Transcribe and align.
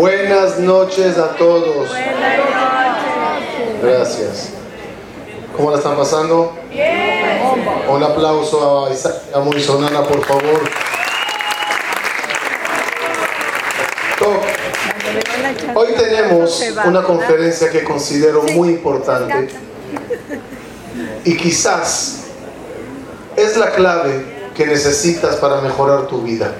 Buenas 0.00 0.58
noches 0.58 1.18
a 1.18 1.36
todos. 1.36 1.90
Gracias. 3.82 4.48
¿Cómo 5.54 5.70
la 5.72 5.76
están 5.76 5.94
pasando? 5.94 6.56
Bien. 6.70 7.38
Un 7.86 8.02
aplauso 8.02 8.86
a 8.86 8.94
Isaac 8.94 9.14
Sonana, 9.58 10.02
por 10.04 10.24
favor. 10.24 10.62
Hoy 15.74 15.88
tenemos 15.98 16.64
una 16.86 17.02
conferencia 17.02 17.70
que 17.70 17.84
considero 17.84 18.42
muy 18.54 18.70
importante 18.70 19.50
y 21.26 21.36
quizás 21.36 22.22
es 23.36 23.54
la 23.58 23.70
clave 23.72 24.50
que 24.56 24.64
necesitas 24.64 25.36
para 25.36 25.60
mejorar 25.60 26.06
tu 26.06 26.22
vida. 26.22 26.54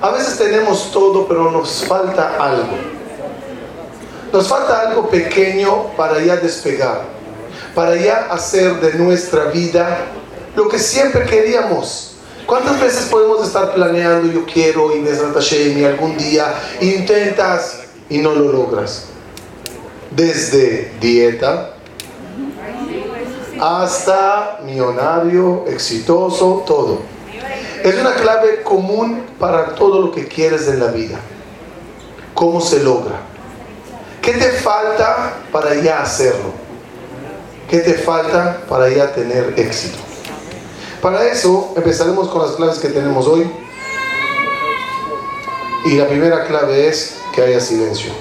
A 0.00 0.10
veces 0.10 0.36
tenemos 0.36 0.90
todo, 0.92 1.26
pero 1.26 1.50
nos 1.50 1.84
falta 1.84 2.36
algo. 2.38 2.76
Nos 4.32 4.48
falta 4.48 4.80
algo 4.80 5.08
pequeño 5.08 5.88
para 5.96 6.20
ya 6.20 6.36
despegar, 6.36 7.02
para 7.74 7.96
ya 7.96 8.26
hacer 8.30 8.80
de 8.80 8.94
nuestra 8.94 9.44
vida 9.46 9.98
lo 10.54 10.68
que 10.68 10.78
siempre 10.78 11.24
queríamos. 11.24 12.16
¿Cuántas 12.44 12.80
veces 12.80 13.06
podemos 13.06 13.46
estar 13.46 13.74
planeando, 13.74 14.30
yo 14.32 14.44
quiero 14.44 14.94
y 14.94 15.00
y 15.00 15.84
algún 15.84 16.16
día 16.16 16.54
intentas 16.80 17.80
y 18.08 18.18
no 18.18 18.34
lo 18.34 18.52
logras? 18.52 19.06
Desde 20.10 20.92
dieta 21.00 21.72
hasta 23.60 24.60
millonario, 24.64 25.64
exitoso, 25.66 26.62
todo. 26.66 27.15
Es 27.82 27.94
una 28.00 28.14
clave 28.14 28.62
común 28.62 29.24
para 29.38 29.74
todo 29.74 30.00
lo 30.00 30.12
que 30.12 30.26
quieres 30.26 30.68
en 30.68 30.80
la 30.80 30.88
vida. 30.88 31.18
¿Cómo 32.34 32.60
se 32.60 32.82
logra? 32.82 33.16
¿Qué 34.20 34.32
te 34.32 34.50
falta 34.50 35.34
para 35.52 35.74
ya 35.76 36.02
hacerlo? 36.02 36.52
¿Qué 37.68 37.78
te 37.78 37.94
falta 37.94 38.62
para 38.68 38.88
ya 38.88 39.12
tener 39.12 39.54
éxito? 39.56 39.98
Para 41.00 41.24
eso 41.26 41.72
empezaremos 41.76 42.28
con 42.28 42.42
las 42.42 42.52
claves 42.52 42.78
que 42.78 42.88
tenemos 42.88 43.26
hoy. 43.26 43.50
Y 45.84 45.96
la 45.96 46.08
primera 46.08 46.44
clave 46.46 46.88
es 46.88 47.18
que 47.32 47.42
haya 47.42 47.60
silencio. 47.60 48.12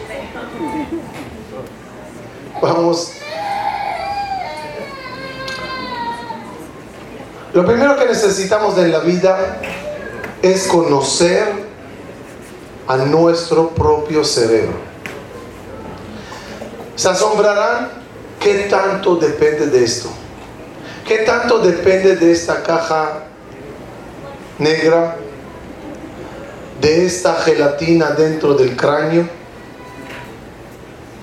Vamos 2.61 3.11
Lo 7.55 7.65
primero 7.65 7.95
que 7.95 8.05
necesitamos 8.05 8.77
en 8.77 8.91
la 8.91 8.99
vida 8.99 9.61
es 10.41 10.67
conocer 10.67 11.53
a 12.85 12.97
nuestro 12.97 13.69
propio 13.69 14.25
cerebro. 14.25 14.73
Se 16.97 17.07
asombrarán 17.07 17.91
qué 18.41 18.67
tanto 18.69 19.15
depende 19.15 19.67
de 19.67 19.85
esto. 19.85 20.09
¿Qué 21.07 21.19
tanto 21.19 21.59
depende 21.59 22.17
de 22.17 22.33
esta 22.33 22.61
caja 22.61 23.23
negra? 24.59 25.15
De 26.81 27.05
esta 27.05 27.35
gelatina 27.35 28.09
dentro 28.09 28.55
del 28.55 28.75
cráneo? 28.75 29.29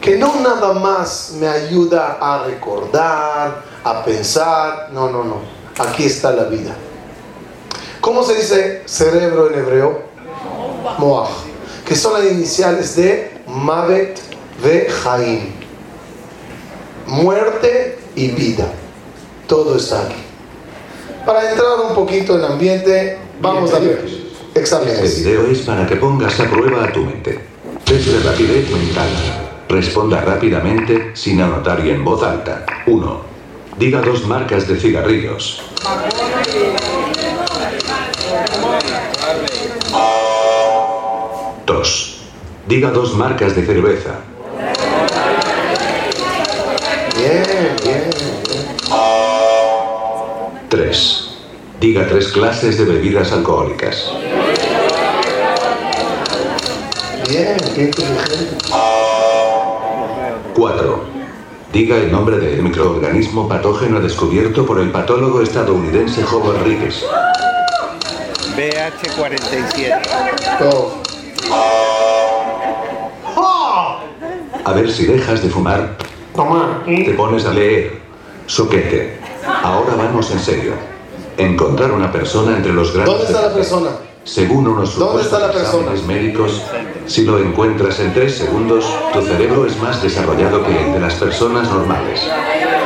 Que 0.00 0.16
no 0.16 0.40
nada 0.40 0.72
más 0.72 1.34
me 1.38 1.46
ayuda 1.46 2.16
a 2.18 2.44
recordar, 2.44 3.64
a 3.84 4.02
pensar. 4.02 4.88
No, 4.92 5.10
no, 5.10 5.24
no 5.24 5.61
Aquí 5.78 6.04
está 6.04 6.32
la 6.32 6.44
vida. 6.44 6.74
¿Cómo 8.00 8.22
se 8.22 8.34
dice 8.34 8.82
cerebro 8.84 9.50
en 9.50 9.58
hebreo? 9.58 10.02
Moach. 10.98 11.30
Que 11.86 11.96
son 11.96 12.14
las 12.14 12.30
iniciales 12.30 12.96
de 12.96 13.30
Mavet 13.46 14.18
ve 14.62 14.88
Jaim. 14.88 15.52
Muerte 17.06 17.98
y 18.14 18.28
vida. 18.28 18.66
Todo 19.46 19.76
está 19.76 20.02
aquí. 20.02 20.22
Para 21.26 21.50
entrar 21.50 21.80
un 21.88 21.94
poquito 21.94 22.38
en 22.38 22.44
ambiente, 22.44 23.18
vamos 23.40 23.72
a 23.72 23.78
ver 23.78 24.04
exámenes. 24.54 24.98
Este 25.00 25.30
video 25.30 25.46
es 25.46 25.60
para 25.60 25.86
que 25.86 25.96
pongas 25.96 26.38
a 26.40 26.48
prueba 26.48 26.84
a 26.84 26.92
tu 26.92 27.00
mente. 27.00 27.40
Test 27.84 28.08
de 28.08 28.28
rapidez 28.28 28.70
mental. 28.70 29.08
Responda 29.68 30.20
rápidamente, 30.20 31.12
sin 31.14 31.40
anotar 31.40 31.84
y 31.84 31.90
en 31.90 32.04
voz 32.04 32.22
alta. 32.22 32.64
1. 32.86 33.31
Diga 33.78 34.00
dos 34.00 34.26
marcas 34.26 34.68
de 34.68 34.78
cigarrillos. 34.78 35.62
Dos. 41.66 42.22
Diga 42.66 42.90
dos 42.90 43.14
marcas 43.16 43.56
de 43.56 43.66
cerveza. 43.66 44.20
Tres. 50.68 51.28
Diga 51.80 52.06
tres 52.08 52.28
clases 52.28 52.78
de 52.78 52.84
bebidas 52.84 53.32
alcohólicas. 53.32 54.10
Bien, 57.28 57.56
qué 57.74 57.82
inteligente. 57.82 58.56
Cuatro. 60.54 61.11
Diga 61.72 61.96
el 61.96 62.12
nombre 62.12 62.36
del 62.38 62.62
microorganismo 62.62 63.48
patógeno 63.48 63.98
descubierto 63.98 64.66
por 64.66 64.78
el 64.78 64.90
patólogo 64.90 65.40
estadounidense 65.40 66.22
Joe 66.22 66.54
Enríquez. 66.58 67.02
BH47. 68.54 70.02
A 74.64 74.72
ver 74.74 74.92
si 74.92 75.06
dejas 75.06 75.42
de 75.42 75.48
fumar. 75.48 75.96
Toma. 76.36 76.82
Te 76.84 77.14
pones 77.14 77.46
a 77.46 77.54
leer. 77.54 78.02
Soquete. 78.46 79.18
Ahora 79.62 79.94
vamos 79.94 80.30
en 80.30 80.40
serio. 80.40 80.74
Encontrar 81.38 81.92
una 81.92 82.12
persona 82.12 82.54
entre 82.54 82.74
los 82.74 82.92
grandes... 82.92 83.16
¿Dónde 83.16 83.32
está 83.32 83.48
la 83.48 83.54
persona? 83.54 83.90
Según 84.24 84.68
unos 84.68 84.90
supuestos 84.90 85.56
exámenes 85.56 86.04
médicos, 86.04 86.62
si 87.06 87.24
lo 87.24 87.40
encuentras 87.40 87.98
en 87.98 88.14
3 88.14 88.32
segundos, 88.32 88.84
tu 89.12 89.20
cerebro 89.20 89.66
es 89.66 89.76
más 89.82 90.00
desarrollado 90.00 90.64
que 90.64 90.80
el 90.80 90.92
de 90.92 91.00
las 91.00 91.14
personas 91.14 91.68
normales. 91.68 92.20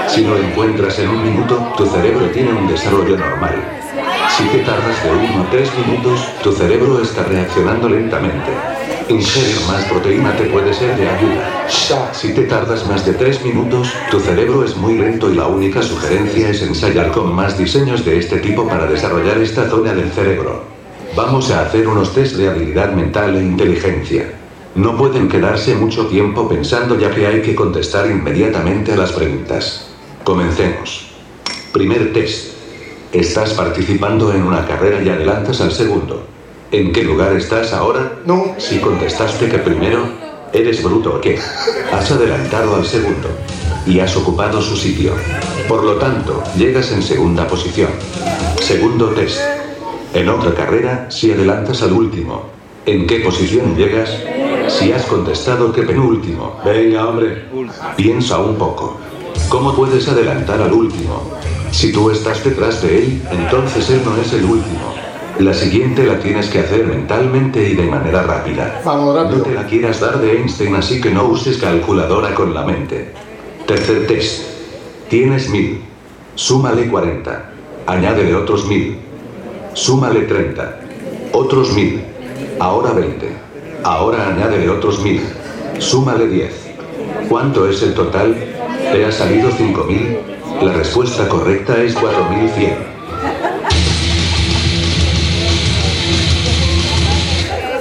Si 0.08 0.24
lo 0.24 0.38
encuentras 0.38 0.98
en 0.98 1.10
un 1.10 1.22
minuto, 1.22 1.74
tu 1.76 1.84
cerebro 1.86 2.30
tiene 2.30 2.52
un 2.52 2.66
desarrollo 2.66 3.19
normal. 3.19 3.54
Si 4.36 4.44
te 4.44 4.58
tardas 4.60 5.04
de 5.04 5.10
1 5.10 5.42
a 5.42 5.50
3 5.50 5.70
minutos, 5.86 6.20
tu 6.42 6.52
cerebro 6.52 7.02
está 7.02 7.24
reaccionando 7.24 7.88
lentamente. 7.88 8.53
Ingerir 9.08 9.60
más 9.68 9.84
proteína 9.84 10.34
te 10.36 10.44
puede 10.44 10.72
ser 10.72 10.97
de 10.97 11.08
ayuda. 11.08 11.68
Si 12.12 12.32
te 12.32 12.42
tardas 12.44 12.86
más 12.88 13.04
de 13.04 13.12
3 13.12 13.44
minutos, 13.44 13.92
tu 14.10 14.20
cerebro 14.20 14.64
es 14.64 14.74
muy 14.74 14.97
lento 14.97 15.30
y 15.30 15.34
la 15.34 15.47
única 15.47 15.82
sugerencia 15.82 16.48
es 16.48 16.62
ensayar 16.62 17.12
con 17.12 17.34
más 17.34 17.58
diseños 17.58 18.06
de 18.06 18.18
este 18.18 18.38
tipo 18.38 18.66
para 18.66 18.86
desarrollar 18.86 19.36
esta 19.38 19.68
zona 19.68 19.92
del 19.92 20.10
cerebro. 20.10 20.75
Vamos 21.16 21.50
a 21.50 21.62
hacer 21.62 21.88
unos 21.88 22.12
test 22.12 22.37
de 22.37 22.47
habilidad 22.47 22.93
mental 22.93 23.34
e 23.37 23.43
inteligencia. 23.43 24.34
No 24.75 24.99
pueden 24.99 25.31
quedarse 25.31 25.75
mucho 25.75 26.09
tiempo 26.09 26.47
pensando 26.47 26.99
ya 26.99 27.10
que 27.10 27.27
hay 27.27 27.41
que 27.41 27.54
contestar 27.54 28.10
inmediatamente 28.10 28.93
a 28.93 28.99
las 28.99 29.12
preguntas. 29.12 29.87
Comencemos. 30.25 31.06
Primer 31.72 32.12
test. 32.12 32.53
Estás 33.15 33.54
participando 33.54 34.31
en 34.34 34.43
una 34.43 34.66
carrera 34.66 35.03
y 35.03 35.09
adelantas 35.09 35.62
al 35.62 35.72
segundo. 35.72 36.22
¿En 36.71 36.93
qué 36.93 37.03
lugar 37.03 37.34
estás 37.34 37.72
ahora? 37.72 38.19
No. 38.27 38.54
Si 38.59 38.78
contestaste 38.78 39.48
que 39.48 39.59
primero, 39.59 40.06
¿eres 40.53 40.83
bruto 40.83 41.15
o 41.15 41.21
qué? 41.22 41.38
Has 41.94 42.10
adelantado 42.10 42.77
al 42.77 42.84
segundo. 42.84 43.31
Y 43.87 44.00
has 44.00 44.15
ocupado 44.19 44.60
su 44.60 44.77
sitio. 44.77 45.15
Por 45.66 45.83
lo 45.83 45.94
tanto, 45.94 46.43
llegas 46.59 46.93
en 46.93 47.03
segunda 47.03 47.48
posición. 47.48 47.88
Segundo 48.60 49.09
test. 49.15 49.56
En 50.16 50.31
otra 50.31 50.54
carrera, 50.54 51.10
si 51.10 51.31
adelantas 51.31 51.82
al 51.82 51.93
último, 51.93 52.47
¿en 52.87 53.06
qué 53.06 53.21
posición 53.21 53.77
llegas? 53.77 54.19
Si 54.66 54.91
has 54.91 55.04
contestado 55.04 55.71
que 55.71 55.83
penúltimo. 55.83 56.59
Venga, 56.65 57.07
hombre. 57.07 57.45
Piensa 57.98 58.39
un 58.39 58.54
poco. 58.54 58.97
¿Cómo 59.51 59.74
puedes 59.74 60.09
adelantar 60.09 60.63
al 60.63 60.72
último? 60.72 61.22
Si 61.71 61.92
tú 61.92 62.10
estás 62.10 62.42
detrás 62.42 62.80
de 62.80 62.97
él, 62.97 63.22
entonces 63.30 63.91
él 63.91 64.01
no 64.07 64.16
es 64.16 64.33
el 64.33 64.47
último. 64.47 64.95
La 65.39 65.53
siguiente 65.53 66.07
la 66.07 66.18
tienes 66.18 66.48
que 66.48 66.60
hacer 66.60 66.86
mentalmente 66.86 67.68
y 67.68 67.74
de 67.74 67.83
manera 67.83 68.22
rápida. 68.22 68.80
Vamos, 68.86 69.15
rápido. 69.15 69.41
No 69.41 69.45
te 69.45 69.53
la 69.53 69.66
quieras 69.66 70.01
dar 70.01 70.18
de 70.18 70.39
Einstein, 70.39 70.77
así 70.77 70.98
que 70.98 71.10
no 71.10 71.24
uses 71.27 71.59
calculadora 71.59 72.34
con 72.34 72.54
la 72.54 72.65
mente. 72.65 73.13
Tercer 73.66 74.07
test. 74.07 74.45
Tienes 75.10 75.51
mil. 75.51 75.83
Súmale 76.36 76.89
40. 76.89 77.51
Añádele 77.86 78.34
otros 78.34 78.66
mil. 78.66 79.05
Súmale 79.77 80.23
30. 80.23 80.81
Otros 81.33 81.75
1000. 81.75 82.03
Ahora 82.59 82.95
20. 82.95 83.28
Ahora 83.84 84.28
añádele 84.28 84.71
otros 84.71 85.03
1000. 85.03 85.21
Súmale 85.78 86.28
10. 86.28 86.51
¿Cuánto 87.28 87.69
es 87.69 87.83
el 87.83 87.93
total? 87.93 88.34
¿Te 88.91 89.05
ha 89.05 89.13
salido 89.13 89.51
5000? 89.51 90.19
La 90.63 90.73
respuesta 90.73 91.28
correcta 91.28 91.77
es 91.77 91.95
4100. 91.95 92.75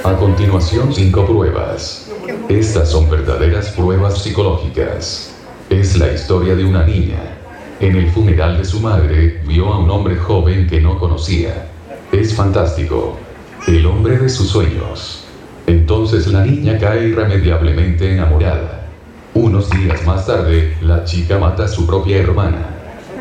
A 0.04 0.16
continuación, 0.18 0.92
cinco 0.92 1.24
pruebas. 1.24 2.12
Estas 2.50 2.90
son 2.90 3.08
verdaderas 3.08 3.70
pruebas 3.70 4.22
psicológicas. 4.22 5.34
Es 5.70 5.96
la 5.96 6.12
historia 6.12 6.54
de 6.56 6.66
una 6.66 6.84
niña. 6.84 7.38
En 7.80 7.96
el 7.96 8.10
funeral 8.10 8.58
de 8.58 8.66
su 8.66 8.80
madre, 8.80 9.40
vio 9.46 9.72
a 9.72 9.78
un 9.78 9.90
hombre 9.90 10.16
joven 10.16 10.66
que 10.66 10.78
no 10.78 10.98
conocía. 10.98 11.70
Es 12.12 12.34
fantástico. 12.34 13.18
El 13.66 13.84
hombre 13.84 14.18
de 14.18 14.28
sus 14.28 14.48
sueños. 14.48 15.24
Entonces 15.66 16.28
la 16.28 16.44
niña 16.44 16.78
cae 16.78 17.08
irremediablemente 17.08 18.12
enamorada. 18.12 18.86
Unos 19.34 19.68
días 19.70 20.06
más 20.06 20.26
tarde, 20.26 20.76
la 20.80 21.04
chica 21.04 21.38
mata 21.38 21.64
a 21.64 21.68
su 21.68 21.84
propia 21.84 22.18
hermana. 22.18 22.64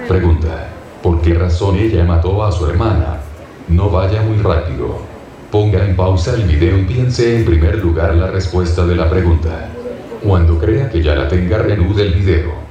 Pregunta, 0.07 0.69
¿por 1.01 1.19
qué 1.21 1.33
razón 1.33 1.77
ella 1.77 2.05
mató 2.05 2.45
a 2.45 2.51
su 2.51 2.67
hermana? 2.67 3.17
No 3.67 3.89
vaya 3.89 4.21
muy 4.21 4.37
rápido. 4.37 4.99
Ponga 5.51 5.83
en 5.83 5.95
pausa 5.95 6.35
el 6.35 6.43
video 6.43 6.77
y 6.77 6.83
piense 6.83 7.37
en 7.37 7.45
primer 7.45 7.79
lugar 7.79 8.13
la 8.15 8.27
respuesta 8.27 8.85
de 8.85 8.95
la 8.95 9.09
pregunta. 9.09 9.69
Cuando 10.23 10.59
crea 10.59 10.89
que 10.89 11.01
ya 11.01 11.15
la 11.15 11.27
tenga, 11.27 11.57
reanude 11.57 12.03
el 12.03 12.13
video. 12.13 12.64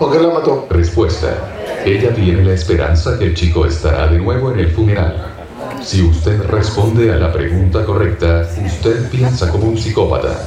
¿Por 0.00 0.10
qué 0.10 0.18
la 0.18 0.32
mató? 0.32 0.66
Respuesta. 0.70 1.36
Ella 1.84 2.14
tiene 2.14 2.42
la 2.42 2.54
esperanza 2.54 3.18
que 3.18 3.26
el 3.26 3.34
chico 3.34 3.66
estará 3.66 4.06
de 4.06 4.18
nuevo 4.18 4.50
en 4.50 4.60
el 4.60 4.70
funeral. 4.70 5.34
Si 5.82 6.00
usted 6.00 6.42
responde 6.44 7.12
a 7.12 7.16
la 7.16 7.30
pregunta 7.30 7.84
correcta, 7.84 8.48
usted 8.64 9.10
piensa 9.10 9.50
como 9.50 9.66
un 9.66 9.76
psicópata. 9.76 10.42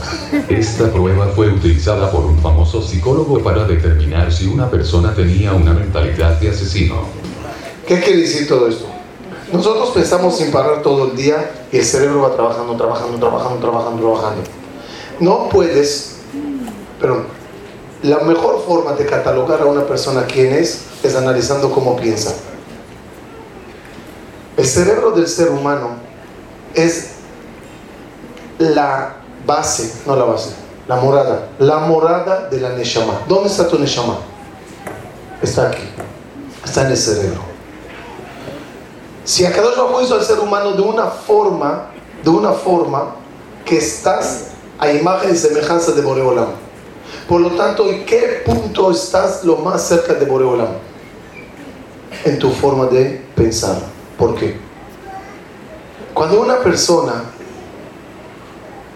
Esta 0.49 0.91
prueba 0.91 1.27
fue 1.35 1.49
utilizada 1.49 2.09
por 2.09 2.25
un 2.25 2.39
famoso 2.39 2.81
psicólogo 2.81 3.43
para 3.43 3.65
determinar 3.65 4.33
si 4.33 4.47
una 4.47 4.71
persona 4.71 5.13
tenía 5.13 5.53
una 5.53 5.73
mentalidad 5.73 6.39
de 6.39 6.49
asesino. 6.49 6.95
¿Qué 7.87 7.99
quiere 7.99 8.21
decir 8.21 8.47
todo 8.47 8.67
esto? 8.67 8.87
Nosotros 9.51 9.91
pensamos 9.91 10.35
sin 10.35 10.51
parar 10.51 10.81
todo 10.81 11.11
el 11.11 11.15
día 11.15 11.51
y 11.71 11.77
el 11.77 11.85
cerebro 11.85 12.23
va 12.23 12.33
trabajando, 12.33 12.75
trabajando, 12.75 13.19
trabajando, 13.19 13.59
trabajando, 13.59 14.01
trabajando. 14.01 14.41
No 15.19 15.47
puedes, 15.49 16.21
pero 16.99 17.42
la 18.03 18.19
mejor 18.19 18.63
forma 18.65 18.93
de 18.93 19.05
catalogar 19.05 19.61
a 19.61 19.65
una 19.65 19.85
persona 19.85 20.25
quién 20.25 20.53
es 20.53 20.81
es 21.01 21.15
analizando 21.15 21.71
cómo 21.71 21.95
piensa. 21.95 22.33
El 24.57 24.65
cerebro 24.65 25.11
del 25.11 25.27
ser 25.27 25.49
humano 25.49 25.95
es 26.73 27.11
la 28.59 29.15
base, 29.45 29.93
no 30.05 30.15
la 30.15 30.25
base, 30.25 30.51
la 30.87 30.97
morada, 30.97 31.47
la 31.59 31.79
morada 31.79 32.49
de 32.49 32.59
la 32.59 32.69
Neshama. 32.69 33.21
¿Dónde 33.27 33.49
está 33.49 33.67
tu 33.67 33.79
Neshama? 33.79 34.17
Está 35.41 35.69
aquí, 35.69 35.83
está 36.63 36.81
en 36.81 36.87
el 36.87 36.97
cerebro. 36.97 37.41
Si 39.23 39.45
Akadosh 39.45 39.77
Baruj 39.77 40.03
hizo 40.03 40.15
al 40.15 40.23
ser 40.23 40.39
humano 40.39 40.73
de 40.73 40.81
una 40.81 41.07
forma, 41.07 41.87
de 42.21 42.29
una 42.29 42.51
forma 42.51 43.15
que 43.65 43.77
estás 43.77 44.47
a 44.77 44.91
imagen 44.91 45.33
y 45.33 45.37
semejanza 45.37 45.93
de 45.93 46.01
Boreolam. 46.01 46.62
Por 47.27 47.41
lo 47.41 47.51
tanto, 47.51 47.89
¿en 47.89 48.05
qué 48.05 48.43
punto 48.45 48.91
estás 48.91 49.43
lo 49.43 49.57
más 49.57 49.87
cerca 49.87 50.13
de 50.13 50.25
Boreolam? 50.25 50.67
En 52.25 52.37
tu 52.37 52.51
forma 52.51 52.85
de 52.87 53.23
pensar. 53.35 53.77
¿Por 54.17 54.35
qué? 54.35 54.57
Cuando 56.13 56.41
una 56.41 56.59
persona 56.59 57.23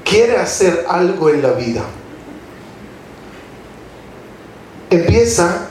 quiere 0.03 0.37
hacer 0.37 0.85
algo 0.87 1.29
en 1.29 1.41
la 1.41 1.51
vida, 1.51 1.81
empieza 4.89 5.67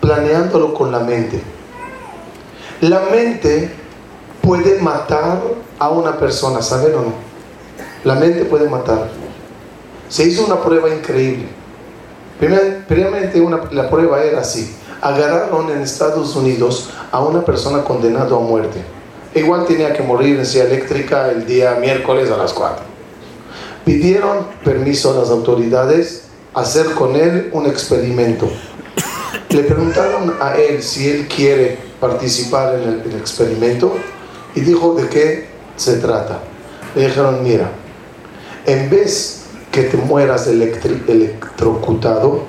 planeándolo 0.00 0.74
con 0.74 0.92
la 0.92 1.00
mente. 1.00 1.40
La 2.80 3.00
mente 3.10 3.70
puede 4.42 4.80
matar 4.80 5.40
a 5.78 5.88
una 5.88 6.18
persona, 6.18 6.62
¿saben 6.62 6.94
o 6.94 7.00
no? 7.02 7.12
La 8.04 8.14
mente 8.14 8.44
puede 8.44 8.68
matar. 8.68 9.08
Se 10.08 10.24
hizo 10.24 10.46
una 10.46 10.60
prueba 10.62 10.88
increíble. 10.88 11.48
Primeramente 12.38 13.42
la 13.72 13.88
prueba 13.88 14.22
era 14.22 14.40
así 14.40 14.74
agarraron 15.00 15.70
en 15.70 15.82
Estados 15.82 16.34
Unidos 16.36 16.90
a 17.12 17.20
una 17.20 17.44
persona 17.44 17.82
condenada 17.84 18.36
a 18.36 18.40
muerte. 18.40 18.82
Igual 19.34 19.66
tenía 19.66 19.92
que 19.92 20.02
morir 20.02 20.38
en 20.38 20.46
silla 20.46 20.64
eléctrica 20.64 21.30
el 21.30 21.46
día 21.46 21.74
miércoles 21.74 22.30
a 22.30 22.36
las 22.36 22.52
4. 22.52 22.84
Pidieron 23.84 24.46
permiso 24.64 25.12
a 25.12 25.20
las 25.20 25.30
autoridades 25.30 26.24
hacer 26.54 26.92
con 26.92 27.14
él 27.16 27.50
un 27.52 27.66
experimento. 27.66 28.50
Le 29.50 29.62
preguntaron 29.62 30.34
a 30.40 30.56
él 30.56 30.82
si 30.82 31.08
él 31.08 31.28
quiere 31.28 31.78
participar 32.00 32.74
en 32.74 32.88
el, 32.88 33.16
experimento 33.16 33.94
y 34.54 34.60
dijo 34.60 34.94
de 34.94 35.08
qué 35.08 35.48
se 35.76 35.98
trata. 35.98 36.40
Le 36.94 37.06
dijeron, 37.06 37.42
mira, 37.42 37.70
en 38.64 38.90
vez 38.90 39.45
que 39.70 39.82
te 39.82 39.96
mueras 39.96 40.46
electrocutado, 40.46 42.40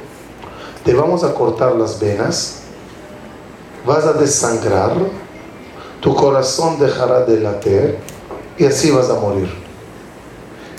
te 0.83 0.93
vamos 0.93 1.23
a 1.23 1.33
cortar 1.33 1.75
las 1.75 1.99
venas, 1.99 2.61
vas 3.85 4.05
a 4.05 4.13
desangrar, 4.13 4.93
tu 5.99 6.15
corazón 6.15 6.79
dejará 6.79 7.25
de 7.25 7.39
latir 7.39 7.97
y 8.57 8.65
así 8.65 8.91
vas 8.91 9.09
a 9.09 9.15
morir. 9.15 9.49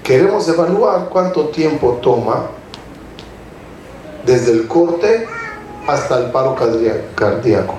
Queremos 0.02 0.48
evaluar 0.48 1.08
cuánto 1.10 1.48
tiempo 1.48 1.98
toma 2.00 2.46
desde 4.24 4.52
el 4.52 4.66
corte 4.66 5.26
hasta 5.86 6.18
el 6.18 6.30
paro 6.30 6.54
cardíaco. 7.14 7.74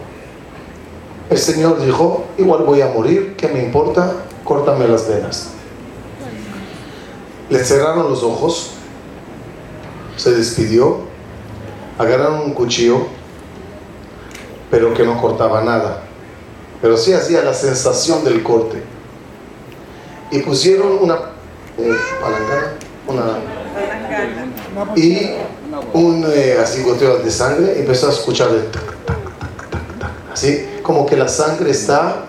El 1.29 1.37
Señor 1.37 1.79
dijo, 1.83 2.25
igual 2.37 2.63
voy 2.63 2.81
a 2.81 2.87
morir, 2.87 3.35
¿qué 3.35 3.47
me 3.47 3.63
importa? 3.63 4.13
Córtame 4.43 4.87
las 4.87 5.07
venas. 5.07 5.49
Le 7.49 7.63
cerraron 7.63 8.09
los 8.09 8.23
ojos, 8.23 8.71
se 10.17 10.31
despidió 10.31 11.09
agarraron 11.99 12.39
un 12.41 12.53
cuchillo, 12.53 13.07
pero 14.71 14.93
que 14.93 15.03
no 15.03 15.21
cortaba 15.21 15.61
nada, 15.61 16.01
pero 16.81 16.97
sí 16.97 17.11
hacía 17.11 17.43
la 17.43 17.53
sensación 17.53 18.23
del 18.23 18.41
corte. 18.41 18.81
Y 20.31 20.39
pusieron 20.39 20.97
una 21.01 21.15
eh, 21.77 21.95
una 23.07 23.39
y 24.95 25.31
un 25.93 26.25
eh, 26.31 26.57
así 26.63 26.83
de 26.83 27.31
sangre, 27.31 27.75
y 27.77 27.79
empezó 27.81 28.07
a 28.07 28.11
escuchar 28.11 28.49
así 30.31 30.67
como 30.83 31.05
que 31.05 31.17
la 31.17 31.27
sangre 31.27 31.71
está 31.71 32.25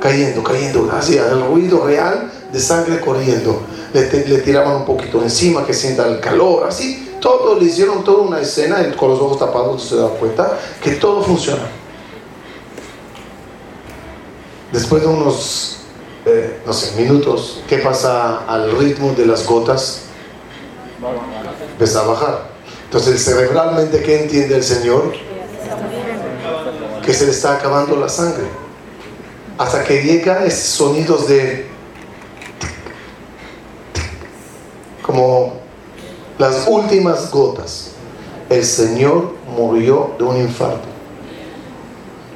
cayendo, 0.00 0.42
cayendo, 0.42 0.90
así 0.92 1.16
el 1.16 1.44
ruido 1.46 1.86
real 1.86 2.32
de 2.52 2.58
sangre 2.58 3.00
corriendo. 3.00 3.62
Le, 3.92 4.38
tiraban 4.40 4.76
un 4.76 4.84
poquito 4.84 5.22
encima 5.22 5.64
que 5.64 5.72
sienta 5.72 6.06
el 6.06 6.20
calor, 6.20 6.66
así 6.68 7.16
todo, 7.20 7.58
le 7.58 7.66
hicieron 7.66 8.04
toda 8.04 8.22
una 8.22 8.40
escena 8.40 8.94
con 8.96 9.10
los 9.10 9.20
ojos 9.20 9.38
tapados, 9.38 9.82
se 9.84 9.96
da 9.96 10.08
cuenta 10.08 10.58
que 10.82 10.92
todo 10.92 11.22
funciona. 11.22 11.62
Después 14.72 15.02
de 15.02 15.08
unos, 15.08 15.78
eh, 16.26 16.60
no 16.66 16.72
sé, 16.72 17.00
minutos, 17.00 17.62
¿qué 17.66 17.78
pasa 17.78 18.44
al 18.46 18.76
ritmo 18.76 19.12
de 19.14 19.26
las 19.26 19.46
gotas? 19.46 20.02
Empieza 21.72 22.00
a 22.00 22.06
bajar. 22.06 22.48
Entonces, 22.84 23.24
cerebralmente, 23.24 24.02
¿qué 24.02 24.22
entiende 24.22 24.56
el 24.56 24.64
Señor? 24.64 25.12
Que 27.04 27.14
se 27.14 27.24
le 27.24 27.32
está 27.32 27.54
acabando 27.54 27.96
la 27.96 28.08
sangre. 28.08 28.44
Hasta 29.56 29.84
que 29.84 30.02
llega 30.02 30.44
esos 30.44 30.68
sonidos 30.68 31.28
de 31.28 31.67
como 35.08 35.54
las 36.36 36.68
últimas 36.68 37.30
gotas, 37.30 37.92
el 38.50 38.62
Señor 38.62 39.32
murió 39.56 40.10
de 40.18 40.24
un 40.24 40.36
infarto. 40.36 40.86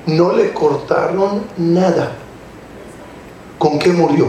No 0.06 0.32
le 0.32 0.54
cortaron 0.54 1.42
nada. 1.58 2.12
¿Con 3.58 3.78
qué 3.78 3.90
murió? 3.90 4.28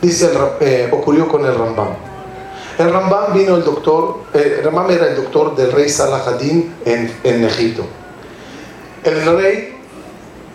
Dice, 0.00 0.30
el, 0.30 0.38
eh, 0.60 0.88
ocurrió 0.92 1.26
con 1.26 1.44
el 1.44 1.58
Rambam. 1.58 1.88
El 2.78 2.92
Rambam 2.92 3.34
vino 3.34 3.56
el 3.56 3.64
doctor, 3.64 4.20
el 4.34 4.62
Rambam 4.62 4.88
era 4.88 5.08
el 5.08 5.16
doctor 5.16 5.56
del 5.56 5.72
rey 5.72 5.88
Salah 5.88 6.22
en, 6.84 7.12
en 7.24 7.44
Egipto. 7.44 7.82
El 9.02 9.36
rey 9.36 9.76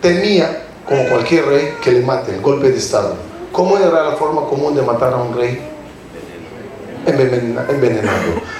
temía, 0.00 0.68
como 0.86 1.06
cualquier 1.10 1.44
rey, 1.44 1.74
que 1.82 1.92
le 1.92 2.00
maten, 2.00 2.40
golpe 2.40 2.70
de 2.70 2.78
estado 2.78 3.33
¿Cómo 3.54 3.78
era 3.78 4.10
la 4.10 4.16
forma 4.16 4.46
común 4.46 4.74
de 4.74 4.82
matar 4.82 5.12
a 5.12 5.16
un 5.16 5.32
rey? 5.32 5.56
Envenenado. 7.06 8.18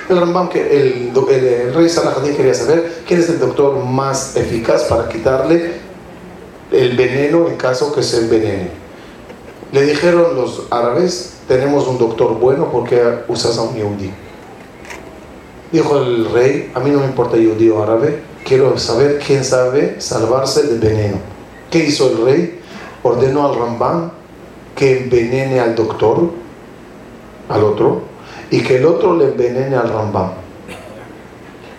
El 0.08 0.20
Rambam, 0.20 0.48
que 0.48 0.60
el, 0.60 1.74
rey 1.74 1.88
Salahadin 1.88 2.36
quería 2.36 2.54
saber 2.54 3.02
quién 3.04 3.18
es 3.18 3.28
el 3.28 3.40
doctor 3.40 3.84
más 3.84 4.36
eficaz 4.36 4.84
para 4.84 5.08
quitarle 5.08 5.72
el 6.70 6.96
veneno 6.96 7.48
en 7.48 7.56
caso 7.56 7.92
que 7.92 8.04
se 8.04 8.18
envenene. 8.18 8.70
Le 9.72 9.82
dijeron 9.82 10.36
los 10.36 10.68
árabes, 10.70 11.38
tenemos 11.48 11.88
un 11.88 11.98
doctor 11.98 12.38
bueno 12.38 12.68
porque 12.70 13.02
usas 13.26 13.58
a 13.58 13.62
un 13.62 13.74
yudí. 13.74 14.12
Dijo 15.72 15.98
el 15.98 16.30
rey, 16.30 16.70
a 16.72 16.78
mí 16.78 16.90
no 16.90 17.00
me 17.00 17.06
importa 17.06 17.36
yudí 17.36 17.68
o 17.68 17.82
árabe, 17.82 18.22
quiero 18.44 18.78
saber 18.78 19.18
quién 19.18 19.42
sabe 19.42 20.00
salvarse 20.00 20.62
del 20.62 20.78
veneno. 20.78 21.16
¿Qué 21.68 21.80
hizo 21.80 22.10
el 22.10 22.24
rey? 22.24 22.60
ordenó 23.02 23.46
al 23.46 23.58
Rambam 23.58 24.10
que 24.74 25.02
envenene 25.02 25.60
al 25.60 25.74
doctor, 25.74 26.30
al 27.48 27.64
otro, 27.64 28.02
y 28.50 28.62
que 28.62 28.76
el 28.76 28.86
otro 28.86 29.16
le 29.16 29.26
envenene 29.26 29.76
al 29.76 29.88
Rambam. 29.88 30.32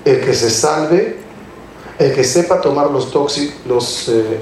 El 0.04 0.22
que 0.22 0.34
se 0.34 0.50
salve, 0.50 1.18
el 1.98 2.14
que 2.14 2.24
sepa 2.24 2.62
tomar 2.62 2.92
los 2.92 3.12
tóxicos, 3.12 3.56
los 3.66 4.10
eh, 4.10 4.42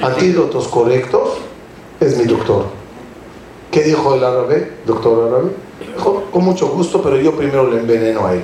antídotos 0.00 0.68
correctos, 0.68 1.38
es 2.00 2.16
mi 2.16 2.24
doctor. 2.24 2.66
¿Qué 3.70 3.82
dijo 3.82 4.14
el 4.14 4.24
árabe, 4.24 4.72
doctor 4.84 5.28
árabe? 5.28 5.50
Dijo, 5.94 6.24
con 6.30 6.44
mucho 6.44 6.68
gusto, 6.68 7.00
pero 7.02 7.16
yo 7.16 7.36
primero 7.36 7.70
le 7.70 7.80
enveneno 7.80 8.26
a 8.26 8.34
él. 8.34 8.42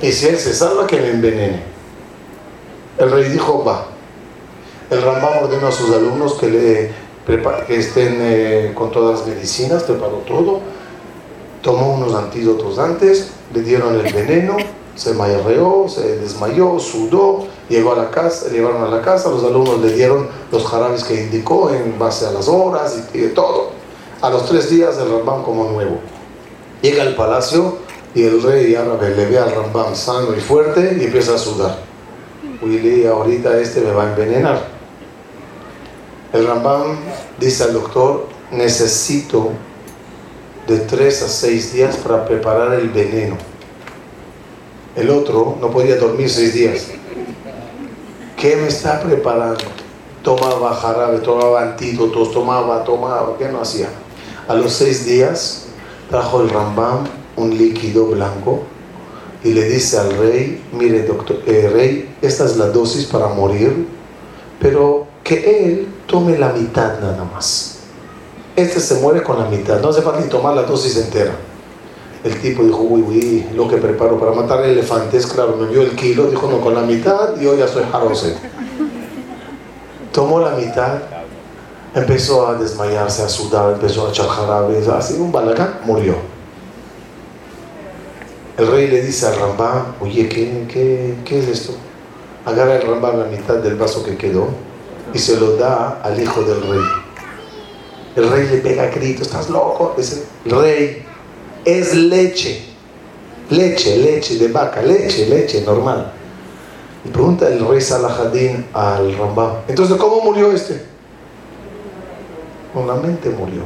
Y 0.00 0.12
si 0.12 0.26
él 0.26 0.38
se 0.38 0.54
salva, 0.54 0.86
que 0.86 0.96
me 0.96 1.10
envenene. 1.10 1.62
El 2.98 3.10
rey 3.10 3.28
dijo, 3.30 3.64
va. 3.64 3.86
El 4.90 5.02
Rambam 5.02 5.44
ordenó 5.44 5.66
a 5.66 5.72
sus 5.72 5.90
alumnos 5.92 6.34
que, 6.34 6.48
le 6.48 6.90
que 7.26 7.76
estén 7.76 8.18
eh, 8.20 8.72
con 8.74 8.90
todas 8.90 9.20
las 9.20 9.28
medicinas, 9.28 9.84
preparó 9.84 10.18
todo, 10.26 10.60
tomó 11.62 11.94
unos 11.94 12.14
antídotos 12.14 12.78
antes, 12.78 13.30
le 13.54 13.62
dieron 13.62 13.94
el 13.98 14.12
veneno, 14.12 14.56
se 14.94 15.14
mareó, 15.14 15.86
se 15.88 16.18
desmayó, 16.18 16.78
sudó, 16.78 17.46
llegó 17.68 17.92
a 17.92 17.96
la 17.96 18.10
casa, 18.10 18.48
llevaron 18.50 18.84
a 18.84 18.88
la 18.88 19.00
casa, 19.00 19.30
los 19.30 19.42
alumnos 19.42 19.80
le 19.80 19.92
dieron 19.92 20.28
los 20.52 20.66
jarabes 20.66 21.02
que 21.04 21.22
indicó 21.22 21.70
en 21.70 21.98
base 21.98 22.26
a 22.26 22.30
las 22.30 22.46
horas 22.48 23.04
y, 23.12 23.18
y 23.18 23.28
todo. 23.28 23.70
A 24.20 24.30
los 24.30 24.46
tres 24.46 24.70
días 24.70 24.96
el 24.98 25.10
Rambam 25.10 25.42
como 25.42 25.64
nuevo. 25.70 25.98
Llega 26.82 27.02
al 27.02 27.14
palacio 27.14 27.78
y 28.14 28.22
el 28.22 28.42
rey 28.42 28.74
árabe 28.74 29.14
le 29.16 29.26
ve 29.26 29.38
al 29.38 29.50
Rambam 29.50 29.94
sano 29.94 30.34
y 30.36 30.40
fuerte 30.40 30.96
y 31.00 31.04
empieza 31.04 31.34
a 31.34 31.38
sudar. 31.38 31.78
Willy, 32.62 33.06
ahorita 33.06 33.58
este 33.58 33.80
me 33.80 33.92
va 33.92 34.04
a 34.04 34.10
envenenar. 34.10 34.73
El 36.34 36.48
Rambam 36.48 36.96
dice 37.38 37.62
al 37.62 37.74
doctor, 37.74 38.26
necesito 38.50 39.50
de 40.66 40.80
tres 40.80 41.22
a 41.22 41.28
seis 41.28 41.72
días 41.72 41.96
para 41.96 42.26
preparar 42.26 42.74
el 42.74 42.88
veneno. 42.88 43.36
El 44.96 45.10
otro 45.10 45.56
no 45.60 45.70
podía 45.70 45.94
dormir 45.94 46.28
seis 46.28 46.52
días. 46.52 46.88
¿Qué 48.36 48.56
me 48.56 48.66
está 48.66 49.00
preparando? 49.00 49.62
Tomaba 50.24 50.74
jarabe, 50.74 51.18
tomaba 51.18 51.62
antídotos, 51.62 52.32
tomaba, 52.32 52.82
tomaba, 52.82 53.38
¿qué 53.38 53.48
no 53.48 53.60
hacía? 53.60 53.90
A 54.48 54.54
los 54.54 54.72
seis 54.72 55.06
días 55.06 55.66
trajo 56.10 56.40
el 56.40 56.50
Rambam 56.50 57.04
un 57.36 57.56
líquido 57.56 58.06
blanco 58.06 58.64
y 59.44 59.52
le 59.52 59.68
dice 59.68 59.98
al 59.98 60.16
rey, 60.16 60.64
mire 60.72 61.04
doctor, 61.04 61.38
eh, 61.46 61.70
rey, 61.72 62.16
esta 62.22 62.44
es 62.44 62.56
la 62.56 62.70
dosis 62.70 63.06
para 63.06 63.28
morir, 63.28 63.86
pero 64.58 65.06
que 65.22 65.64
él 65.64 65.93
tome 66.06 66.38
la 66.38 66.50
mitad 66.50 67.00
nada 67.00 67.24
más. 67.24 67.78
Este 68.56 68.78
se 68.80 68.96
muere 68.96 69.22
con 69.22 69.38
la 69.38 69.46
mitad, 69.46 69.80
no 69.80 69.88
hace 69.88 70.02
falta 70.02 70.28
tomar 70.28 70.54
la 70.54 70.62
dosis 70.62 70.96
entera. 70.96 71.32
El 72.22 72.40
tipo 72.40 72.62
dijo, 72.62 72.80
uy, 72.80 73.02
uy, 73.02 73.46
lo 73.54 73.68
que 73.68 73.76
preparo 73.76 74.18
para 74.18 74.32
matar 74.32 74.64
elefantes, 74.64 75.26
claro, 75.26 75.56
me 75.56 75.66
vio 75.66 75.82
el 75.82 75.94
kilo, 75.94 76.26
dijo, 76.30 76.48
no, 76.48 76.60
con 76.60 76.74
la 76.74 76.80
mitad, 76.82 77.38
yo 77.38 77.54
ya 77.54 77.68
soy 77.68 77.84
jarose. 77.90 78.36
Tomó 80.12 80.40
la 80.40 80.50
mitad, 80.50 81.00
empezó 81.94 82.46
a 82.46 82.54
desmayarse, 82.54 83.24
a 83.24 83.28
sudar, 83.28 83.74
empezó 83.74 84.06
a 84.06 84.10
echar 84.10 84.28
jarabes, 84.28 84.88
así 84.88 85.14
un 85.14 85.32
balagán, 85.32 85.80
murió. 85.84 86.14
El 88.56 88.68
rey 88.68 88.86
le 88.86 89.02
dice 89.02 89.26
al 89.26 89.36
Rambam, 89.36 89.94
oye, 90.00 90.28
¿qué, 90.28 90.66
qué, 90.72 91.16
qué 91.24 91.40
es 91.40 91.48
esto? 91.48 91.72
Agarra 92.46 92.76
el 92.76 92.82
Rambam 92.86 93.18
la 93.18 93.24
mitad 93.26 93.56
del 93.56 93.74
vaso 93.74 94.04
que 94.04 94.16
quedó 94.16 94.48
y 95.12 95.18
se 95.18 95.38
lo 95.38 95.56
da 95.56 96.00
al 96.02 96.20
hijo 96.20 96.42
del 96.42 96.62
rey. 96.62 96.84
El 98.16 98.30
rey 98.30 98.48
le 98.48 98.58
pega 98.58 98.86
gritos, 98.86 99.26
¿estás 99.26 99.50
loco? 99.50 99.94
Dice, 99.96 100.24
rey, 100.46 101.04
es 101.64 101.94
leche, 101.94 102.62
leche, 103.50 103.96
leche 103.96 104.38
de 104.38 104.48
vaca, 104.48 104.82
leche, 104.82 105.26
leche 105.26 105.62
normal. 105.62 106.12
Y 107.04 107.08
pregunta 107.08 107.48
el 107.48 107.66
rey 107.66 107.80
Salahadin 107.80 108.66
al 108.72 109.16
Rambam, 109.16 109.56
entonces 109.68 109.96
¿cómo 109.96 110.22
murió 110.22 110.52
este? 110.52 110.82
Con 112.72 112.86
la 112.86 112.94
mente 112.94 113.28
murió. 113.30 113.62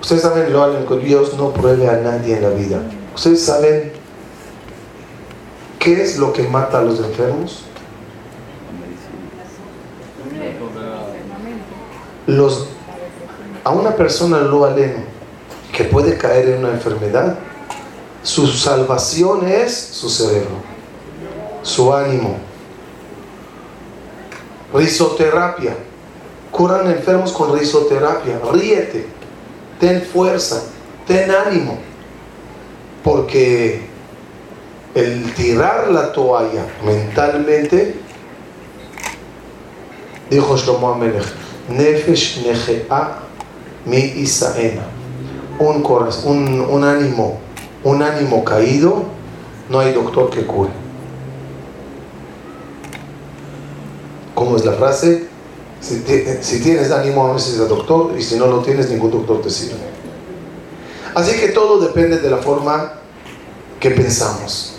Ustedes 0.00 0.22
saben, 0.22 0.52
lo 0.52 0.86
que 0.86 0.96
Dios 1.04 1.34
no 1.36 1.52
pruebe 1.52 1.88
a 1.88 1.96
nadie 1.96 2.36
en 2.36 2.42
la 2.42 2.50
vida. 2.50 2.80
Ustedes 3.14 3.44
saben 3.44 3.92
qué 5.78 6.02
es 6.02 6.18
lo 6.18 6.32
que 6.32 6.42
mata 6.44 6.78
a 6.78 6.82
los 6.82 6.98
enfermos. 6.98 7.64
A 13.64 13.70
una 13.70 13.96
persona 13.96 14.38
lo 14.38 14.64
aleno 14.64 15.02
que 15.72 15.84
puede 15.84 16.16
caer 16.16 16.50
en 16.50 16.64
una 16.64 16.72
enfermedad, 16.72 17.36
su 18.22 18.46
salvación 18.46 19.48
es 19.48 19.74
su 19.76 20.08
cerebro, 20.08 20.56
su 21.62 21.92
ánimo. 21.92 22.38
Risoterapia. 24.72 25.74
Curan 26.50 26.90
enfermos 26.90 27.32
con 27.32 27.58
risoterapia. 27.58 28.40
Ríete, 28.52 29.06
ten 29.78 30.02
fuerza, 30.02 30.62
ten 31.06 31.30
ánimo. 31.30 31.78
Porque 33.02 33.82
el 34.94 35.32
tirar 35.34 35.88
la 35.90 36.12
toalla 36.12 36.66
mentalmente, 36.84 37.96
dijo 40.28 40.56
Shlomo 40.56 40.92
Amelech, 40.92 41.49
Nefesh 41.70 42.44
Nechea 42.44 43.18
mi 43.86 43.98
Isaena. 43.98 44.82
Un, 45.58 45.84
un, 46.24 46.60
un 46.60 46.84
ánimo, 46.84 47.38
un 47.84 48.02
ánimo 48.02 48.44
caído, 48.44 49.04
no 49.68 49.80
hay 49.80 49.92
doctor 49.92 50.30
que 50.30 50.46
cure. 50.46 50.70
¿Cómo 54.34 54.56
es 54.56 54.64
la 54.64 54.72
frase? 54.72 55.28
Si, 55.80 56.02
si 56.40 56.60
tienes 56.60 56.90
ánimo, 56.90 57.26
no 57.26 57.34
necesitas 57.34 57.68
doctor, 57.68 58.14
y 58.18 58.22
si 58.22 58.36
no 58.36 58.46
lo 58.46 58.60
tienes, 58.60 58.90
ningún 58.90 59.10
doctor 59.10 59.42
te 59.42 59.50
sirve. 59.50 59.76
Así 61.14 61.38
que 61.38 61.48
todo 61.48 61.78
depende 61.80 62.18
de 62.18 62.30
la 62.30 62.38
forma 62.38 62.92
que 63.78 63.90
pensamos. 63.90 64.76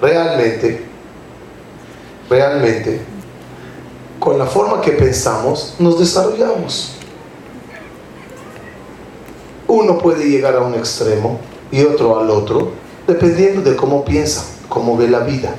Realmente, 0.00 0.84
realmente, 2.28 3.00
con 4.22 4.38
la 4.38 4.46
forma 4.46 4.80
que 4.80 4.92
pensamos, 4.92 5.74
nos 5.80 5.98
desarrollamos. 5.98 6.92
Uno 9.66 9.98
puede 9.98 10.30
llegar 10.30 10.54
a 10.54 10.60
un 10.60 10.74
extremo 10.74 11.40
y 11.72 11.82
otro 11.82 12.20
al 12.20 12.30
otro, 12.30 12.70
dependiendo 13.04 13.62
de 13.62 13.74
cómo 13.74 14.04
piensa, 14.04 14.44
cómo 14.68 14.96
ve 14.96 15.08
la 15.08 15.18
vida. 15.18 15.52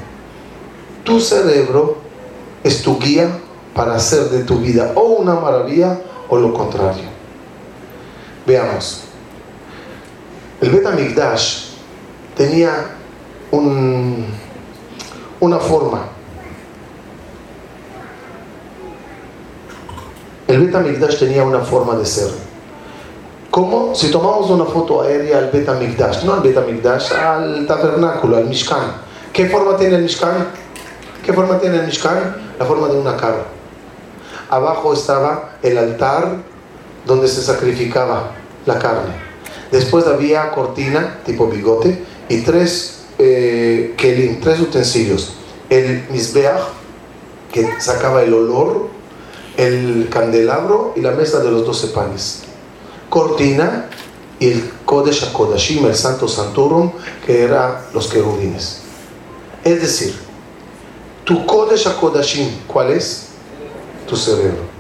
Tu 1.03 1.19
cerebro 1.19 1.97
es 2.63 2.81
tu 2.81 2.97
guía 2.99 3.37
para 3.75 3.95
hacer 3.95 4.29
de 4.29 4.45
tu 4.45 4.59
vida 4.59 4.93
o 4.95 5.01
una 5.01 5.33
maravilla 5.35 5.99
o 6.29 6.37
lo 6.37 6.53
contrario. 6.53 7.09
Veamos. 8.47 9.03
El 10.61 10.69
Betamigdash 10.69 11.71
tenía 12.37 12.95
un, 13.51 14.25
una 15.41 15.59
forma 15.59 16.12
El 20.53 20.67
Betamigdash 20.67 21.17
tenía 21.17 21.43
una 21.43 21.61
forma 21.61 21.95
de 21.95 22.05
ser. 22.05 22.29
Como 23.49 23.95
si 23.95 24.11
tomamos 24.11 24.51
una 24.51 24.65
foto 24.65 25.01
aérea 25.01 25.39
al 25.39 25.49
Betamigdash, 25.49 26.23
no 26.25 26.33
al 26.35 26.41
Betamigdash, 26.41 27.11
al 27.11 27.65
tabernáculo, 27.65 28.37
al 28.37 28.45
Mishkan. 28.45 28.97
¿Qué 29.33 29.47
forma 29.47 29.75
tiene 29.77 29.95
el 29.95 30.03
Mishkan? 30.03 30.49
¿Qué 31.25 31.33
forma 31.33 31.57
tiene 31.57 31.77
el 31.77 31.87
Mishkan? 31.87 32.35
La 32.59 32.65
forma 32.65 32.87
de 32.87 32.97
una 32.99 33.17
cara. 33.17 33.45
Abajo 34.51 34.93
estaba 34.93 35.55
el 35.63 35.75
altar 35.75 36.35
donde 37.07 37.27
se 37.27 37.41
sacrificaba 37.41 38.33
la 38.67 38.77
carne. 38.77 39.15
Después 39.71 40.05
había 40.05 40.51
cortina 40.51 41.17
tipo 41.25 41.47
bigote 41.47 42.05
y 42.29 42.41
tres 42.41 43.05
eh, 43.17 43.95
kelim, 43.97 44.39
tres 44.39 44.59
utensilios. 44.59 45.33
El 45.71 46.05
misbeach, 46.11 46.61
que 47.51 47.67
sacaba 47.81 48.21
el 48.21 48.35
olor 48.35 48.92
el 49.57 50.07
candelabro 50.09 50.93
y 50.95 51.01
la 51.01 51.11
mesa 51.11 51.39
de 51.39 51.51
los 51.51 51.65
doce 51.65 51.87
panes. 51.87 52.43
Cortina 53.09 53.89
y 54.39 54.47
el 54.51 54.71
Kodesh 54.85 55.23
HaKodashim, 55.23 55.85
el 55.85 55.95
Santo 55.95 56.27
Santorum, 56.27 56.91
que 57.25 57.43
era 57.43 57.85
los 57.93 58.07
querubines. 58.07 58.81
Es 59.63 59.81
decir, 59.81 60.15
tu 61.23 61.45
Kodesh 61.45 61.87
HaKodashim, 61.87 62.49
¿cuál 62.67 62.91
es? 62.91 63.27
Tu 64.07 64.15
cerebro. 64.15 64.73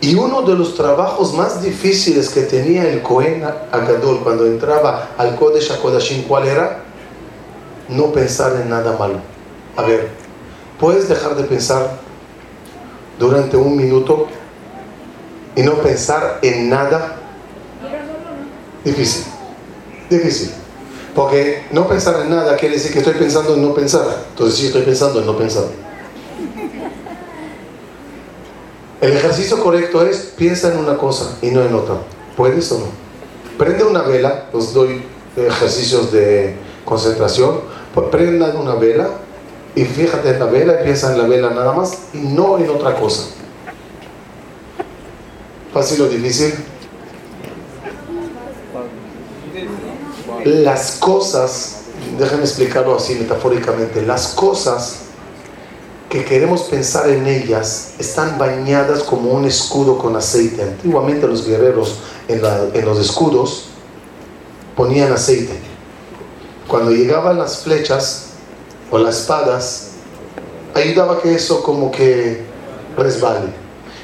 Y 0.00 0.16
uno 0.16 0.42
de 0.42 0.56
los 0.56 0.74
trabajos 0.74 1.32
más 1.34 1.62
difíciles 1.62 2.28
que 2.28 2.42
tenía 2.42 2.88
el 2.88 3.02
Cohen 3.02 3.44
Agadol 3.44 4.20
cuando 4.24 4.46
entraba 4.46 5.10
al 5.16 5.36
Kodesh 5.36 5.70
HaKodashim, 5.70 6.24
¿cuál 6.24 6.48
era? 6.48 6.82
No 7.88 8.10
pensar 8.10 8.56
en 8.60 8.70
nada 8.70 8.96
malo. 8.98 9.20
A 9.76 9.82
ver, 9.82 10.22
¿Puedes 10.82 11.08
dejar 11.08 11.36
de 11.36 11.44
pensar 11.44 12.00
durante 13.22 13.56
un 13.56 13.76
minuto 13.76 14.26
y 15.54 15.62
no 15.62 15.74
pensar 15.76 16.40
en 16.42 16.68
nada? 16.68 17.18
Difícil, 18.84 19.24
difícil. 20.10 20.50
Porque 21.14 21.66
no 21.70 21.86
pensar 21.86 22.20
en 22.22 22.30
nada 22.30 22.56
quiere 22.56 22.74
decir 22.74 22.92
que 22.92 22.98
estoy 22.98 23.14
pensando 23.14 23.54
en 23.54 23.62
no 23.62 23.74
pensar. 23.74 24.24
Entonces 24.30 24.58
sí 24.58 24.66
estoy 24.66 24.82
pensando 24.82 25.20
en 25.20 25.26
no 25.26 25.38
pensar. 25.38 25.64
El 29.00 29.12
ejercicio 29.12 29.62
correcto 29.62 30.04
es 30.04 30.32
piensa 30.36 30.72
en 30.72 30.78
una 30.78 30.96
cosa 30.96 31.38
y 31.42 31.50
no 31.50 31.62
en 31.62 31.74
otra. 31.74 31.96
¿Puedes 32.36 32.72
o 32.72 32.78
no? 32.80 32.86
Prende 33.56 33.84
una 33.84 34.02
vela, 34.02 34.46
os 34.52 34.72
doy 34.74 35.02
ejercicios 35.36 36.10
de 36.10 36.56
concentración. 36.84 37.60
Prendan 38.10 38.56
una 38.56 38.74
vela 38.74 39.10
y 39.74 39.84
fíjate 39.84 40.30
en 40.30 40.38
la 40.38 40.46
vela 40.46 40.80
y 40.80 40.84
piensa 40.84 41.12
en 41.12 41.18
la 41.18 41.26
vela 41.26 41.50
nada 41.50 41.72
más 41.72 41.98
y 42.12 42.18
no 42.18 42.58
en 42.58 42.68
otra 42.70 42.94
cosa. 42.94 43.28
¿Fácil 45.72 46.02
o 46.02 46.08
difícil? 46.08 46.54
Las 50.44 50.96
cosas, 50.96 51.82
déjenme 52.18 52.44
explicarlo 52.44 52.96
así 52.96 53.14
metafóricamente, 53.14 54.02
las 54.02 54.28
cosas 54.28 54.98
que 56.10 56.26
queremos 56.26 56.64
pensar 56.64 57.08
en 57.08 57.26
ellas 57.26 57.94
están 57.98 58.36
bañadas 58.36 59.02
como 59.04 59.30
un 59.30 59.46
escudo 59.46 59.96
con 59.96 60.14
aceite. 60.14 60.62
Antiguamente 60.62 61.26
los 61.26 61.46
guerreros 61.46 62.00
en, 62.28 62.42
en 62.74 62.84
los 62.84 62.98
escudos 62.98 63.68
ponían 64.76 65.10
aceite. 65.10 65.58
Cuando 66.68 66.90
llegaban 66.90 67.38
las 67.38 67.60
flechas, 67.60 68.31
o 68.92 68.98
las 68.98 69.20
espadas, 69.20 69.88
ayudaba 70.74 71.20
que 71.20 71.34
eso 71.34 71.62
como 71.62 71.90
que 71.90 72.44
resbale. 72.96 73.48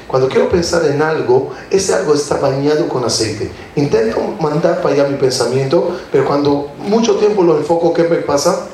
Cuando 0.07 0.27
quiero 0.27 0.49
pensar 0.49 0.83
en 0.85 0.99
algo, 1.03 1.51
ese 1.69 1.93
algo 1.93 2.15
está 2.15 2.37
bañado 2.37 2.89
con 2.89 3.05
aceite. 3.05 3.51
Intento 3.75 4.19
mandar 4.41 4.81
para 4.81 4.95
allá 4.95 5.07
mi 5.07 5.17
pensamiento, 5.17 5.95
pero 6.11 6.25
cuando 6.25 6.71
mucho 6.79 7.17
tiempo 7.17 7.43
lo 7.43 7.57
enfoco, 7.57 7.93
¿qué 7.93 8.03
me 8.05 8.17
pasa? 8.17 8.65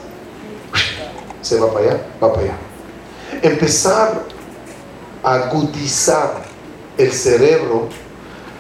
Se 1.42 1.60
va 1.60 1.72
para 1.74 1.86
allá, 1.86 2.02
va 2.24 2.32
para 2.32 2.44
allá. 2.44 2.58
Empezar 3.42 4.24
a 5.22 5.34
agudizar 5.34 6.44
el 6.98 7.12
cerebro 7.12 7.90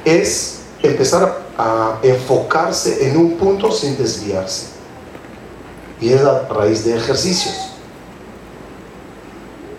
es 0.03 0.59
empezar 0.83 1.45
a 1.57 1.99
enfocarse 2.03 3.07
en 3.07 3.15
un 3.15 3.37
punto 3.37 3.71
sin 3.71 3.97
desviarse 3.97 4.74
y 6.01 6.13
es 6.13 6.21
a 6.21 6.47
raíz 6.47 6.85
de 6.85 6.97
ejercicios. 6.97 7.71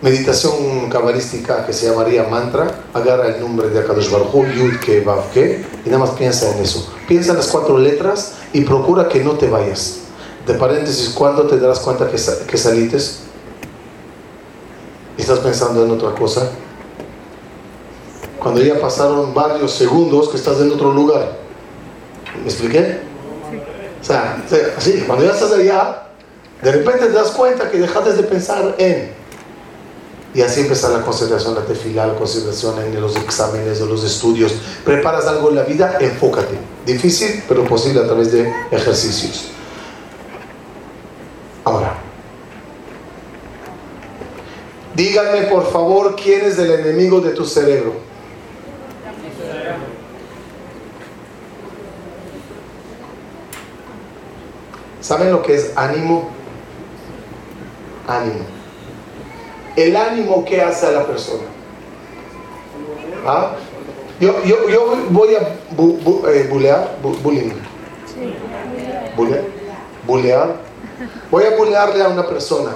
Meditación 0.01 0.89
cabalística 0.91 1.65
que 1.65 1.73
se 1.73 1.89
llamaría 1.89 2.23
mantra, 2.23 2.83
agarra 2.93 3.29
el 3.29 3.41
nombre 3.41 3.69
de 3.69 3.79
Akadosh 3.79 4.11
Baruj 4.11 4.45
Yud 4.55 4.79
Ke 4.79 5.01
Vav 5.01 5.31
Ke, 5.31 5.65
y 5.83 5.89
nada 5.89 6.05
más 6.05 6.11
piensa 6.11 6.55
en 6.55 6.61
eso. 6.61 6.93
Piensa 7.07 7.31
en 7.31 7.37
las 7.37 7.47
cuatro 7.47 7.79
letras 7.79 8.33
y 8.53 8.61
procura 8.61 9.07
que 9.09 9.23
no 9.23 9.31
te 9.33 9.49
vayas. 9.49 10.01
De 10.45 10.53
paréntesis, 10.53 11.09
¿cuándo 11.09 11.47
te 11.47 11.59
darás 11.59 11.79
cuenta 11.79 12.05
que, 12.05 12.17
que 12.45 12.57
salites? 12.57 13.21
¿Estás 15.17 15.39
pensando 15.39 15.83
en 15.83 15.91
otra 15.91 16.11
cosa? 16.11 16.51
Cuando 18.39 18.61
ya 18.61 18.79
pasaron 18.79 19.33
varios 19.33 19.71
segundos 19.71 20.29
que 20.29 20.37
estás 20.37 20.59
en 20.61 20.71
otro 20.71 20.93
lugar. 20.93 21.37
¿Me 22.39 22.49
expliqué? 22.49 22.99
O 23.99 24.03
sea, 24.03 24.43
así, 24.77 25.03
cuando 25.07 25.25
ya 25.25 25.31
estás 25.31 25.51
allá, 25.51 26.06
de 26.61 26.71
repente 26.71 27.05
te 27.05 27.11
das 27.11 27.31
cuenta 27.31 27.69
que 27.69 27.77
dejaste 27.77 28.13
de 28.13 28.23
pensar 28.23 28.75
en. 28.77 29.11
Y 30.33 30.41
así 30.41 30.61
empieza 30.61 30.89
la 30.89 31.01
concentración, 31.01 31.55
la 31.55 31.65
tefila, 31.65 32.05
la 32.05 32.15
concentración 32.15 32.79
en 32.83 32.99
los 32.99 33.15
exámenes, 33.15 33.79
en 33.79 33.89
los 33.89 34.03
estudios. 34.03 34.53
Preparas 34.83 35.25
algo 35.25 35.49
en 35.49 35.55
la 35.55 35.63
vida, 35.63 35.97
enfócate. 35.99 36.57
Difícil, 36.85 37.43
pero 37.47 37.63
posible 37.63 38.01
a 38.01 38.05
través 38.05 38.31
de 38.31 38.51
ejercicios. 38.71 39.49
Ahora, 41.63 41.97
díganme 44.95 45.43
por 45.43 45.71
favor 45.71 46.15
quién 46.15 46.45
es 46.45 46.57
el 46.59 46.71
enemigo 46.71 47.19
de 47.19 47.31
tu 47.31 47.45
cerebro. 47.45 47.93
¿Saben 55.01 55.31
lo 55.31 55.41
que 55.41 55.55
es 55.55 55.71
ánimo? 55.75 56.36
Ánimo. 58.07 58.45
El 59.75 59.95
ánimo 59.95 60.43
que 60.43 60.61
hace 60.61 60.87
a 60.87 60.91
la 60.91 61.05
persona. 61.05 61.43
¿Ah? 63.25 63.51
Yo, 64.19 64.43
yo, 64.43 64.67
yo, 64.69 64.95
voy 65.11 65.35
a 65.35 65.41
eh, 65.41 66.47
bulear, 66.49 66.97
bullying. 67.01 67.51
Bulear, 69.15 69.43
bulear. 70.07 70.55
Voy 71.29 71.43
a 71.43 71.55
bulearle 71.55 72.03
a 72.03 72.07
una 72.07 72.25
persona. 72.25 72.71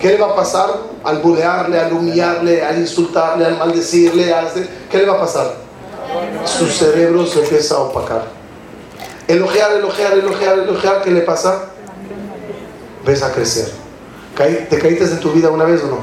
¿Qué 0.00 0.08
le 0.08 0.16
va 0.16 0.28
a 0.28 0.36
pasar 0.36 0.70
al 1.04 1.18
bulearle, 1.18 1.78
al 1.78 1.92
humillarle, 1.92 2.64
al 2.64 2.78
insultarle, 2.78 3.44
al 3.44 3.58
maldecirle? 3.58 4.34
¿Qué 4.90 4.98
le 4.98 5.06
va 5.06 5.16
a 5.16 5.20
pasar? 5.20 5.54
Su 6.46 6.66
cerebro 6.66 7.26
se 7.26 7.40
empieza 7.42 7.74
a 7.74 7.80
opacar. 7.80 8.24
Elogiar, 9.28 9.72
elogiar, 9.72 10.14
elogiar, 10.14 10.58
elogiar, 10.60 11.02
¿qué 11.02 11.10
le 11.10 11.20
pasa? 11.20 11.66
Ves 13.04 13.22
a 13.22 13.32
crecer. 13.32 13.79
¿Te 14.36 14.78
caíste 14.78 15.04
en 15.04 15.20
tu 15.20 15.32
vida 15.32 15.50
una 15.50 15.64
vez 15.64 15.82
o 15.82 15.88
no? 15.88 15.98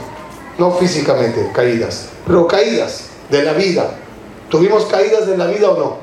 No 0.57 0.71
físicamente, 0.77 1.51
caídas, 1.53 2.09
pero 2.25 2.47
caídas 2.47 3.05
de 3.29 3.43
la 3.43 3.53
vida. 3.53 3.91
¿Tuvimos 4.49 4.85
caídas 4.85 5.27
de 5.27 5.37
la 5.37 5.47
vida 5.47 5.69
o 5.69 5.77
no? 5.77 5.97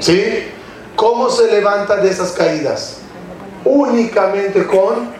¿Sí? 0.00 0.48
¿Cómo 0.96 1.30
se 1.30 1.50
levanta 1.50 1.96
de 1.96 2.10
esas 2.10 2.32
caídas? 2.32 2.98
Únicamente 3.64 4.66
con 4.66 5.10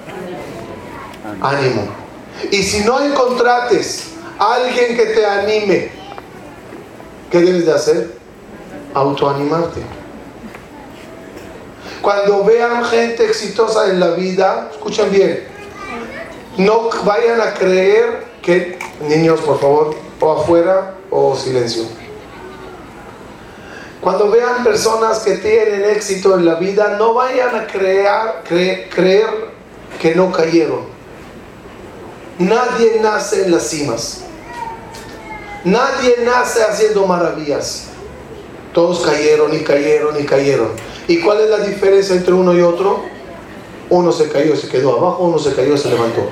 ánimo. 1.40 1.82
Y 2.50 2.62
si 2.62 2.84
no 2.84 3.00
encontrates 3.00 4.08
alguien 4.38 4.96
que 4.96 5.06
te 5.06 5.26
anime, 5.26 5.90
¿qué 7.30 7.40
debes 7.40 7.66
de 7.66 7.72
hacer? 7.72 8.16
Autoanimarte. 8.94 9.80
Cuando 12.02 12.44
vean 12.44 12.84
gente 12.84 13.24
exitosa 13.24 13.90
en 13.90 14.00
la 14.00 14.10
vida, 14.10 14.68
escuchen 14.70 15.10
bien, 15.10 15.44
no 16.58 16.90
vayan 17.04 17.40
a 17.40 17.54
creer 17.54 18.24
que, 18.42 18.78
niños, 19.00 19.40
por 19.40 19.60
favor, 19.60 19.94
o 20.20 20.32
afuera 20.32 20.94
o 21.10 21.36
silencio. 21.36 21.84
Cuando 24.00 24.30
vean 24.30 24.62
personas 24.62 25.18
que 25.20 25.34
tienen 25.34 25.84
éxito 25.84 26.36
en 26.38 26.44
la 26.44 26.54
vida, 26.54 26.96
no 26.98 27.14
vayan 27.14 27.54
a 27.54 27.66
crear, 27.66 28.44
creer 28.44 29.26
que 30.00 30.14
no 30.14 30.30
cayeron. 30.30 30.80
Nadie 32.38 33.00
nace 33.00 33.44
en 33.44 33.50
las 33.50 33.64
cimas. 33.64 34.22
Nadie 35.64 36.18
nace 36.24 36.62
haciendo 36.62 37.06
maravillas. 37.06 37.88
Todos 38.72 39.00
cayeron 39.00 39.54
y 39.54 39.60
cayeron 39.60 40.20
y 40.20 40.24
cayeron. 40.24 40.68
¿Y 41.08 41.20
cuál 41.20 41.40
es 41.40 41.50
la 41.50 41.58
diferencia 41.58 42.14
entre 42.14 42.34
uno 42.34 42.54
y 42.54 42.60
otro? 42.60 43.02
Uno 43.88 44.12
se 44.12 44.28
cayó 44.28 44.54
se 44.56 44.68
quedó 44.68 44.98
abajo, 44.98 45.24
uno 45.24 45.38
se 45.38 45.54
cayó 45.54 45.76
se 45.76 45.88
levantó. 45.88 46.28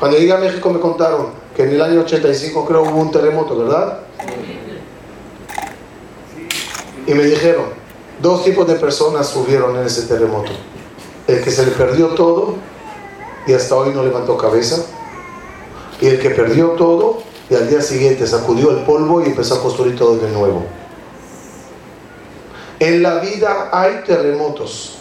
Cuando 0.00 0.16
llegué 0.16 0.32
a 0.32 0.38
México 0.38 0.70
me 0.70 0.80
contaron 0.80 1.26
que 1.54 1.62
en 1.62 1.72
el 1.72 1.82
año 1.82 2.00
85 2.00 2.64
creo 2.64 2.82
hubo 2.84 2.98
un 3.00 3.10
terremoto, 3.10 3.58
¿verdad? 3.58 3.98
Y 7.06 7.12
me 7.12 7.22
dijeron, 7.24 7.66
dos 8.22 8.42
tipos 8.42 8.66
de 8.66 8.76
personas 8.76 9.28
subieron 9.28 9.76
en 9.76 9.84
ese 9.84 10.06
terremoto. 10.06 10.52
El 11.26 11.44
que 11.44 11.50
se 11.50 11.66
le 11.66 11.72
perdió 11.72 12.08
todo 12.08 12.54
y 13.46 13.52
hasta 13.52 13.74
hoy 13.74 13.92
no 13.92 14.02
levantó 14.02 14.38
cabeza. 14.38 14.86
Y 16.00 16.06
el 16.06 16.18
que 16.18 16.30
perdió 16.30 16.70
todo 16.70 17.18
y 17.50 17.54
al 17.54 17.68
día 17.68 17.82
siguiente 17.82 18.26
sacudió 18.26 18.70
el 18.70 18.84
polvo 18.84 19.20
y 19.20 19.26
empezó 19.26 19.56
a 19.56 19.60
construir 19.60 19.98
todo 19.98 20.16
de 20.16 20.30
nuevo. 20.30 20.64
En 22.78 23.02
la 23.02 23.20
vida 23.20 23.68
hay 23.70 24.02
terremotos. 24.06 24.96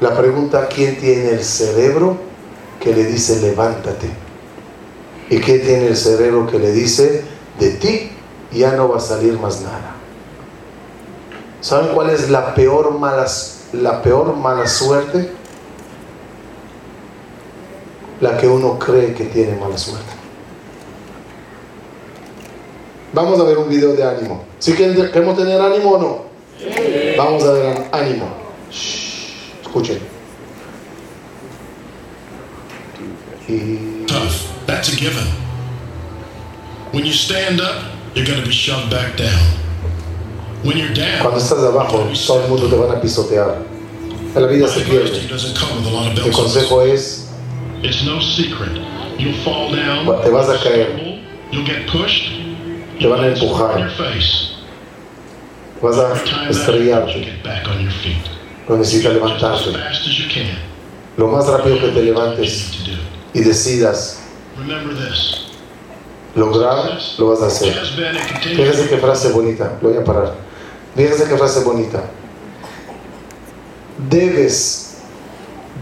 La 0.00 0.16
pregunta, 0.16 0.66
¿quién 0.66 0.98
tiene 0.98 1.30
el 1.30 1.44
cerebro 1.44 2.16
que 2.80 2.94
le 2.94 3.04
dice 3.04 3.40
levántate. 3.40 4.08
¿Y 5.28 5.40
qué 5.40 5.58
tiene 5.58 5.88
el 5.88 5.96
cerebro 5.96 6.46
que 6.46 6.58
le 6.58 6.72
dice 6.72 7.24
de 7.58 7.70
ti 7.70 8.10
ya 8.52 8.72
no 8.72 8.88
va 8.88 8.98
a 8.98 9.00
salir 9.00 9.38
más 9.38 9.60
nada? 9.62 9.94
¿Saben 11.60 11.94
cuál 11.94 12.10
es 12.10 12.30
la 12.30 12.54
peor 12.54 12.96
mala, 12.98 13.26
la 13.72 14.02
peor 14.02 14.36
mala 14.36 14.66
suerte? 14.68 15.32
La 18.20 18.38
que 18.38 18.46
uno 18.46 18.78
cree 18.78 19.14
que 19.14 19.24
tiene 19.24 19.56
mala 19.56 19.76
suerte. 19.76 20.12
Vamos 23.12 23.40
a 23.40 23.44
ver 23.44 23.58
un 23.58 23.68
video 23.68 23.94
de 23.94 24.04
ánimo. 24.04 24.44
¿Sí 24.58 24.74
queremos 24.74 25.36
tener 25.36 25.60
ánimo 25.60 25.92
o 25.92 25.98
no? 25.98 26.24
Vamos 27.16 27.44
a 27.44 27.52
ver 27.52 27.88
ánimo. 27.92 28.26
escuchen. 29.62 30.15
Tough, 33.46 34.66
that's 34.66 34.92
a 34.92 34.96
given. 34.96 35.24
Cuando 41.22 41.38
estás 41.38 41.58
abajo, 41.58 42.08
todo 42.26 42.42
el 42.42 42.48
mundo 42.48 42.66
te 42.68 42.76
van 42.76 42.96
a 42.96 43.00
pisotear. 43.00 43.58
La 44.34 44.46
vida 44.48 44.66
se 44.66 44.80
pierde. 44.80 45.20
El 46.24 46.32
consejo 46.32 46.82
es, 46.82 47.28
te 47.82 47.88
vas 50.30 50.48
a 50.48 50.58
caer, 50.62 51.20
te 52.98 53.06
van 53.06 53.20
a 53.20 53.26
empujar, 53.28 53.90
vas 55.80 55.96
a 55.98 56.14
estrellarte, 56.50 57.40
necesitas 58.68 59.14
levantarte. 59.14 59.70
Lo 61.16 61.28
más 61.28 61.46
rápido 61.46 61.80
que 61.80 61.88
te 61.88 62.02
levantes 62.02 62.72
y 63.36 63.40
decidas 63.40 64.20
lograr, 66.34 66.98
lo 67.18 67.28
vas 67.28 67.42
a 67.42 67.46
hacer. 67.48 67.74
Fíjese 68.42 68.88
qué 68.88 68.96
frase 68.96 69.28
bonita, 69.28 69.76
lo 69.82 69.90
voy 69.90 69.98
a 69.98 70.04
parar. 70.04 70.34
Fíjese 70.96 71.24
qué 71.28 71.36
frase 71.36 71.60
bonita. 71.60 72.02
Debes 74.08 74.96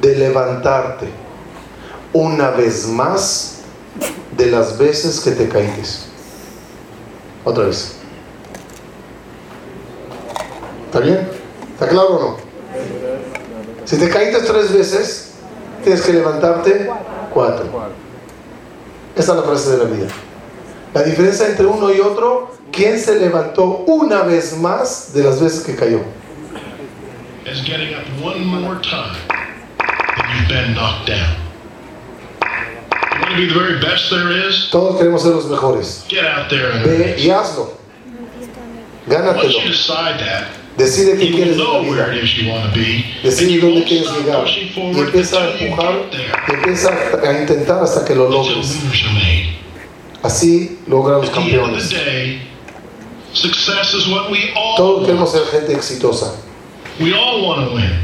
de 0.01 0.17
levantarte 0.17 1.07
una 2.13 2.51
vez 2.51 2.89
más 2.89 3.61
de 4.37 4.47
las 4.51 4.77
veces 4.77 5.21
que 5.21 5.31
te 5.31 5.49
caíste. 5.49 6.07
Otra 7.45 7.67
vez. 7.67 7.99
¿Está 10.87 10.99
bien? 10.99 11.29
¿Está 11.73 11.87
claro 11.87 12.09
o 12.09 12.21
no? 12.21 12.37
Si 13.85 13.97
te 13.97 14.09
caíste 14.09 14.41
tres 14.41 14.73
veces, 14.73 15.35
tienes 15.85 16.03
que 16.03 16.15
levantarte 16.15 16.91
cuatro. 17.35 17.67
Esa 19.17 19.33
es 19.33 19.39
la 19.39 19.43
frase 19.43 19.71
de 19.73 19.79
la 19.79 19.85
vida. 19.85 20.07
La 20.95 21.03
diferencia 21.03 21.49
entre 21.49 21.67
uno 21.67 21.93
y 21.93 22.01
otro, 22.01 22.55
¿quién 22.71 22.99
se 22.99 23.19
levantó 23.19 23.85
una 23.87 24.23
vez 24.23 24.57
más 24.57 25.13
de 25.13 25.25
las 25.25 25.41
veces 25.41 25.65
que 25.65 25.75
cayó? 25.75 26.01
Todos 34.71 34.97
queremos 34.97 35.23
ser 35.23 35.33
los 35.33 35.47
mejores. 35.47 36.05
Ve 36.85 37.17
y 37.19 37.31
hazlo. 37.31 37.73
Gánatelo. 39.07 39.59
Decide 40.77 41.17
qué 41.17 41.31
quieres 41.31 41.57
la 41.57 41.79
vida. 41.79 42.09
Decide 43.23 43.61
dónde 43.61 43.85
quieres 43.85 44.11
llegar. 44.13 44.45
Y 44.49 44.99
empieza 44.99 45.41
a 45.41 45.51
empujar 45.51 45.95
y 46.49 46.53
empieza 46.53 46.91
a 47.23 47.41
intentar 47.41 47.83
hasta 47.83 48.05
que 48.05 48.15
lo 48.15 48.29
logres. 48.29 48.81
Así 50.23 50.79
logran 50.89 51.21
los 51.21 51.31
campeones. 51.31 51.95
Todos 54.77 55.07
queremos 55.07 55.31
ser 55.31 55.43
gente 55.47 55.73
exitosa. 55.75 56.35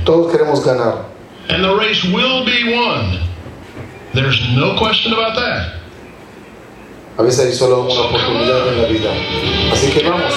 Todos 0.04 0.32
queremos 0.32 0.64
ganar. 0.64 1.10
And 1.48 1.64
the 1.64 1.74
race 1.74 2.04
will 2.04 2.44
be 2.44 2.72
won. 2.72 3.18
There's 4.14 4.40
no 4.54 4.78
question 4.78 5.12
about 5.12 5.34
that. 5.34 5.80
A 7.18 7.22
veces 7.22 7.46
hay 7.46 7.52
solo 7.52 7.82
una 7.82 8.00
oportunidad 8.02 8.68
en 8.68 8.82
la 8.82 8.88
vida. 8.88 9.10
Así 9.72 9.90
que 9.90 10.08
vamos. 10.08 10.32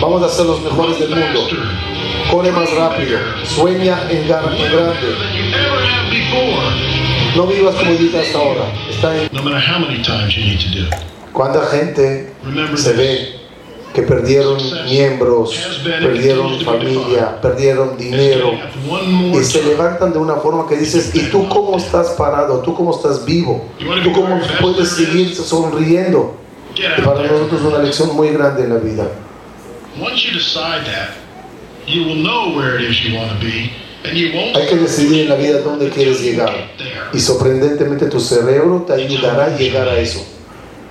Vamos 0.00 0.22
a 0.22 0.28
ser 0.28 0.46
los 0.46 0.60
mejores 0.62 0.98
del 0.98 1.10
mundo. 1.10 1.40
Corre 2.30 2.52
más 2.52 2.70
rápido. 2.74 3.18
Sueña 3.44 3.98
en, 4.10 4.28
grande. 4.28 4.58
No 7.34 7.46
vivas 7.46 7.74
como 7.74 7.90
viviste 7.92 8.18
hasta 8.18 8.38
ahora. 8.38 8.72
Está 8.90 9.16
en... 9.16 9.28
¿Cuánta 11.32 11.66
gente 11.66 12.32
se 12.74 12.92
ve 12.92 13.36
que 13.94 14.02
perdieron 14.02 14.58
miembros, 14.84 15.80
perdieron 15.82 16.60
familia, 16.60 17.40
perdieron 17.40 17.96
dinero 17.96 18.52
y 19.32 19.42
se 19.42 19.62
levantan 19.62 20.12
de 20.12 20.18
una 20.18 20.34
forma 20.36 20.68
que 20.68 20.76
dices, 20.76 21.14
¿y 21.14 21.30
tú 21.30 21.48
cómo 21.48 21.78
estás 21.78 22.10
parado? 22.10 22.60
¿Tú 22.60 22.74
cómo 22.74 22.94
estás 22.94 23.24
vivo? 23.24 23.64
¿Tú 24.04 24.12
cómo 24.12 24.38
puedes 24.60 24.90
seguir 24.90 25.34
sonriendo? 25.34 26.36
Y 26.74 27.00
para 27.00 27.22
nosotros 27.22 27.60
es 27.60 27.66
una 27.66 27.78
lección 27.78 28.14
muy 28.14 28.28
grande 28.28 28.64
en 28.64 28.74
la 28.74 28.76
vida. 28.76 29.08
Hay 34.54 34.66
que 34.66 34.76
decidir 34.76 35.22
en 35.22 35.28
la 35.28 35.36
vida 35.36 35.60
dónde 35.60 35.88
quieres 35.90 36.20
llegar. 36.20 36.52
Y 37.12 37.18
sorprendentemente 37.18 38.06
tu 38.06 38.20
cerebro 38.20 38.84
te 38.86 38.92
ayudará 38.94 39.46
a 39.46 39.56
llegar 39.56 39.88
a 39.88 39.98
eso. 39.98 40.24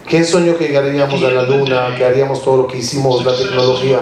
¿Quién 0.07 0.25
soñó 0.25 0.57
que 0.57 0.67
llegaríamos 0.67 1.21
a 1.23 1.31
la 1.31 1.43
luna, 1.43 1.95
que 1.97 2.05
haríamos 2.05 2.43
todo 2.43 2.57
lo 2.57 2.67
que 2.67 2.77
hicimos, 2.79 3.25
la 3.25 3.35
tecnología? 3.35 3.99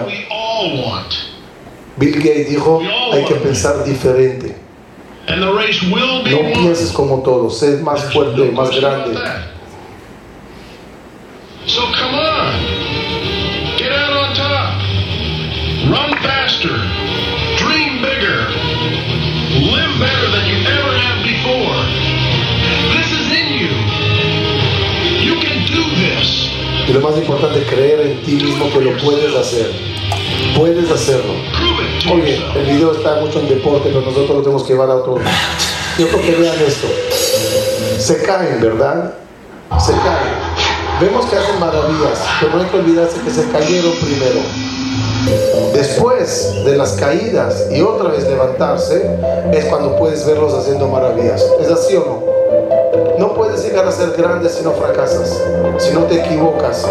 Bill 1.96 2.16
Gates 2.16 2.48
dijo, 2.50 2.82
hay 3.12 3.24
que 3.24 3.34
pensar 3.34 3.84
diferente. 3.84 4.56
No 6.30 6.52
pienses 6.52 6.92
como 6.92 7.22
todos, 7.22 7.58
sé 7.58 7.78
más 7.78 8.12
fuerte, 8.12 8.50
más 8.50 8.70
grande. 8.76 9.18
Faster, 16.64 16.76
dream 17.58 18.02
bigger, 18.02 18.48
live 19.70 19.98
better 19.98 20.30
than 20.30 20.46
you 20.46 20.58
ever 20.66 20.92
have 20.96 21.22
before. 21.22 21.76
This 22.94 23.12
is 23.12 23.26
in 23.32 23.48
you. 23.60 23.74
You 25.20 25.40
can 25.40 25.66
do 25.66 25.82
this. 25.96 26.50
Y 26.88 26.92
lo 26.92 27.00
más 27.00 27.16
importante, 27.16 27.62
creer 27.64 28.00
en 28.00 28.22
ti 28.22 28.32
mismo 28.32 28.70
que 28.70 28.80
lo 28.80 28.96
puedes 28.98 29.34
hacer. 29.34 29.70
Puedes 30.56 30.90
hacerlo. 30.90 31.34
Oye, 32.12 32.40
el 32.54 32.66
video 32.66 32.92
está 32.92 33.20
mucho 33.20 33.40
en 33.40 33.48
deporte, 33.48 33.88
pero 33.88 34.02
nosotros 34.02 34.36
lo 34.36 34.42
tenemos 34.42 34.62
que 34.64 34.74
llevar 34.74 34.90
a 34.90 34.96
otro. 34.96 35.18
Yo 35.98 36.08
creo 36.08 36.22
que 36.22 36.32
vean 36.32 36.56
esto. 36.66 36.88
Se 37.98 38.22
caen, 38.22 38.60
¿verdad? 38.60 39.14
Se 39.78 39.92
caen 39.92 40.54
Vemos 41.00 41.26
que 41.26 41.36
hacen 41.36 41.58
maravillas, 41.58 42.20
pero 42.40 42.54
no 42.54 42.62
hay 42.62 42.68
que 42.68 42.76
olvidarse 42.76 43.20
que 43.20 43.30
se 43.30 43.50
cayeron 43.50 43.92
primero. 44.00 44.40
Después 45.72 46.64
de 46.64 46.76
las 46.76 46.92
caídas 46.92 47.66
y 47.70 47.82
otra 47.82 48.10
vez 48.10 48.28
levantarse, 48.28 49.10
es 49.52 49.64
cuando 49.66 49.96
puedes 49.96 50.24
verlos 50.26 50.54
haciendo 50.54 50.88
maravillas. 50.88 51.44
¿Es 51.60 51.70
así 51.70 51.96
o 51.96 52.04
no? 52.04 53.18
No 53.18 53.34
puedes 53.34 53.64
llegar 53.64 53.86
a 53.86 53.92
ser 53.92 54.12
grande 54.12 54.48
si 54.48 54.62
no 54.62 54.72
fracasas, 54.72 55.40
si 55.78 55.92
no 55.92 56.04
te 56.04 56.20
equivocas. 56.20 56.86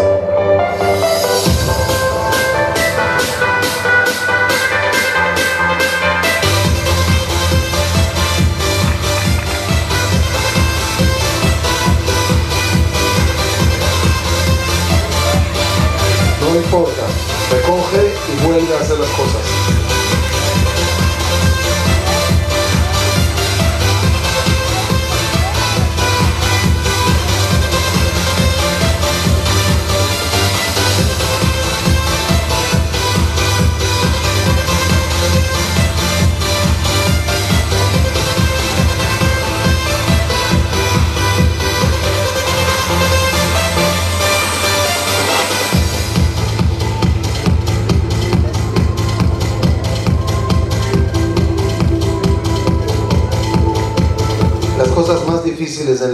no 16.54 16.60
importa, 16.60 17.02
recoge 17.50 18.13
vuelve 18.54 18.72
a 18.72 18.80
hacer 18.80 18.96
las 18.98 19.10
cosas. 19.10 19.73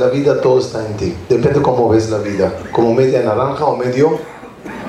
La 0.01 0.09
vida, 0.09 0.41
todo 0.41 0.59
está 0.59 0.85
en 0.85 0.97
ti. 0.97 1.15
Depende 1.29 1.63
cómo 1.63 1.89
ves 1.89 2.11
la 2.11 2.19
vida, 2.19 2.53
como 2.73 2.93
media 2.95 3.23
naranja 3.23 3.65
o 3.67 3.77
medio 3.77 4.19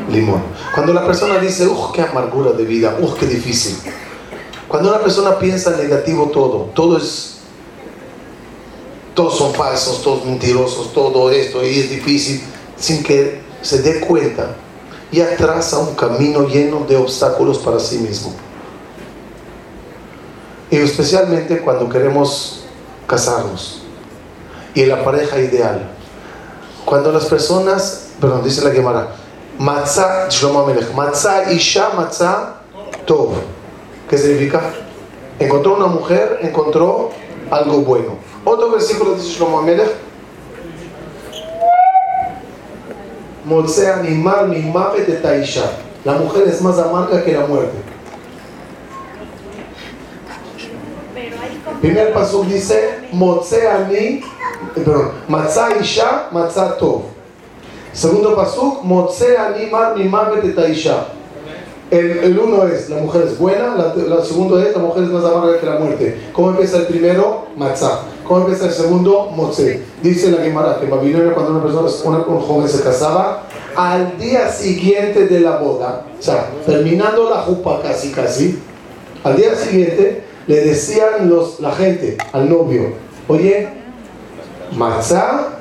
limón. 0.09 0.41
Cuando 0.73 0.93
la 0.93 1.05
persona 1.05 1.37
dice, 1.37 1.67
uff, 1.67 1.91
qué 1.93 2.01
amargura 2.01 2.53
de 2.53 2.63
vida, 2.63 2.97
uff, 2.99 3.19
qué 3.19 3.27
difícil. 3.27 3.77
Cuando 4.67 4.89
la 4.89 5.01
persona 5.01 5.37
piensa 5.37 5.75
negativo 5.77 6.29
todo, 6.29 6.69
todo 6.73 6.97
es, 6.97 7.39
todos 9.13 9.37
son 9.37 9.53
falsos, 9.53 10.01
todos 10.01 10.25
mentirosos, 10.25 10.93
todo 10.93 11.29
esto 11.29 11.63
y 11.63 11.79
es 11.79 11.89
difícil, 11.89 12.41
sin 12.77 13.03
que 13.03 13.41
se 13.61 13.81
dé 13.81 13.99
cuenta 13.99 14.55
y 15.11 15.19
atrasa 15.19 15.77
un 15.77 15.93
camino 15.93 16.47
lleno 16.47 16.85
de 16.87 16.95
obstáculos 16.95 17.57
para 17.57 17.79
sí 17.79 17.97
mismo. 17.97 18.33
Y 20.69 20.77
especialmente 20.77 21.59
cuando 21.59 21.89
queremos 21.89 22.63
casarnos 23.05 23.80
y 24.73 24.85
la 24.85 25.03
pareja 25.03 25.39
ideal. 25.39 25.89
Cuando 26.85 27.11
las 27.11 27.25
personas 27.25 28.11
perdón, 28.21 28.43
dice 28.43 28.63
la 28.63 28.71
Gemara, 28.71 29.07
Matzah, 29.57 30.29
Shlomo 30.29 30.61
Amelech, 30.61 30.93
Matzah 30.93 31.51
Isha 31.51 31.89
Matzah 31.95 32.61
Tov. 33.05 33.33
¿Qué 34.07 34.17
significa? 34.17 34.61
Encontró 35.39 35.75
una 35.75 35.87
mujer, 35.87 36.39
encontró 36.43 37.09
algo 37.49 37.79
bueno. 37.79 38.17
Otro 38.45 38.71
versículo 38.71 39.15
dice 39.15 39.29
Shlomo 39.29 39.59
Amelech, 39.59 39.91
Motzea 43.43 43.97
animal 43.97 44.49
mi 44.49 44.61
de 44.61 45.13
Taisha. 45.13 45.63
La 46.05 46.13
mujer 46.13 46.47
es 46.47 46.61
más 46.61 46.77
amarga 46.77 47.23
que 47.23 47.33
la 47.33 47.45
muerte. 47.47 47.90
Primer 51.81 52.13
paso 52.13 52.43
dice, 52.43 52.99
Motzea 53.11 53.89
ni, 53.89 54.21
perdón, 54.75 55.11
Matzah 55.27 55.77
Isha, 55.81 56.29
Matzah 56.31 56.77
Tov. 56.77 57.01
Segundo 57.93 58.35
pasuk, 58.35 58.83
Motse 58.83 59.37
animar 59.37 59.95
mi 59.97 60.07
de 60.41 60.53
taisha. 60.53 61.07
El, 61.89 62.19
el, 62.19 62.39
uno 62.39 62.65
es, 62.67 62.89
la 62.89 62.97
mujer 62.97 63.23
es 63.23 63.37
buena, 63.37 63.75
la, 63.75 63.93
la 63.95 64.23
segundo 64.23 64.57
es, 64.61 64.73
la 64.73 64.81
mujer 64.81 65.03
es 65.03 65.09
más 65.09 65.25
amarga 65.25 65.59
que 65.59 65.65
la 65.65 65.77
muerte. 65.77 66.21
¿Cómo 66.31 66.51
empieza 66.51 66.77
el 66.77 66.85
primero? 66.85 67.47
Matzah. 67.57 67.99
¿Cómo 68.25 68.41
empieza 68.41 68.67
el 68.67 68.71
segundo? 68.71 69.29
Motse. 69.35 69.83
Dice 70.01 70.31
la 70.31 70.41
Gemara 70.41 70.77
que 70.79 70.85
en 70.85 70.91
Babilonia 70.91 71.33
cuando 71.33 71.51
una 71.51 71.63
persona, 71.63 71.89
una, 72.05 72.25
un 72.25 72.39
joven 72.39 72.69
se 72.69 72.81
casaba, 72.81 73.43
al 73.75 74.17
día 74.17 74.49
siguiente 74.49 75.27
de 75.27 75.41
la 75.41 75.57
boda, 75.57 76.05
o 76.17 76.21
sea, 76.21 76.49
terminando 76.65 77.29
la 77.29 77.41
jupa 77.41 77.81
casi 77.81 78.11
casi, 78.11 78.59
al 79.23 79.35
día 79.35 79.53
siguiente 79.55 80.30
le 80.47 80.61
decían 80.61 81.29
los, 81.29 81.59
la 81.59 81.71
gente 81.71 82.17
al 82.33 82.49
novio, 82.49 82.93
oye, 83.27 83.69
matzah 84.75 85.59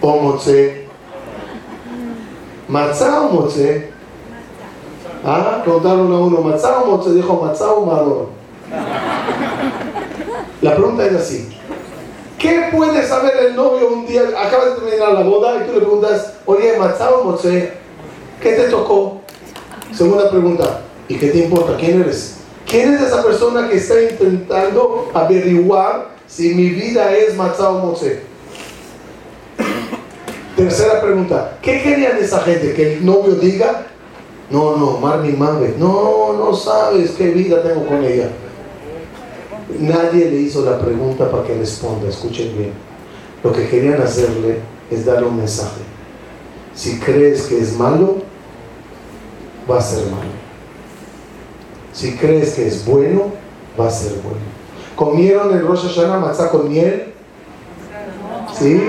o 0.00 0.16
motse. 0.16 0.84
¿Matzá 2.68 3.20
o 3.20 3.28
moche? 3.28 3.90
Ah, 5.22 5.60
preguntaron 5.62 6.12
a 6.12 6.18
uno, 6.18 6.40
¿matzá 6.40 6.80
o 6.80 6.86
moche? 6.86 7.10
Dijo, 7.12 7.40
¿matzá 7.42 7.70
o 7.72 7.84
marrón? 7.84 8.26
La 10.62 10.74
pregunta 10.74 11.04
es 11.06 11.14
así. 11.14 11.58
¿Qué 12.38 12.68
puede 12.72 13.06
saber 13.06 13.36
el 13.48 13.56
novio 13.56 13.92
un 13.92 14.06
día? 14.06 14.22
Acaba 14.38 14.66
de 14.66 14.70
terminar 14.76 15.12
la 15.12 15.22
boda 15.22 15.56
y 15.56 15.66
tú 15.66 15.74
le 15.74 15.80
preguntas, 15.80 16.34
oye, 16.46 16.76
¿matzá 16.78 17.10
o 17.10 17.24
moche? 17.24 17.72
¿Qué 18.40 18.52
te 18.52 18.68
tocó? 18.68 19.20
Segunda 19.92 20.30
pregunta, 20.30 20.80
¿y 21.08 21.16
qué 21.16 21.28
te 21.28 21.38
importa? 21.44 21.76
¿Quién 21.76 22.00
eres? 22.00 22.43
¿Quién 22.68 22.94
es 22.94 23.02
esa 23.02 23.22
persona 23.22 23.68
que 23.68 23.76
está 23.76 24.02
intentando 24.02 25.10
averiguar 25.14 26.14
si 26.26 26.54
mi 26.54 26.70
vida 26.70 27.14
es 27.16 27.36
matzá 27.36 27.70
o? 27.70 27.98
Tercera 30.56 31.00
pregunta, 31.00 31.58
¿qué 31.60 31.82
querían 31.82 32.16
esa 32.18 32.40
gente? 32.40 32.74
Que 32.74 32.94
el 32.94 33.04
novio 33.04 33.34
diga, 33.34 33.86
no, 34.50 34.76
no, 34.76 34.98
Marmi 34.98 35.32
Mave, 35.32 35.74
no, 35.78 36.32
no 36.32 36.54
sabes 36.54 37.12
qué 37.12 37.30
vida 37.30 37.62
tengo 37.62 37.86
con 37.86 38.04
ella. 38.04 38.30
Nadie 39.80 40.30
le 40.30 40.36
hizo 40.36 40.64
la 40.64 40.78
pregunta 40.78 41.30
para 41.30 41.44
que 41.44 41.56
responda, 41.58 42.08
escuchen 42.08 42.56
bien. 42.56 42.72
Lo 43.42 43.52
que 43.52 43.68
querían 43.68 44.00
hacerle 44.00 44.58
es 44.90 45.04
darle 45.04 45.26
un 45.26 45.38
mensaje. 45.38 45.80
Si 46.74 47.00
crees 47.00 47.42
que 47.42 47.58
es 47.58 47.76
malo, 47.76 48.18
va 49.70 49.78
a 49.78 49.82
ser 49.82 50.06
malo. 50.06 50.43
Si 51.94 52.16
crees 52.16 52.54
que 52.54 52.66
es 52.66 52.84
bueno, 52.84 53.32
va 53.80 53.86
a 53.86 53.90
ser 53.90 54.12
bueno. 54.22 54.40
¿Comieron 54.96 55.52
el 55.56 55.66
Rosh 55.66 55.86
Hashanah 55.86 56.18
matzah 56.18 56.50
con 56.50 56.68
miel? 56.68 57.12
¿Sí? 58.52 58.82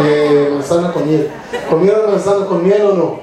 eh, 0.00 0.50
manzana 0.52 0.92
con 0.92 1.08
miel. 1.08 1.30
¿Comieron 1.68 2.10
manzana 2.10 2.46
con 2.46 2.64
miel 2.64 2.82
o 2.82 2.94
no? 2.94 3.20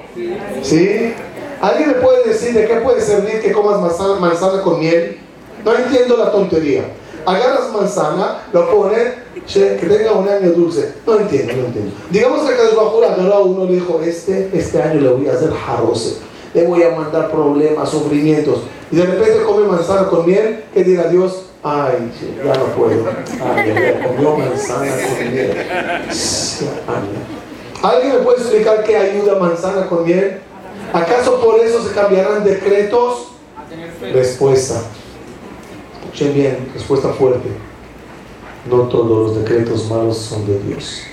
¿Sí? 0.62 1.14
¿Alguien 1.62 1.90
me 1.90 1.94
puede 1.96 2.28
decir 2.30 2.54
de 2.54 2.68
qué 2.68 2.76
puede 2.78 3.02
servir 3.02 3.42
que 3.42 3.52
comas 3.52 3.80
manzana, 3.80 4.16
manzana 4.16 4.62
con 4.62 4.80
miel? 4.80 5.20
No 5.64 5.74
entiendo 5.76 6.18
la 6.18 6.32
tontería. 6.32 6.84
Agarras 7.26 7.72
manzana, 7.72 8.42
lo 8.52 8.70
pones, 8.70 9.14
que 9.48 9.88
tenga 9.88 10.12
un 10.12 10.28
año 10.28 10.52
dulce. 10.52 10.94
No 11.08 11.20
entiendo, 11.20 11.54
no 11.54 11.66
entiendo. 11.68 11.92
Digamos 12.10 12.42
que 12.42 12.56
Kadosh 12.56 12.76
Bajur 12.76 13.06
agarró 13.06 13.34
a 13.34 13.40
uno 13.44 13.66
le 13.66 13.76
dijo, 13.76 14.02
este, 14.04 14.50
este 14.54 14.82
año 14.82 15.00
le 15.00 15.10
voy 15.10 15.30
a 15.30 15.34
hacer 15.34 15.52
jarose. 15.54 16.18
Le 16.54 16.66
voy 16.66 16.84
a 16.84 16.92
mandar 16.92 17.32
problemas, 17.32 17.90
sufrimientos. 17.90 18.62
Y 18.92 18.98
de 18.98 19.06
repente 19.06 19.44
come 19.44 19.66
manzana 19.68 20.08
con 20.08 20.26
miel, 20.26 20.64
que 20.74 20.84
diga 20.84 21.08
Dios, 21.08 21.46
Ay, 21.66 22.12
ya 22.44 22.54
no 22.56 22.66
puedo. 22.76 23.06
Ay, 23.42 23.74
ya 23.74 24.06
comió 24.06 24.36
manzana 24.36 24.92
con 24.92 25.34
miel. 25.34 25.56
¿Alguien 27.82 28.16
me 28.16 28.20
puede 28.20 28.38
explicar 28.40 28.84
qué 28.84 28.98
ayuda 28.98 29.40
manzana 29.40 29.88
con 29.88 30.04
miel? 30.04 30.40
¿Acaso 30.92 31.40
por 31.40 31.62
eso 31.62 31.82
se 31.82 31.94
cambiarán 31.94 32.44
decretos? 32.44 33.30
Respuesta. 34.02 34.82
Escuchen 36.04 36.34
bien, 36.34 36.70
respuesta 36.74 37.10
fuerte. 37.14 37.48
No 38.70 38.82
todos 38.90 39.34
los 39.34 39.44
decretos 39.44 39.90
malos 39.90 40.18
son 40.18 40.46
de 40.46 40.60
Dios. 40.60 41.04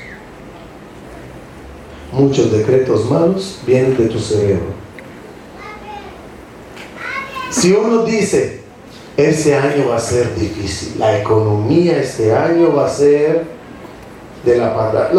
Muchos 2.10 2.50
decretos 2.50 3.08
malos 3.08 3.60
vienen 3.64 3.96
de 3.96 4.06
tu 4.06 4.18
cerebro. 4.18 4.80
Si 7.60 7.72
uno 7.72 8.04
dice, 8.04 8.62
ese 9.18 9.54
año 9.54 9.90
va 9.90 9.96
a 9.96 10.00
ser 10.00 10.34
difícil. 10.34 10.98
La 10.98 11.18
economía 11.18 11.98
este 11.98 12.34
año 12.34 12.74
va 12.74 12.86
a 12.86 12.88
ser 12.88 13.44
de 14.46 14.56
la 14.56 14.74
pata. 14.74 15.10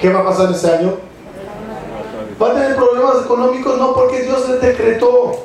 ¿Qué 0.00 0.10
va 0.10 0.18
a 0.18 0.24
pasar 0.24 0.50
este 0.50 0.68
año? 0.68 0.96
Va 2.42 2.50
a 2.50 2.54
tener 2.54 2.74
problemas 2.74 3.24
económicos 3.24 3.78
no 3.78 3.94
porque 3.94 4.22
Dios 4.22 4.48
le 4.48 4.56
decretó, 4.56 5.44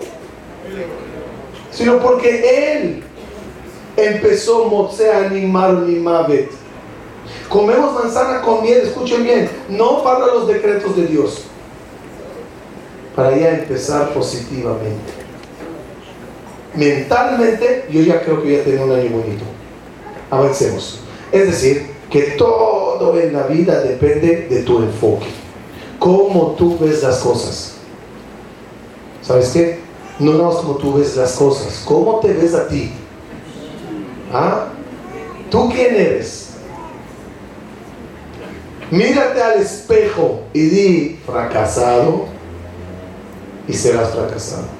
sino 1.70 2.00
porque 2.00 2.74
Él 2.74 3.04
empezó 3.98 4.90
ni 5.32 5.42
Mavet. 5.46 6.50
Comemos 7.50 7.94
manzana 7.94 8.42
con 8.42 8.64
miel, 8.64 8.80
escuchen 8.80 9.22
bien, 9.22 9.48
no 9.70 10.04
para 10.04 10.26
los 10.26 10.48
decretos 10.48 10.96
de 10.96 11.06
Dios, 11.06 11.44
para 13.16 13.38
ya 13.38 13.50
empezar 13.60 14.10
positivamente 14.10 15.27
mentalmente 16.78 17.86
yo 17.92 18.02
ya 18.02 18.22
creo 18.22 18.42
que 18.42 18.48
voy 18.48 18.56
a 18.56 18.64
tener 18.64 18.80
un 18.82 18.92
año 18.92 19.10
bonito. 19.10 19.44
Avancemos. 20.30 21.02
Es 21.32 21.48
decir, 21.48 21.88
que 22.10 22.22
todo 22.38 23.20
en 23.20 23.34
la 23.34 23.44
vida 23.44 23.82
depende 23.82 24.48
de 24.50 24.64
tu 24.64 24.80
enfoque. 24.80 25.28
Cómo 26.00 26.56
tú 26.58 26.78
ves 26.80 27.04
las 27.04 27.18
cosas. 27.20 27.74
¿Sabes 29.22 29.50
qué? 29.50 29.80
No 30.20 30.34
no 30.34 30.52
es 30.52 30.58
como 30.58 30.76
tú 30.76 30.94
ves 30.94 31.16
las 31.18 31.34
cosas. 31.34 31.84
¿Cómo 31.86 32.20
te 32.20 32.34
ves 32.34 32.54
a 32.54 32.68
ti? 32.68 32.92
¿Ah? 34.32 34.68
¿Tú 35.50 35.70
quién 35.70 35.96
eres? 35.96 36.50
Mírate 38.90 39.42
al 39.42 39.62
espejo 39.62 40.42
y 40.54 40.62
di 40.62 41.20
fracasado 41.26 42.26
y 43.68 43.74
serás 43.74 44.12
fracasado. 44.12 44.77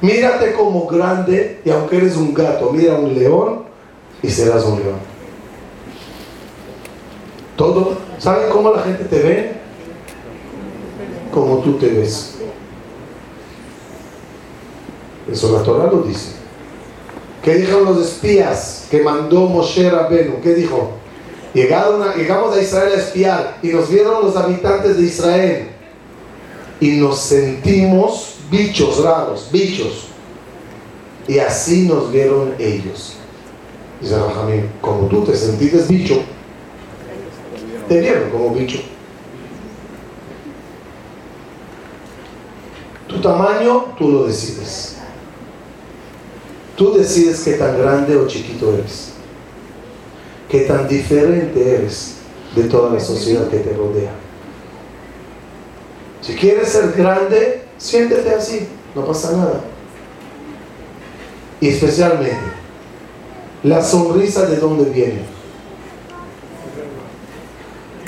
Mírate 0.00 0.52
como 0.52 0.86
grande 0.86 1.60
y 1.64 1.70
aunque 1.70 1.96
eres 1.96 2.16
un 2.16 2.32
gato, 2.32 2.70
mira 2.70 2.94
un 2.94 3.14
león 3.14 3.64
y 4.22 4.30
serás 4.30 4.64
un 4.64 4.78
león. 4.78 4.98
Todo, 7.56 7.96
¿saben 8.18 8.48
cómo 8.50 8.70
la 8.70 8.82
gente 8.82 9.04
te 9.04 9.18
ve? 9.18 9.52
Como 11.32 11.58
tú 11.58 11.74
te 11.78 11.88
ves. 11.88 12.36
Eso 15.30 15.52
la 15.52 15.62
Torah 15.62 15.90
lo 15.90 16.02
dice. 16.02 16.32
¿Qué 17.42 17.54
dijeron 17.54 17.84
los 17.84 17.98
espías 17.98 18.86
que 18.90 19.02
mandó 19.02 19.46
Moshe 19.46 19.90
Rabenu? 19.90 20.40
¿Qué 20.40 20.54
dijo? 20.54 20.92
llegamos 21.54 22.56
a 22.56 22.62
Israel 22.62 22.92
a 22.94 22.98
espiar 22.98 23.58
y 23.62 23.68
nos 23.68 23.88
vieron 23.88 24.24
los 24.24 24.36
habitantes 24.36 24.96
de 24.96 25.02
Israel 25.02 25.68
y 26.80 26.92
nos 26.92 27.18
sentimos 27.18 28.37
bichos 28.50 29.02
raros, 29.02 29.48
bichos. 29.50 30.08
Y 31.26 31.38
así 31.38 31.86
nos 31.86 32.10
vieron 32.10 32.54
ellos. 32.58 33.14
Dice 34.00 34.18
Rajamín, 34.18 34.70
como 34.80 35.08
tú 35.08 35.24
te 35.24 35.36
sentiste 35.36 35.82
bicho, 35.88 36.22
te 37.88 38.00
vieron 38.00 38.30
como 38.30 38.54
bicho. 38.54 38.78
Tu 43.08 43.20
tamaño, 43.20 43.94
tú 43.98 44.10
lo 44.10 44.26
decides. 44.26 44.96
Tú 46.76 46.94
decides 46.96 47.40
qué 47.40 47.54
tan 47.54 47.76
grande 47.76 48.16
o 48.16 48.26
chiquito 48.26 48.72
eres. 48.74 49.12
Qué 50.48 50.60
tan 50.60 50.86
diferente 50.86 51.74
eres 51.74 52.18
de 52.54 52.64
toda 52.64 52.94
la 52.94 53.00
sociedad 53.00 53.48
que 53.48 53.58
te 53.58 53.72
rodea. 53.74 54.12
Si 56.20 56.34
quieres 56.34 56.68
ser 56.68 56.92
grande, 56.92 57.67
siéntete 57.78 58.34
así, 58.34 58.68
no 58.94 59.04
pasa 59.06 59.36
nada. 59.36 59.60
Y 61.60 61.68
especialmente, 61.68 62.36
la 63.62 63.82
sonrisa 63.82 64.46
de 64.46 64.56
dónde 64.56 64.90
viene. 64.90 65.22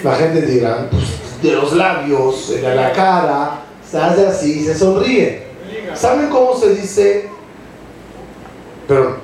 La 0.04 0.14
gente 0.14 0.42
dirá, 0.42 0.88
pues, 0.90 1.04
de 1.42 1.52
los 1.52 1.72
labios, 1.72 2.50
de 2.50 2.74
la 2.74 2.92
cara, 2.92 3.62
se 3.88 3.98
hace 3.98 4.26
así 4.26 4.60
y 4.60 4.64
se 4.64 4.76
sonríe. 4.76 5.46
¿Saben 5.94 6.28
cómo 6.30 6.56
se 6.56 6.74
dice? 6.74 7.28
Pero 8.86 9.16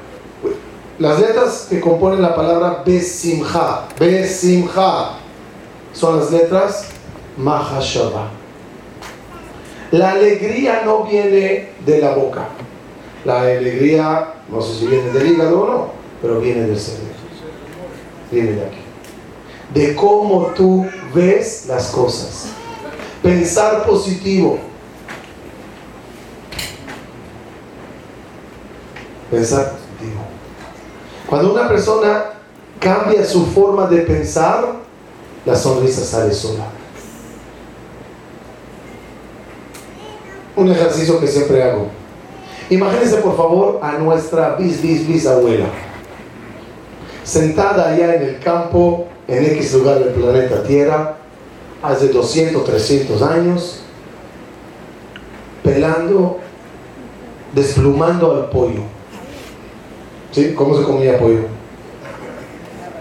las 0.98 1.20
letras 1.20 1.66
que 1.68 1.80
componen 1.80 2.22
la 2.22 2.34
palabra 2.34 2.82
Besimha, 2.84 3.86
Besimha, 3.98 5.18
son 5.92 6.18
las 6.18 6.30
letras 6.30 6.86
Mahashava. 7.36 8.30
La 9.92 10.12
alegría 10.12 10.82
no 10.84 11.04
viene 11.04 11.70
de 11.84 11.98
la 12.00 12.14
boca. 12.14 12.48
La 13.24 13.42
alegría, 13.42 14.34
no 14.48 14.60
sé 14.60 14.80
si 14.80 14.86
viene 14.86 15.10
del 15.10 15.32
hígado 15.32 15.60
o 15.62 15.66
no, 15.66 15.88
pero 16.20 16.40
viene 16.40 16.62
del 16.62 16.78
cerebro. 16.78 17.14
Viene 18.30 18.52
de 18.52 18.66
aquí. 18.66 18.78
De 19.74 19.94
cómo 19.94 20.46
tú 20.56 20.86
ves 21.14 21.66
las 21.68 21.90
cosas. 21.90 22.48
Pensar 23.22 23.84
positivo. 23.86 24.58
Pensar 29.30 29.72
positivo. 29.72 30.20
Cuando 31.28 31.52
una 31.52 31.68
persona 31.68 32.24
cambia 32.78 33.24
su 33.24 33.46
forma 33.46 33.86
de 33.86 33.98
pensar, 34.02 34.76
la 35.44 35.56
sonrisa 35.56 36.04
sale 36.04 36.32
sola. 36.32 36.66
Un 40.56 40.70
ejercicio 40.70 41.20
que 41.20 41.26
siempre 41.26 41.62
hago. 41.62 41.88
Imagínense 42.70 43.18
por 43.18 43.36
favor 43.36 43.78
a 43.82 43.92
nuestra 43.92 44.56
bis, 44.56 44.82
bis, 44.82 45.06
bisabuela, 45.06 45.66
sentada 47.22 47.90
allá 47.90 48.16
en 48.16 48.22
el 48.22 48.38
campo, 48.40 49.06
en 49.28 49.44
X 49.44 49.74
lugar 49.74 50.00
del 50.00 50.14
planeta 50.14 50.62
Tierra, 50.64 51.16
hace 51.82 52.08
200, 52.08 52.64
300 52.64 53.22
años, 53.22 53.80
pelando, 55.62 56.38
desplumando 57.54 58.34
al 58.34 58.50
pollo. 58.50 58.82
¿Sí? 60.32 60.54
¿Cómo 60.54 60.76
se 60.76 60.82
comía 60.82 61.18
pollo? 61.18 61.46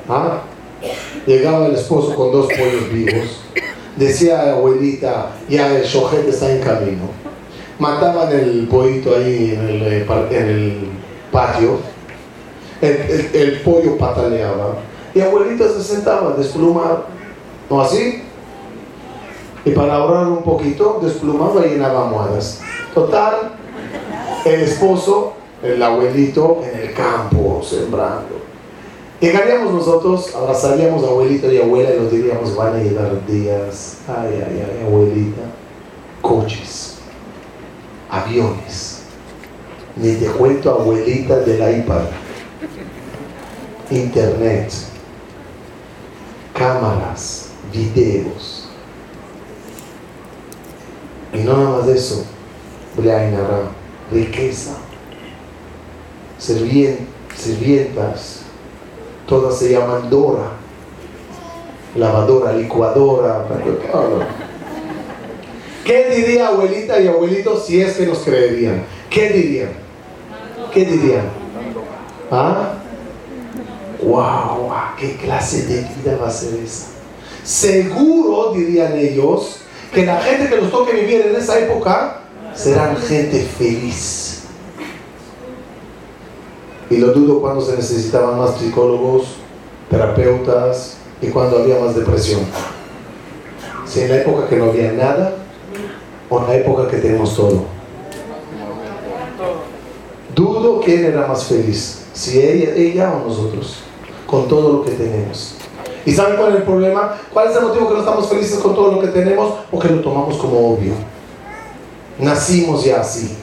¿Ah? 0.08 0.42
Llegaba 1.26 1.66
el 1.66 1.76
esposo 1.76 2.14
con 2.16 2.32
dos 2.32 2.48
pollos 2.48 2.92
vivos. 2.92 3.42
Decía 3.96 4.42
a 4.42 4.46
la 4.46 4.52
abuelita, 4.54 5.32
ya 5.50 5.76
el 5.76 5.84
shojet 5.84 6.28
está 6.28 6.52
en 6.52 6.62
camino. 6.62 7.25
Mataban 7.78 8.32
el 8.32 8.68
pollito 8.70 9.16
ahí 9.16 9.54
en 9.54 9.68
el, 9.68 9.82
eh, 9.84 10.06
en 10.32 10.48
el 10.48 10.90
patio. 11.32 11.80
El, 12.82 13.30
el, 13.34 13.62
pollo 13.62 13.98
pataleaba. 13.98 14.76
Y 15.14 15.22
abuelita 15.22 15.68
se 15.68 15.84
sentaba 15.84 16.36
desplumada. 16.36 17.06
¿No 17.70 17.82
así? 17.82 18.24
Y 19.66 19.72
para 19.72 19.96
ahorrar 19.96 20.28
un 20.28 20.44
poquito, 20.44 21.00
desplumaba 21.02 21.66
y 21.66 21.72
llenaba 21.72 22.06
almohadas. 22.06 22.62
Total, 22.94 23.54
el 24.46 24.62
esposo, 24.62 25.34
el 25.64 25.82
abuelito, 25.82 26.62
en 26.64 26.80
el 26.80 26.94
campo, 26.94 27.62
sembrando. 27.64 28.46
Llegaríamos 29.20 29.74
nosotros, 29.74 30.36
abrazaríamos 30.36 31.04
abuelito 31.04 31.52
y 31.52 31.58
abuela 31.58 31.96
y 31.96 32.00
nos 32.00 32.12
diríamos, 32.12 32.56
van 32.56 32.76
a 32.76 32.78
llegar 32.78 33.26
días, 33.26 33.98
ay, 34.08 34.44
ay, 34.46 34.64
ay, 34.64 34.86
abuelita, 34.86 35.42
coches, 36.22 36.95
aviones, 38.16 39.02
ni 39.96 40.14
te 40.16 40.28
cuento 40.28 40.72
abuelita 40.72 41.40
del 41.40 41.80
iPad, 41.80 42.06
internet, 43.92 44.72
cámaras, 46.54 47.50
videos, 47.72 48.70
y 51.34 51.40
no 51.40 51.58
nada 51.58 51.78
más 51.78 51.88
de 51.88 51.96
eso, 51.96 52.26
riqueza, 54.12 54.78
sirvientas, 57.36 58.42
todas 59.28 59.58
se 59.60 59.72
llaman 59.72 60.10
Dora, 60.10 60.52
lavadora, 61.96 62.54
licuadora, 62.54 63.46
¿Qué 65.86 66.10
diría 66.10 66.48
abuelita 66.48 67.00
y 67.00 67.08
abuelito 67.08 67.60
si 67.60 67.80
es 67.80 67.94
que 67.94 68.08
nos 68.08 68.18
creerían? 68.20 68.84
¿Qué 69.08 69.30
dirían? 69.30 69.70
¿Qué 70.74 70.84
dirían? 70.84 71.26
¿Ah? 72.32 72.74
¡Wow! 74.02 74.72
¿Qué 75.00 75.16
clase 75.16 75.68
de 75.68 75.82
vida 75.82 76.18
va 76.20 76.30
a 76.30 76.32
ser 76.32 76.60
esa? 76.60 76.88
Seguro, 77.44 78.52
dirían 78.54 78.98
ellos, 78.98 79.58
que 79.94 80.08
la 80.08 80.20
gente 80.22 80.50
que 80.50 80.60
nos 80.60 80.72
toque 80.72 80.92
vivir 80.92 81.22
en 81.28 81.36
esa 81.36 81.60
época 81.60 82.22
serán 82.56 82.98
gente 82.98 83.42
feliz. 83.44 84.46
Y 86.90 86.98
lo 86.98 87.14
dudo 87.14 87.42
cuando 87.42 87.62
se 87.62 87.76
necesitaban 87.76 88.40
más 88.40 88.58
psicólogos, 88.58 89.36
terapeutas 89.92 90.98
y 91.22 91.28
cuando 91.28 91.60
había 91.60 91.78
más 91.78 91.96
depresión. 91.96 92.42
Si 93.86 94.02
en 94.02 94.10
la 94.10 94.18
época 94.18 94.48
que 94.50 94.56
no 94.56 94.66
había 94.66 94.92
nada 94.92 95.45
en 96.30 96.48
la 96.48 96.56
época 96.56 96.88
que 96.88 96.98
tenemos 96.98 97.36
todo. 97.36 97.64
Dudo 100.34 100.82
quién 100.82 101.06
era 101.06 101.28
más 101.28 101.46
feliz, 101.46 102.06
si 102.14 102.40
ella, 102.40 102.74
ella 102.76 103.14
o 103.14 103.28
nosotros, 103.30 103.78
con 104.28 104.48
todo 104.48 104.74
lo 104.74 104.86
que 104.86 104.92
tenemos. 104.92 105.56
¿Y 106.06 106.12
saben 106.12 106.36
cuál 106.38 106.52
es 106.52 106.56
el 106.58 106.64
problema? 106.64 107.18
¿Cuál 107.34 107.50
es 107.50 107.56
el 107.56 107.64
motivo 107.64 107.88
que 107.88 107.94
no 107.96 108.00
estamos 108.02 108.30
felices 108.30 108.60
con 108.60 108.76
todo 108.76 108.92
lo 108.92 109.02
que 109.02 109.08
tenemos? 109.08 109.54
O 109.72 109.80
que 109.80 109.88
lo 109.88 110.02
tomamos 110.02 110.38
como 110.38 110.74
obvio. 110.74 110.94
Nacimos 112.20 112.84
ya 112.84 113.02
así. 113.02 113.36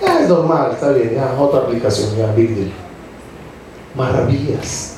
Es 0.00 0.28
normal, 0.28 0.72
está 0.72 0.90
bien, 0.92 1.14
ya 1.14 1.34
otra 1.38 1.60
aplicación, 1.60 2.16
ya 2.16 2.32
big. 2.32 2.72
Maravillas. 3.94 4.96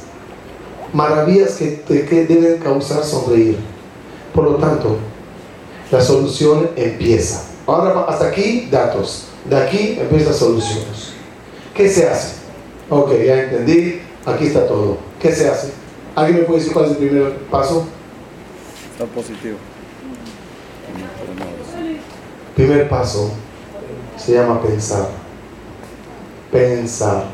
Maravillas 0.92 1.56
que, 1.56 1.82
que 1.82 2.26
deben 2.26 2.58
causar 2.58 3.02
sonreír. 3.02 3.58
Por 4.34 4.44
lo 4.44 4.54
tanto, 4.56 4.96
la 5.92 6.00
solución 6.00 6.70
empieza. 6.74 7.44
Ahora, 7.66 8.06
hasta 8.08 8.28
aquí, 8.28 8.66
datos. 8.70 9.26
De 9.44 9.56
aquí 9.56 9.98
empiezan 10.00 10.32
soluciones. 10.32 11.12
¿Qué 11.74 11.88
se 11.88 12.08
hace? 12.08 12.36
Ok, 12.88 13.12
ya 13.24 13.42
entendí. 13.42 14.00
Aquí 14.24 14.46
está 14.46 14.66
todo. 14.66 14.96
¿Qué 15.20 15.32
se 15.32 15.48
hace? 15.50 15.70
¿Alguien 16.16 16.40
me 16.40 16.44
puede 16.44 16.60
decir 16.60 16.72
cuál 16.72 16.86
es 16.86 16.90
el 16.92 16.96
primer 16.96 17.36
paso? 17.50 17.86
Estar 18.92 19.06
positivo. 19.08 19.58
Primer 22.56 22.88
paso 22.88 23.30
se 24.16 24.32
llama 24.32 24.62
pensar. 24.62 25.08
Pensar. 26.50 27.24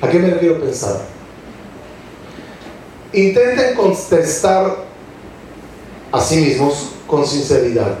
¿A 0.00 0.08
qué 0.08 0.18
me 0.20 0.30
refiero 0.30 0.60
pensar? 0.60 1.00
Intenten 3.12 3.74
contestar 3.74 4.84
a 6.12 6.20
sí 6.20 6.36
mismos 6.36 6.92
con 7.12 7.26
sinceridad. 7.26 7.98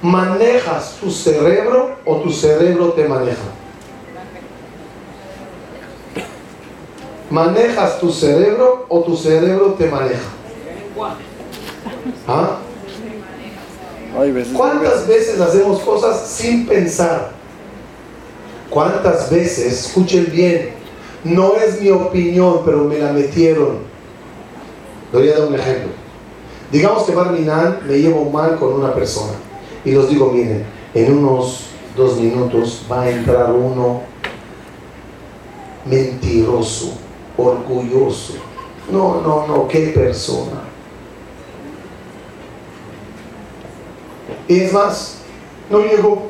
¿Manejas 0.00 0.96
tu 0.98 1.10
cerebro 1.10 1.96
o 2.06 2.16
tu 2.16 2.32
cerebro 2.32 2.94
te 2.94 3.06
maneja? 3.06 3.36
¿Manejas 7.28 8.00
tu 8.00 8.10
cerebro 8.10 8.86
o 8.88 9.00
tu 9.00 9.14
cerebro 9.18 9.74
te 9.74 9.90
maneja? 9.90 10.30
¿Ah? 12.26 12.56
¿Cuántas 14.56 15.06
veces 15.06 15.38
hacemos 15.38 15.80
cosas 15.80 16.26
sin 16.26 16.66
pensar? 16.66 17.32
¿Cuántas 18.70 19.30
veces, 19.30 19.84
escuchen 19.84 20.28
bien, 20.32 20.70
no 21.22 21.56
es 21.56 21.82
mi 21.82 21.90
opinión, 21.90 22.62
pero 22.64 22.78
me 22.84 22.96
la 22.96 23.12
metieron? 23.12 23.80
Le 25.12 25.18
voy 25.18 25.28
a 25.28 25.38
dar 25.38 25.48
un 25.48 25.54
ejemplo. 25.54 26.05
Digamos 26.70 27.04
que 27.04 27.14
Barminan 27.14 27.80
me 27.86 27.98
llevo 27.98 28.28
mal 28.30 28.56
con 28.56 28.74
una 28.74 28.92
persona 28.92 29.32
y 29.84 29.92
los 29.92 30.08
digo, 30.08 30.32
miren, 30.32 30.64
en 30.94 31.18
unos 31.18 31.66
dos 31.96 32.16
minutos 32.18 32.84
va 32.90 33.02
a 33.02 33.10
entrar 33.10 33.52
uno 33.52 34.02
mentiroso 35.84 36.94
orgulloso. 37.36 38.34
No, 38.90 39.20
no, 39.20 39.46
no, 39.46 39.68
qué 39.68 39.88
persona. 39.88 40.62
Y 44.48 44.60
es 44.60 44.72
más, 44.72 45.18
no 45.70 45.80
llegó. 45.80 46.26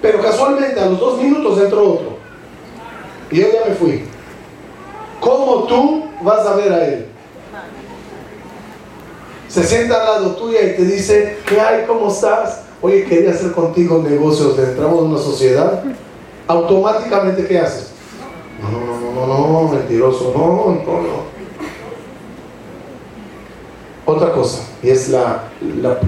Pero 0.00 0.22
casualmente 0.22 0.78
a 0.78 0.86
los 0.86 1.00
dos 1.00 1.18
minutos 1.20 1.58
entró 1.58 1.92
otro. 1.92 2.16
Y 3.30 3.40
yo 3.40 3.46
ya 3.52 3.68
me 3.68 3.74
fui. 3.74 4.04
¿Cómo 5.20 5.64
tú 5.64 6.04
vas 6.22 6.46
a 6.46 6.54
ver 6.54 6.72
a 6.72 6.86
él? 6.86 7.05
Se 9.56 9.64
sienta 9.64 9.98
al 10.02 10.04
lado 10.04 10.36
tuya 10.36 10.60
y 10.64 10.76
te 10.76 10.84
dice, 10.84 11.38
¿qué 11.48 11.58
hay? 11.58 11.86
¿Cómo 11.86 12.08
estás? 12.08 12.64
Oye, 12.82 13.04
quería 13.04 13.30
hacer 13.30 13.52
contigo 13.52 14.02
negocios, 14.06 14.58
entramos 14.58 14.98
en 14.98 15.06
una 15.12 15.18
sociedad. 15.18 15.82
Automáticamente, 16.46 17.46
¿qué 17.46 17.58
haces? 17.58 17.88
No, 18.60 18.70
no, 18.70 19.00
no, 19.14 19.26
no, 19.26 19.48
no, 19.48 19.68
mentiroso, 19.72 20.34
no, 20.36 20.74
no, 20.84 21.00
no. 21.00 21.24
Otra 24.04 24.30
cosa, 24.32 24.60
y 24.82 24.90
es 24.90 25.08
la, 25.08 25.44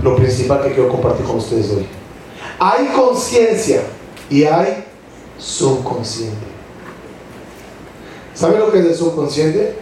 lo 0.02 0.14
principal 0.16 0.62
que 0.64 0.74
quiero 0.74 0.90
compartir 0.90 1.24
con 1.24 1.36
ustedes 1.36 1.70
hoy. 1.70 1.86
Hay 2.58 2.88
conciencia 2.88 3.80
y 4.28 4.44
hay 4.44 4.84
subconsciente. 5.38 6.36
¿Saben 8.34 8.60
lo 8.60 8.70
que 8.70 8.80
es 8.80 8.84
el 8.84 8.94
subconsciente? 8.94 9.74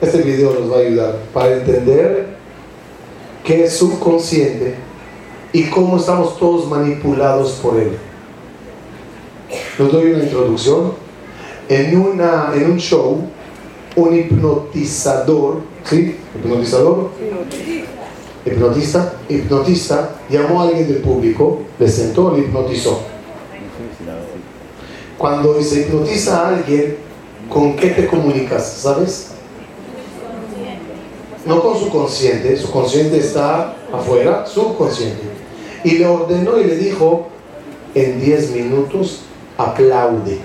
Este 0.00 0.22
video 0.22 0.54
nos 0.54 0.72
va 0.72 0.76
a 0.76 0.80
ayudar 0.80 1.14
para 1.34 1.52
entender 1.52 2.37
qué 3.48 3.64
es 3.64 3.78
subconsciente 3.78 4.74
y 5.54 5.62
cómo 5.70 5.96
estamos 5.96 6.38
todos 6.38 6.68
manipulados 6.68 7.52
por 7.62 7.80
él. 7.80 7.92
Les 9.78 9.90
doy 9.90 10.12
una 10.12 10.24
introducción. 10.24 10.92
En, 11.66 11.98
una, 11.98 12.52
en 12.54 12.72
un 12.72 12.78
show, 12.78 13.22
un 13.96 14.14
hipnotizador, 14.14 15.62
¿sí? 15.84 16.16
¿Hipnotizador? 16.36 17.10
Hipnotista, 18.44 19.14
hipnotista 19.30 20.10
llamó 20.28 20.60
a 20.60 20.68
alguien 20.68 20.86
del 20.86 20.98
público, 20.98 21.62
le 21.78 21.88
sentó, 21.88 22.36
le 22.36 22.40
hipnotizó. 22.40 23.00
Cuando 25.16 25.62
se 25.62 25.80
hipnotiza 25.80 26.38
a 26.38 26.48
alguien, 26.50 26.98
¿con 27.48 27.76
qué 27.76 27.88
te 27.88 28.06
comunicas? 28.06 28.74
¿Sabes? 28.82 29.37
No 31.48 31.62
con 31.62 31.78
su 31.78 31.88
consciente, 31.88 32.58
su 32.58 32.70
consciente 32.70 33.16
está 33.16 33.74
afuera, 33.90 34.44
subconsciente. 34.44 35.22
Y 35.82 35.92
le 35.92 36.06
ordenó 36.06 36.58
y 36.58 36.64
le 36.64 36.76
dijo, 36.76 37.28
en 37.94 38.20
10 38.20 38.50
minutos 38.50 39.20
aplaude. 39.56 40.40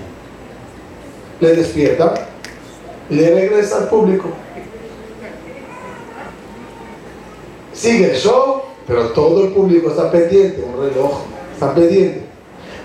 Le 1.40 1.56
despierta, 1.56 2.14
le 3.10 3.34
regresa 3.34 3.82
al 3.82 3.88
público. 3.88 4.30
Sigue 7.74 8.12
el 8.12 8.16
show, 8.16 8.62
pero 8.86 9.10
todo 9.10 9.44
el 9.44 9.52
público 9.52 9.90
está 9.90 10.10
pendiente, 10.10 10.62
un 10.62 10.88
reloj, 10.88 11.18
está 11.52 11.74
pendiente. 11.74 12.22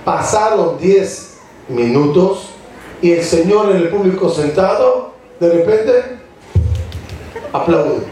Pasaron 0.04 0.78
10 0.78 1.38
minutos 1.70 2.50
y 3.02 3.14
el 3.14 3.24
Señor 3.24 3.72
en 3.72 3.78
el 3.78 3.88
público 3.88 4.30
sentado, 4.30 5.14
de 5.40 5.50
repente, 5.50 6.19
aplaude. 7.54 8.04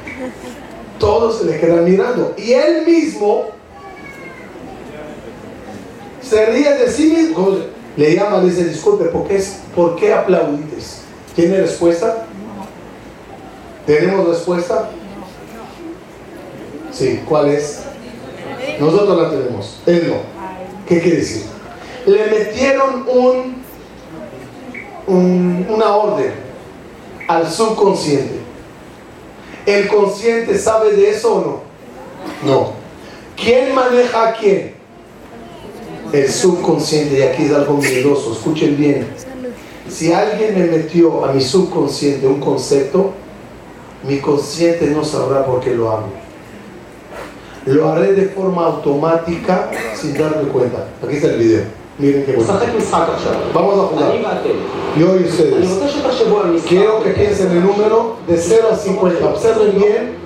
Todos 1.00 1.40
se 1.40 1.46
le 1.46 1.60
quedan 1.60 1.86
mirando. 1.86 2.34
Y 2.38 2.54
él 2.54 2.86
mismo 2.86 3.46
se 6.22 6.46
ríe 6.46 6.74
de 6.74 6.92
sí 6.92 7.14
mismo. 7.16 7.58
Le 7.96 8.16
llama, 8.16 8.40
le 8.40 8.50
dice, 8.50 8.66
disculpe, 8.66 9.06
¿por 9.06 9.28
qué, 9.28 9.44
¿por 9.76 9.96
qué 9.96 10.14
aplaudites? 10.14 11.02
¿Tiene 11.36 11.62
respuesta? 11.62 12.26
¿Tenemos 13.86 14.28
respuesta? 14.28 14.90
Sí, 16.92 17.22
¿cuál 17.28 17.50
es? 17.50 17.84
Nosotros 18.80 19.18
la 19.18 19.30
tenemos, 19.30 19.80
él 19.86 20.10
no. 20.10 20.16
¿Qué 20.88 21.02
quiere 21.02 21.18
decir? 21.18 21.44
Le 22.06 22.28
metieron 22.28 23.06
un, 23.08 23.64
una 25.70 25.96
orden 25.96 26.34
al 27.28 27.50
subconsciente. 27.50 28.47
¿El 29.68 29.88
consciente 29.88 30.58
sabe 30.58 30.94
de 30.94 31.12
eso 31.12 31.36
o 31.36 31.42
no? 31.42 32.52
No. 32.52 32.72
¿Quién 33.36 33.76
maneja 33.76 34.30
a 34.30 34.34
quién? 34.34 34.74
El 36.12 36.32
subconsciente, 36.32 37.20
y 37.20 37.22
aquí 37.22 37.44
es 37.44 37.52
algo 37.54 37.78
miedoso, 37.78 38.34
escuchen 38.34 38.76
bien. 38.76 39.08
Si 39.88 40.12
alguien 40.12 40.58
me 40.58 40.66
metió 40.66 41.24
a 41.24 41.34
mi 41.34 41.42
subconsciente 41.42 42.26
un 42.26 42.40
concepto, 42.40 43.12
mi 44.08 44.18
consciente 44.20 44.88
no 44.88 45.06
sabrá 45.06 45.46
por 45.46 45.60
qué 45.60 45.76
lo 45.76 45.92
hago 45.92 46.08
lo 47.68 47.92
haré 47.92 48.14
de 48.14 48.28
forma 48.30 48.66
automática 48.66 49.70
sin 49.94 50.18
darme 50.18 50.50
cuenta. 50.50 50.88
Aquí 51.04 51.18
está 51.18 51.28
el 51.28 51.38
video. 51.38 51.77
Miren 52.00 52.26
qué 52.26 52.34
bueno. 52.34 52.54
Vamos 53.54 53.74
a 53.80 53.84
jugar. 53.88 54.14
Yo 54.98 55.16
y 55.20 55.24
ustedes. 55.24 55.80
Quiero 56.68 57.02
que 57.02 57.10
piensen 57.10 57.52
el 57.52 57.66
número 57.66 58.18
de 58.28 58.38
0 58.38 58.68
a 58.72 58.76
50. 58.76 59.26
Observen 59.26 59.76
bien. 59.76 60.18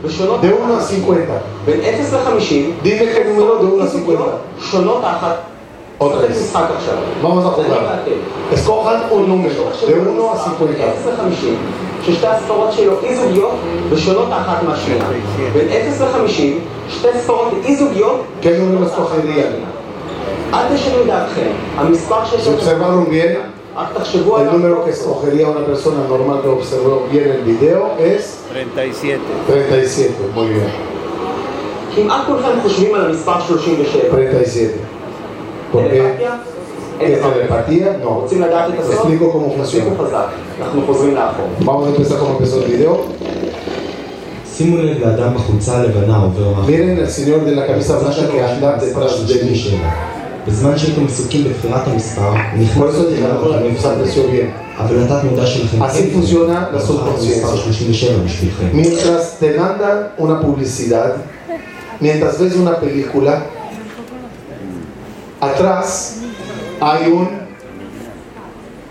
De 0.42 0.54
1 0.54 0.78
a 0.78 0.82
50. 0.82 1.42
Dime 2.84 3.06
qué 3.06 3.26
número 3.26 3.56
de 3.58 3.66
1 3.68 3.84
a 3.84 3.88
50. 3.88 4.24
Otra 5.98 6.22
vez. 6.22 6.54
Vamos 7.24 7.46
a 7.46 7.50
jugar. 7.50 8.04
Escojan 8.54 9.04
un 9.12 9.30
número 9.30 9.72
de 9.88 9.94
1 9.94 10.32
a 10.32 10.38
50. 10.38 10.86
ששתי 12.06 12.28
הספרות 12.28 12.74
שלו 12.74 12.94
אי 13.04 13.16
זוגיות 13.16 13.52
ושונות 13.90 14.28
אחת 14.32 14.64
מהשנייה. 14.64 15.06
בין 15.54 15.92
0 15.92 16.06
ל-50, 16.06 16.30
שתי 16.90 17.08
ספרות 17.20 17.54
אי 17.66 17.76
זוגיות 17.76 18.22
כן 18.42 18.62
אומרים 18.62 18.84
escogería. 18.84 19.81
אל 20.53 20.77
תשנו 20.77 21.05
דעתכם. 21.07 21.51
המספר 21.77 22.25
שיש... 22.25 22.49
observaron 22.49 23.11
bien, 23.11 23.39
רק 23.77 23.89
תחשבו 23.95 24.39
El 24.39 24.53
número 24.53 24.85
que 24.85 24.91
escogería 24.91 25.49
una 25.49 25.65
persona 25.67 26.01
normal 26.09 26.41
que 26.43 26.49
observó 26.49 27.07
bien 27.11 27.29
el 27.31 27.43
video 27.43 27.81
es 27.99 28.39
37. 28.53 29.21
37, 29.47 30.13
muy 30.35 30.47
bien. 30.47 30.71
כמעט 31.95 32.27
כולכם 32.27 32.61
חושבים 32.63 32.95
על 32.95 33.05
המספר 33.05 33.41
37. 33.41 34.09
37. 34.11 34.73
¿Por 35.73 35.91
qué? 35.91 36.03
¿Es 37.01 37.21
telepatía? 37.21 37.99
No. 38.03 38.25
Explico 38.25 39.33
cómo 39.33 39.55
funciona. 39.55 39.91
Vamos 41.61 41.87
a 41.87 41.91
empezar 41.91 42.19
como 42.19 42.33
empezó 42.33 42.65
el 42.65 42.73
video. 42.73 43.05
Miren 46.67 46.99
el 46.99 47.11
señor 47.11 47.45
de 47.45 47.55
la 47.55 47.67
camisa 47.67 47.99
blanca 47.99 48.29
que 48.33 48.43
anda 48.43 48.77
detrás 48.77 49.29
de 49.29 49.35
mí. 49.45 49.81
בזמן 50.47 50.79
שהייתם 50.79 51.07
עסוקים 51.07 51.45
בבחירת 51.45 51.89
המספר, 51.89 52.35
נכנסו 52.59 54.23
bien. 54.23 54.67
אבל 54.79 55.03
התת 55.03 55.25
מודע 55.25 55.47
שלכם 55.47 55.83
Así 55.83 56.11
funciona 56.13 56.71
la 56.73 56.81
subconsciencia. 56.81 57.47
Mientras 58.73 59.39
te 59.41 59.59
mandan 59.59 59.99
una 60.19 60.41
publicidad, 60.41 61.17
mientras 62.01 62.39
ves 62.41 62.55
una 62.57 62.77
película, 62.77 63.33
atrás 65.41 66.19
hay 66.81 67.11
un, 67.11 67.29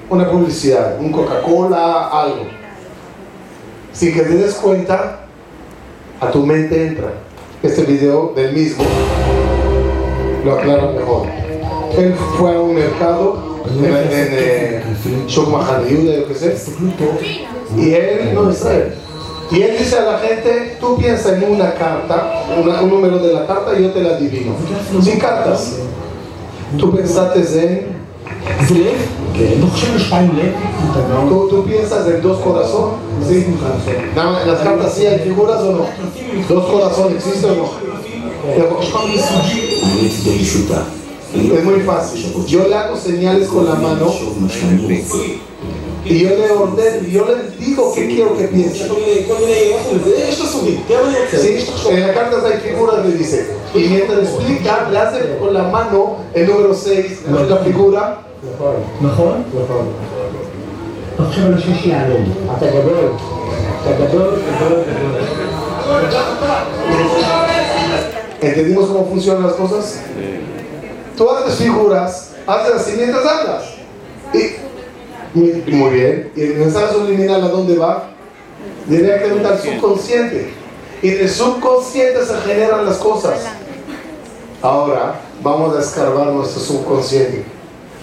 una 0.09 0.25
publicidad, 0.31 0.99
un 0.99 1.11
Coca-Cola, 1.11 1.85
algo. 2.23 2.45
Sin 3.93 4.13
que 4.13 4.21
te 4.21 4.35
des 4.43 4.55
cuenta, 4.55 4.97
a 6.19 6.31
tu 6.31 6.39
mente 6.45 6.87
entra. 6.87 7.11
Este 7.61 7.83
video 7.83 8.33
del 8.35 8.53
mismo 8.53 8.83
lo 10.44 10.52
aclara 10.52 10.92
mejor. 10.92 11.26
Él 11.96 12.14
fue 12.38 12.54
a 12.54 12.60
un 12.60 12.74
mercado 12.74 13.60
en, 13.66 13.84
en 13.84 13.92
eh, 13.92 14.82
yo 15.28 16.28
qué 16.28 16.34
sé, 16.34 16.56
y 17.76 17.94
él 17.94 18.34
no 18.34 18.50
está 18.50 18.74
él. 18.74 18.94
Y 19.50 19.62
él 19.62 19.76
dice 19.78 19.98
a 19.98 20.12
la 20.12 20.18
gente, 20.18 20.76
tú 20.80 20.96
piensa 20.96 21.36
en 21.36 21.52
una 21.52 21.74
carta, 21.74 22.44
un 22.82 22.88
número 22.88 23.18
de 23.18 23.32
la 23.32 23.46
carta 23.46 23.78
y 23.78 23.82
yo 23.82 23.90
te 23.90 24.00
la 24.02 24.10
adivino. 24.10 24.52
Sin 25.02 25.18
cartas. 25.18 25.78
tú 26.78 26.94
pensaste 26.94 27.40
en 27.40 28.00
¿Tú, 31.28 31.48
¿Tú 31.48 31.64
piensas 31.64 32.06
en 32.06 32.22
dos 32.22 32.38
corazones? 32.40 32.96
Sí. 33.26 33.46
¿En 34.14 34.48
las 34.48 34.60
cartas 34.60 34.94
sí 34.94 35.06
hay 35.06 35.18
figuras 35.20 35.60
o 35.60 35.72
no? 35.72 35.86
¿Dos 36.48 36.70
corazones 36.70 37.14
existen 37.16 37.50
o 37.50 37.54
no? 37.54 37.89
Es 41.35 41.63
muy 41.63 41.79
fácil. 41.81 42.33
Yo 42.47 42.67
le 42.67 42.75
hago 42.75 42.95
señales 42.95 43.47
con 43.49 43.65
la 43.65 43.75
mano 43.75 44.13
y 46.05 46.19
yo 46.19 46.29
le 46.29 46.51
ordeno, 46.51 47.07
yo 47.07 47.25
le 47.25 47.65
digo 47.65 47.91
que 47.93 48.07
quiero 48.07 48.37
que 48.37 48.43
piense. 48.45 48.87
Sí, 51.31 51.65
en 51.89 52.01
la 52.01 52.13
carta 52.13 52.47
hay 52.47 52.59
figuras, 52.59 53.03
le 53.05 53.13
dice. 53.17 53.55
Y 53.73 53.79
mientras 53.79 54.19
explica, 54.19 54.87
le 54.91 54.99
hace 54.99 55.37
con 55.39 55.53
la 55.53 55.63
mano 55.63 56.17
el 56.35 56.47
número 56.47 56.73
6, 56.73 57.23
la 57.49 57.57
figura. 57.57 58.21
נכון? 59.01 59.43
נכון. 59.53 59.87
עכשיו 61.19 61.45
על 61.45 61.53
השש 61.53 61.85
יהלום. 61.85 62.33
אתה 62.57 62.67
גדול. 62.67 63.11
אתה 63.81 63.91
גדול, 64.05 64.29
גדול, 64.55 64.83
¿Entendimos 68.40 68.86
cómo 68.86 69.06
funcionan 69.06 69.42
las 69.42 69.52
cosas? 69.52 70.00
Tú 71.16 71.30
haces 71.30 71.56
figuras, 71.56 72.32
haces 72.46 72.74
así 72.74 72.92
mientras 72.96 73.26
hablas. 73.26 73.64
Y, 74.32 75.70
muy 75.70 75.90
bien. 75.90 76.32
¿Y 76.34 76.42
el 76.42 76.54
mensaje 76.54 76.94
subliminal 76.94 77.44
a 77.44 77.48
dónde 77.48 77.76
va? 77.76 78.10
Directamente 78.86 79.46
al 79.46 79.58
subconsciente. 79.58 80.52
Y 81.02 81.10
del 81.10 81.28
subconsciente 81.28 82.24
se 82.24 82.34
generan 82.38 82.86
las 82.86 82.96
cosas. 82.96 83.40
Ahora 84.62 85.20
vamos 85.42 85.76
a 85.76 85.80
escarbar 85.80 86.28
nuestro 86.28 86.60
subconsciente. 86.62 87.44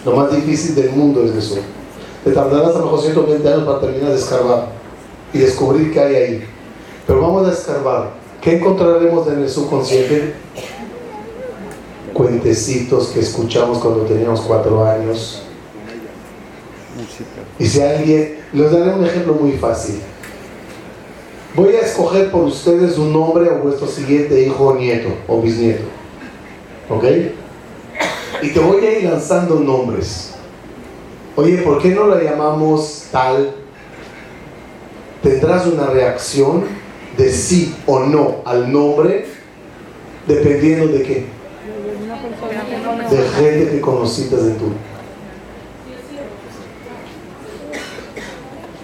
Lo 0.05 0.15
más 0.15 0.31
difícil 0.31 0.75
del 0.75 0.91
mundo 0.91 1.23
es 1.23 1.35
eso. 1.35 1.59
Te 2.23 2.31
tardarás 2.31 2.75
a 2.75 2.79
lo 2.79 2.85
mejor 2.85 3.01
120 3.01 3.47
años 3.47 3.63
para 3.63 3.79
terminar 3.81 4.11
de 4.11 4.17
escarbar 4.17 4.67
y 5.33 5.39
descubrir 5.39 5.91
qué 5.91 5.99
hay 5.99 6.15
ahí. 6.15 6.43
Pero 7.05 7.21
vamos 7.21 7.47
a 7.47 7.51
escarbar. 7.51 8.16
¿Qué 8.41 8.57
encontraremos 8.57 9.27
en 9.27 9.43
el 9.43 9.49
subconsciente? 9.49 10.33
Cuentecitos 12.13 13.07
que 13.09 13.19
escuchamos 13.19 13.79
cuando 13.79 14.01
teníamos 14.01 14.41
cuatro 14.41 14.85
años. 14.85 15.43
Y 17.59 17.65
si 17.65 17.81
alguien, 17.81 18.39
les 18.53 18.71
daré 18.71 18.93
un 18.93 19.05
ejemplo 19.05 19.33
muy 19.33 19.53
fácil. 19.53 19.99
Voy 21.55 21.75
a 21.75 21.81
escoger 21.81 22.29
por 22.31 22.43
ustedes 22.43 22.97
un 22.97 23.11
nombre 23.11 23.49
a 23.49 23.53
vuestro 23.53 23.88
siguiente 23.88 24.39
hijo 24.41 24.67
o 24.67 24.75
nieto 24.75 25.09
o 25.27 25.41
bisnieto. 25.41 25.85
¿Ok? 26.89 27.03
Y 28.43 28.49
te 28.49 28.59
voy 28.59 28.85
a 28.85 28.99
ir 28.99 29.09
lanzando 29.09 29.55
nombres. 29.55 30.35
Oye, 31.35 31.57
¿por 31.57 31.81
qué 31.81 31.89
no 31.89 32.07
la 32.07 32.21
llamamos 32.21 33.05
tal? 33.11 33.55
Tendrás 35.23 35.65
una 35.65 35.88
reacción 35.88 36.65
de 37.18 37.32
sí 37.32 37.76
o 37.86 37.99
no 37.99 38.41
al 38.45 38.72
nombre 38.72 39.26
dependiendo 40.28 40.88
de 40.88 41.03
qué. 41.03 41.26
De 43.09 43.30
gente 43.30 43.72
que 43.72 43.82
conociste 43.82 44.36
en 44.36 44.57
tu. 44.57 44.74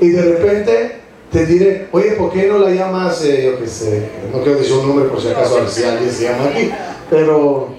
Y 0.02 0.10
de 0.10 0.22
repente 0.22 1.00
te 1.32 1.46
diré, 1.46 1.88
oye, 1.92 2.12
¿por 2.12 2.32
qué 2.32 2.48
no 2.48 2.60
la 2.60 2.70
llamas, 2.72 3.24
eh, 3.24 3.46
yo 3.46 3.60
qué 3.60 3.68
sé, 3.68 4.10
no 4.32 4.42
quiero 4.42 4.60
decir 4.60 4.76
un 4.76 4.88
nombre 4.88 5.06
por 5.06 5.22
si 5.22 5.30
acaso 5.30 5.68
si 5.68 5.84
alguien 5.84 6.12
se 6.12 6.24
llama 6.26 6.46
aquí, 6.46 6.70
pero 7.10 7.70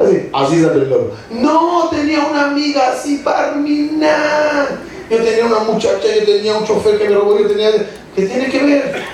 así, 0.00 0.28
así 0.32 0.54
es 0.56 1.40
No, 1.40 1.88
tenía 1.90 2.24
una 2.24 2.50
amiga 2.50 2.92
así, 2.92 3.18
Parmina. 3.18 4.66
Yo 5.10 5.18
tenía 5.18 5.44
una 5.44 5.60
muchacha, 5.60 6.06
yo 6.18 6.24
tenía 6.24 6.56
un 6.56 6.64
chofer 6.64 6.98
que 6.98 7.08
me 7.08 7.14
robó, 7.14 7.38
yo 7.38 7.46
tenía... 7.46 7.70
¿Qué 8.16 8.26
tiene 8.26 8.48
que 8.48 8.62
ver? 8.62 9.13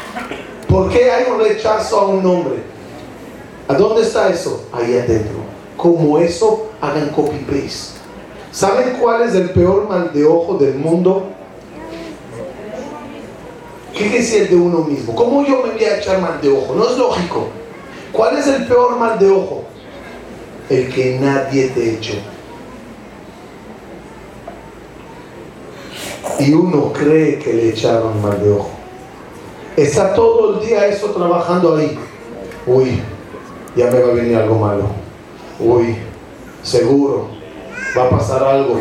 ¿Por 0.71 0.89
qué 0.89 1.11
hay 1.11 1.25
un 1.29 1.41
rechazo 1.41 1.99
a 1.99 2.07
un 2.07 2.23
nombre? 2.23 2.61
¿A 3.67 3.75
dónde 3.75 4.03
está 4.03 4.29
eso? 4.29 4.69
Ahí 4.73 4.97
adentro. 4.97 5.39
Como 5.77 6.19
eso, 6.21 6.69
hagan 6.81 7.09
copy-paste. 7.09 7.99
¿Saben 8.53 8.97
cuál 9.01 9.23
es 9.23 9.35
el 9.35 9.51
peor 9.51 9.89
mal 9.89 10.13
de 10.13 10.25
ojo 10.25 10.55
del 10.59 10.77
mundo? 10.77 11.27
¿Qué 13.97 14.19
es 14.19 14.33
el 14.33 14.49
de 14.49 14.57
uno 14.57 14.85
mismo? 14.85 15.15
¿Cómo 15.17 15.45
yo 15.45 15.61
me 15.65 15.73
voy 15.73 15.85
a 15.85 15.99
echar 15.99 16.21
mal 16.21 16.41
de 16.41 16.51
ojo? 16.51 16.75
No 16.75 16.89
es 16.89 16.97
lógico. 16.97 17.49
¿Cuál 18.13 18.39
es 18.39 18.47
el 18.47 18.67
peor 18.67 18.97
mal 18.97 19.19
de 19.19 19.29
ojo? 19.29 19.65
El 20.69 20.89
que 20.93 21.19
nadie 21.19 21.69
te 21.69 21.95
echó. 21.95 22.15
Y 26.39 26.53
uno 26.53 26.93
cree 26.93 27.41
que 27.41 27.53
le 27.53 27.69
echaron 27.71 28.23
mal 28.23 28.41
de 28.41 28.53
ojo. 28.53 28.80
Está 29.77 30.15
todo 30.15 30.55
el 30.61 30.67
día 30.67 30.87
eso 30.87 31.11
trabajando 31.11 31.77
ahí. 31.77 31.99
Uy, 32.67 33.01
ya 33.77 33.91
me 33.91 34.01
va 34.01 34.11
a 34.11 34.15
venir 34.15 34.37
algo 34.37 34.57
malo. 34.57 34.85
Uy, 35.59 35.97
seguro, 36.63 37.29
va 37.97 38.05
a 38.05 38.11
pasar 38.11 38.43
algo. 38.43 38.81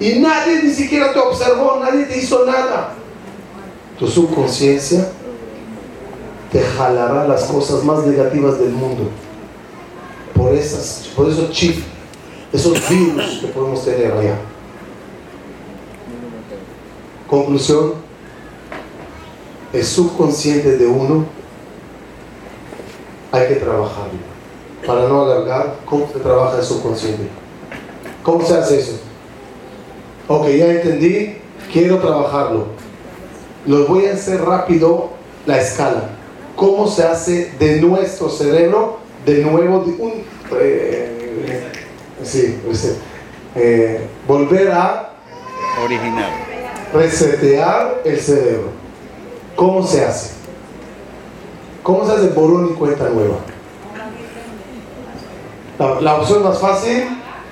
Y 0.00 0.18
nadie 0.20 0.62
ni 0.62 0.70
siquiera 0.70 1.12
te 1.12 1.18
observó, 1.18 1.78
nadie 1.80 2.04
te 2.06 2.18
hizo 2.18 2.44
nada 2.44 2.94
tu 3.98 4.08
subconsciencia 4.08 5.08
te 6.50 6.60
jalará 6.60 7.26
las 7.26 7.44
cosas 7.44 7.82
más 7.82 8.06
negativas 8.06 8.60
del 8.60 8.70
mundo. 8.70 9.10
Por, 10.34 10.52
esas, 10.54 11.08
por 11.16 11.28
esos 11.28 11.50
chips, 11.50 11.82
esos 12.52 12.88
virus 12.88 13.38
que 13.40 13.48
podemos 13.48 13.84
tener 13.84 14.12
allá. 14.12 14.38
Conclusión, 17.28 17.94
el 19.74 19.84
subconsciente 19.84 20.78
de 20.78 20.86
uno 20.86 21.26
hay 23.32 23.48
que 23.48 23.54
trabajarlo. 23.56 24.34
Para 24.86 25.08
no 25.08 25.24
alargar, 25.24 25.76
¿cómo 25.84 26.08
se 26.12 26.20
trabaja 26.20 26.58
el 26.58 26.64
subconsciente? 26.64 27.28
¿Cómo 28.22 28.46
se 28.46 28.54
hace 28.54 28.80
eso? 28.80 29.00
Ok, 30.28 30.48
ya 30.48 30.72
entendí, 30.72 31.38
quiero 31.72 31.98
trabajarlo 31.98 32.84
los 33.66 33.88
voy 33.88 34.06
a 34.06 34.14
hacer 34.14 34.42
rápido 34.42 35.10
la 35.46 35.60
escala. 35.60 36.10
¿Cómo 36.56 36.86
se 36.86 37.04
hace 37.04 37.52
de 37.58 37.80
nuestro 37.80 38.28
cerebro 38.28 38.98
de 39.26 39.42
nuevo 39.42 39.78
un, 39.98 40.24
eh, 40.60 41.70
sí, 42.22 42.58
eh, 43.56 44.06
volver 44.28 44.70
a 44.70 45.14
original 45.82 46.30
resetear 46.92 48.02
el 48.04 48.20
cerebro? 48.20 48.83
¿Cómo 49.56 49.86
se 49.86 50.04
hace? 50.04 50.30
¿Cómo 51.82 52.06
se 52.06 52.12
hace 52.12 52.28
borrón 52.28 52.70
y 52.70 52.74
cuenta 52.74 53.08
nueva? 53.08 53.36
La, 55.78 56.00
la 56.00 56.14
opción 56.16 56.42
más 56.42 56.58
fácil, 56.58 57.04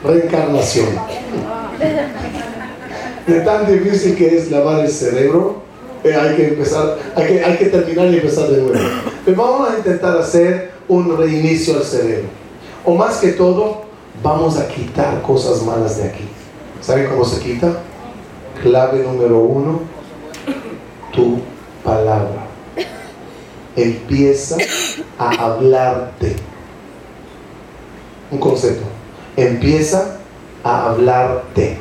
reencarnación. 0.03 0.89
De 3.27 3.41
tan 3.41 3.67
difícil 3.67 4.17
que 4.17 4.37
es 4.37 4.51
lavar 4.51 4.81
el 4.81 4.91
cerebro, 4.91 5.63
eh, 6.05 6.15
hay 6.15 6.35
que 6.35 6.49
empezar, 6.49 6.99
hay 7.15 7.27
que, 7.27 7.45
hay 7.45 7.57
que 7.57 7.67
terminar 7.67 8.07
y 8.09 8.17
empezar 8.17 8.49
de 8.49 8.63
nuevo. 8.63 8.79
Pero 9.25 9.37
vamos 9.37 9.71
a 9.71 9.79
intentar 9.79 10.17
hacer 10.17 10.73
un 10.89 11.17
reinicio 11.17 11.77
al 11.77 11.85
cerebro. 11.85 12.29
O 12.85 12.97
más 12.97 13.19
que 13.19 13.33
todo, 13.33 13.83
vamos 14.23 14.59
a 14.59 14.67
quitar 14.67 15.23
cosas 15.23 15.63
malas 15.63 15.99
de 15.99 16.05
aquí. 16.05 16.25
¿Saben 16.81 17.09
cómo 17.09 17.25
se 17.25 17.41
quita? 17.41 17.81
Clave 18.61 19.05
número 19.05 19.39
uno, 19.39 19.81
tu 21.13 21.39
palabra. 21.85 22.47
Empieza 23.77 24.57
a 25.19 25.31
hablarte. 25.31 26.37
Un 28.31 28.39
concepto. 28.39 28.85
Empieza 29.37 30.19
a 30.63 30.91
hablarte. 30.91 31.79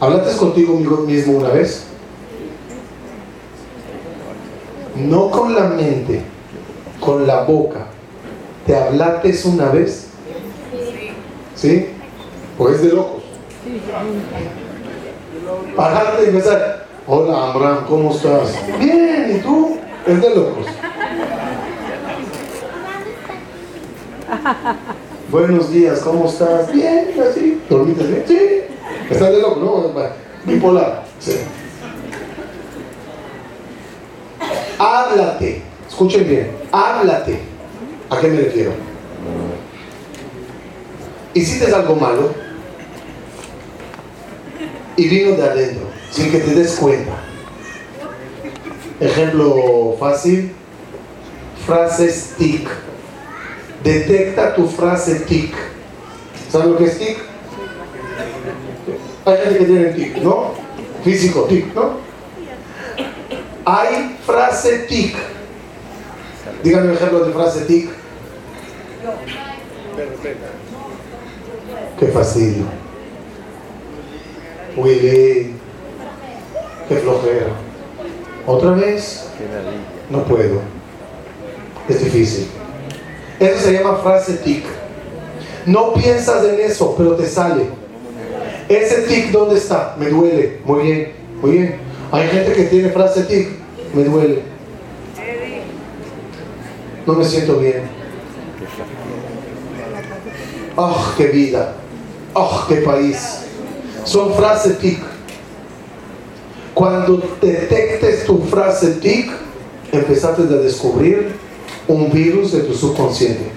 ¿Hablaste 0.00 0.36
contigo 0.36 0.74
mismo 1.06 1.38
una 1.38 1.50
vez? 1.50 1.90
no 5.08 5.30
con 5.30 5.54
la 5.54 5.68
mente, 5.68 6.22
con 7.00 7.26
la 7.26 7.42
boca. 7.42 7.86
¿Te 8.66 8.76
hablates 8.76 9.44
una 9.44 9.70
vez? 9.70 10.08
¿Sí? 11.54 11.88
Pues 12.58 12.76
es 12.76 12.82
de 12.82 12.92
locos. 12.92 13.22
Pararte 15.76 16.24
y 16.24 16.28
empezar. 16.28 16.79
Hola, 17.12 17.50
Abraham, 17.50 17.86
¿cómo 17.88 18.12
estás? 18.12 18.54
Bien, 18.78 19.34
¿y 19.36 19.40
tú? 19.40 19.76
Es 20.06 20.22
de 20.22 20.32
locos. 20.32 20.66
Buenos 25.28 25.72
días, 25.72 25.98
¿cómo 26.02 26.26
estás? 26.26 26.72
Bien, 26.72 27.12
así. 27.28 27.60
¿Dormiste 27.68 28.04
bien? 28.04 28.24
Sí. 28.28 28.38
Estás 29.10 29.28
de 29.32 29.42
loco, 29.42 29.58
¿no? 29.58 30.52
Bipolar. 30.52 31.02
Sí. 31.18 31.32
háblate. 34.78 35.62
Escuchen 35.88 36.28
bien, 36.28 36.52
háblate. 36.70 37.40
¿A 38.08 38.20
qué 38.20 38.28
me 38.28 38.36
refiero? 38.36 38.70
Hiciste 41.34 41.74
algo 41.74 41.96
malo 41.96 42.32
y 44.94 45.08
vino 45.08 45.32
de 45.32 45.42
adentro, 45.42 45.89
sin 46.10 46.30
que 46.30 46.38
te 46.38 46.54
des 46.54 46.76
cuenta. 46.76 47.12
Ejemplo 49.00 49.96
fácil, 49.98 50.52
frases 51.66 52.34
TIC. 52.36 52.68
Detecta 53.82 54.54
tu 54.54 54.66
frase 54.68 55.20
TIC. 55.20 55.54
¿Sabes 56.50 56.66
lo 56.68 56.76
que 56.76 56.84
es 56.84 56.98
TIC? 56.98 57.18
Hay 59.24 59.36
gente 59.38 59.58
que 59.58 59.64
tiene 59.64 59.84
TIC, 59.86 60.16
¿no? 60.18 60.52
Físico 61.04 61.44
TIC, 61.44 61.74
¿no? 61.74 61.94
Hay 63.64 64.18
frase 64.26 64.80
tic. 64.80 65.16
Díganme 66.62 66.88
un 66.88 66.94
ejemplo 66.94 67.24
de 67.24 67.32
frase 67.32 67.60
tic. 67.64 67.90
Qué 71.98 72.06
fastidio. 72.06 72.64
Willy. 74.76 75.59
Qué 76.90 76.96
flojera. 76.96 77.46
¿Otra 78.48 78.72
vez? 78.72 79.28
No 80.10 80.24
puedo. 80.24 80.60
Es 81.88 82.02
difícil. 82.02 82.48
Eso 83.38 83.60
se 83.60 83.72
llama 83.74 83.98
frase 83.98 84.32
tic. 84.38 84.64
No 85.66 85.94
piensas 85.94 86.44
en 86.46 86.58
eso, 86.58 86.96
pero 86.98 87.14
te 87.14 87.28
sale. 87.28 87.66
Ese 88.68 89.02
tic, 89.02 89.30
¿dónde 89.30 89.58
está? 89.58 89.94
Me 90.00 90.08
duele. 90.08 90.58
Muy 90.64 90.82
bien, 90.82 91.12
muy 91.40 91.50
bien. 91.52 91.76
Hay 92.10 92.26
gente 92.26 92.54
que 92.54 92.64
tiene 92.64 92.88
frase 92.88 93.22
tic, 93.22 93.50
me 93.94 94.02
duele. 94.02 94.42
No 97.06 97.12
me 97.12 97.24
siento 97.24 97.54
bien. 97.58 97.82
¡Oh, 100.74 101.12
qué 101.16 101.26
vida! 101.28 101.74
¡Oh, 102.34 102.64
qué 102.68 102.76
país! 102.78 103.42
Son 104.02 104.34
frases 104.34 104.76
tic. 104.80 105.00
Cuando 106.80 107.22
detectes 107.42 108.24
tu 108.24 108.38
frase 108.44 108.92
tic, 109.02 109.30
empezaste 109.92 110.44
a 110.44 110.46
descubrir 110.46 111.32
un 111.86 112.10
virus 112.10 112.52
de 112.52 112.60
tu 112.60 112.72
subconsciente. 112.72 113.50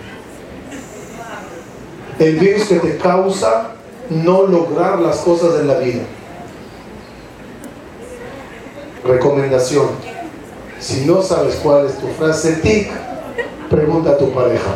El 2.20 2.38
virus 2.38 2.66
que 2.66 2.80
te 2.80 2.98
causa 2.98 3.76
no 4.10 4.46
lograr 4.46 5.00
las 5.00 5.20
cosas 5.20 5.62
en 5.62 5.68
la 5.70 5.78
vida. 5.78 6.02
Recomendación. 9.06 9.88
Si 10.82 11.06
no 11.06 11.22
sabes 11.22 11.56
cuál 11.64 11.86
es 11.86 11.98
tu 12.00 12.08
frase 12.20 12.58
TIC, 12.58 12.92
pregunta 13.70 14.10
a 14.10 14.18
tu 14.18 14.34
pareja. 14.34 14.76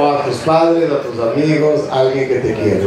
O 0.00 0.10
a 0.12 0.24
tus 0.24 0.36
padres, 0.38 0.90
a 0.90 1.02
tus 1.02 1.18
amigos, 1.20 1.88
alguien 1.90 2.28
que 2.28 2.34
te 2.36 2.54
quiere. 2.54 2.84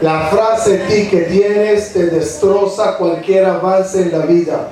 La 0.00 0.20
frase 0.22 0.78
ti 0.88 1.08
que 1.08 1.22
tienes 1.22 1.92
te 1.92 2.06
destroza 2.06 2.96
cualquier 2.96 3.44
avance 3.44 4.02
en 4.02 4.12
la 4.12 4.26
vida. 4.26 4.68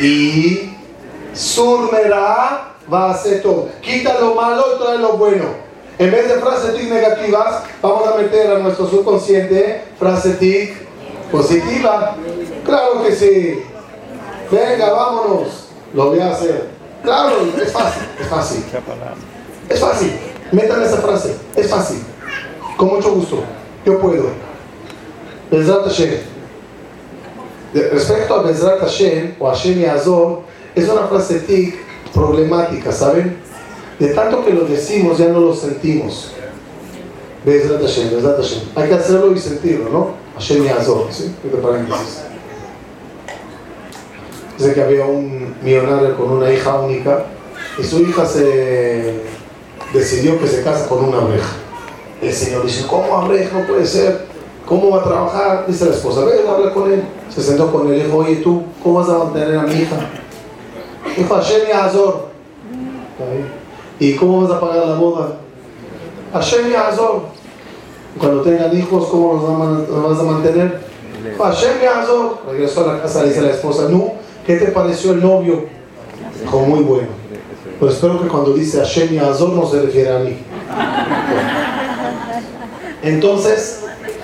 Y 0.00 0.74
surmerá 1.32 2.74
va 2.92 3.06
a 3.06 3.14
hacer 3.14 3.42
todo. 3.42 3.70
Quita 3.80 4.18
lo 4.20 4.34
malo 4.34 4.64
y 4.74 4.82
trae 4.82 4.98
lo 4.98 5.16
bueno. 5.16 5.44
En 5.98 6.10
vez 6.10 6.28
de 6.28 6.34
frases 6.34 6.74
tic 6.74 6.90
negativas, 6.90 7.62
vamos 7.80 8.08
a 8.08 8.16
meter 8.16 8.50
a 8.50 8.58
nuestro 8.58 8.88
subconsciente 8.88 9.82
frase 9.98 10.34
tic 10.34 10.74
positiva. 11.30 12.16
Claro 12.64 13.02
que 13.04 13.12
sí. 13.12 13.62
Venga, 14.54 14.92
vámonos. 14.92 15.66
Lo 15.92 16.10
voy 16.10 16.20
a 16.20 16.32
hacer. 16.32 16.68
Claro, 17.02 17.36
es 17.60 17.72
fácil, 17.72 18.02
es 18.20 18.26
fácil. 18.28 18.64
Es 19.68 19.80
fácil. 19.80 20.12
Metan 20.52 20.82
esa 20.82 20.98
frase. 20.98 21.34
Es 21.56 21.68
fácil. 21.68 21.98
Con 22.76 22.88
mucho 22.88 23.12
gusto. 23.14 23.42
Yo 23.84 23.98
puedo. 23.98 24.28
Bezrat 25.50 25.84
Hashem. 25.84 26.18
Respecto 27.74 28.34
a 28.34 28.42
Bezrat 28.42 28.80
Hashem 28.80 29.34
o 29.40 29.48
Hashem 29.48 29.80
Yazor, 29.80 30.42
es 30.74 30.88
una 30.88 31.08
frase 31.08 31.40
tic 31.40 31.74
problemática, 32.12 32.92
¿saben? 32.92 33.36
De 33.98 34.08
tanto 34.14 34.44
que 34.44 34.52
lo 34.52 34.64
decimos 34.64 35.18
ya 35.18 35.28
no 35.28 35.40
lo 35.40 35.54
sentimos. 35.54 36.30
Bezrat 37.44 37.82
Hashem, 37.82 38.10
Bezrat 38.10 38.36
Hashem. 38.36 38.62
Hay 38.76 38.88
que 38.88 38.94
hacerlo 38.94 39.32
y 39.32 39.38
sentirlo, 39.38 39.90
¿no? 39.90 40.10
Hashem 40.34 40.64
Yazor, 40.64 41.08
¿sí? 41.10 41.34
Entre 41.42 41.60
paréntesis. 41.60 42.33
Dice 44.58 44.74
que 44.74 44.82
había 44.82 45.04
un 45.04 45.54
millonario 45.62 46.16
con 46.16 46.30
una 46.30 46.52
hija 46.52 46.78
única 46.80 47.24
y 47.78 47.82
su 47.82 48.00
hija 48.02 48.24
se 48.24 49.22
decidió 49.92 50.38
que 50.38 50.46
se 50.46 50.62
casa 50.62 50.88
con 50.88 51.04
una 51.04 51.18
abeja. 51.18 51.56
El 52.22 52.32
señor 52.32 52.64
dice, 52.64 52.86
¿cómo 52.86 53.16
abreja? 53.16 53.58
No 53.58 53.66
puede 53.66 53.84
ser. 53.84 54.26
¿Cómo 54.66 54.90
va 54.90 55.00
a 55.00 55.04
trabajar? 55.04 55.64
Dice 55.66 55.84
la 55.86 55.90
esposa, 55.90 56.24
ven, 56.24 56.46
habla 56.48 56.72
con 56.72 56.90
él. 56.90 57.02
Se 57.28 57.42
sentó 57.42 57.70
con 57.70 57.88
él 57.88 58.00
y 58.00 58.04
dijo, 58.04 58.16
oye, 58.16 58.36
¿tú 58.36 58.62
cómo 58.82 59.00
vas 59.00 59.08
a 59.08 59.18
mantener 59.24 59.58
a 59.58 59.62
mi 59.62 59.74
hija? 59.74 59.96
Dijo, 61.16 61.34
Hashem 61.34 61.68
y 61.68 61.72
Azor. 61.72 62.28
¿Y 63.98 64.14
cómo 64.16 64.42
vas 64.42 64.52
a 64.52 64.60
pagar 64.60 64.86
la 64.86 64.94
boda? 64.94 65.36
Hashem 66.32 66.70
y 66.70 66.74
Azor. 66.74 67.22
Cuando 68.18 68.42
tengan 68.42 68.76
hijos, 68.76 69.06
¿cómo 69.08 69.86
los 69.88 70.10
vas 70.10 70.18
a 70.18 70.22
mantener? 70.22 70.80
Hashem 71.38 71.82
y 71.82 71.86
Azor. 71.86 72.38
Regresó 72.50 72.88
a 72.88 72.94
la 72.94 73.02
casa, 73.02 73.24
dice 73.24 73.42
la 73.42 73.50
esposa, 73.50 73.88
no, 73.90 74.12
¿qué 74.46 74.56
te 74.56 74.66
pareció 74.66 75.12
el 75.12 75.22
novio? 75.22 75.64
Dijo, 76.40 76.60
muy 76.60 76.80
bueno. 76.80 77.08
Pero 77.78 77.90
espero 77.90 78.22
que 78.22 78.28
cuando 78.28 78.54
dice 78.54 78.78
Hashem 78.78 79.14
y 79.14 79.18
Azor 79.18 79.50
no 79.50 79.66
se 79.68 79.82
refiere 79.82 80.10
a 80.10 80.18
mí. 80.18 80.36
Entonces, 83.02 83.80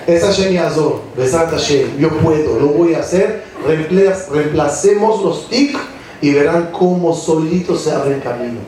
es 0.07 0.23
Hashem 0.23 0.53
y 0.53 0.57
Azor, 0.57 1.01
Besat 1.15 1.51
Hashem, 1.51 1.97
yo 1.99 2.09
puedo, 2.17 2.59
lo 2.59 2.67
voy 2.69 2.95
a 2.95 2.99
hacer, 2.99 3.43
reemplacemos 3.65 5.23
los 5.23 5.47
tic 5.49 5.77
y 6.21 6.33
verán 6.33 6.69
cómo 6.71 7.13
solitos 7.13 7.81
se 7.81 7.91
abren 7.91 8.19
camino. 8.19 8.59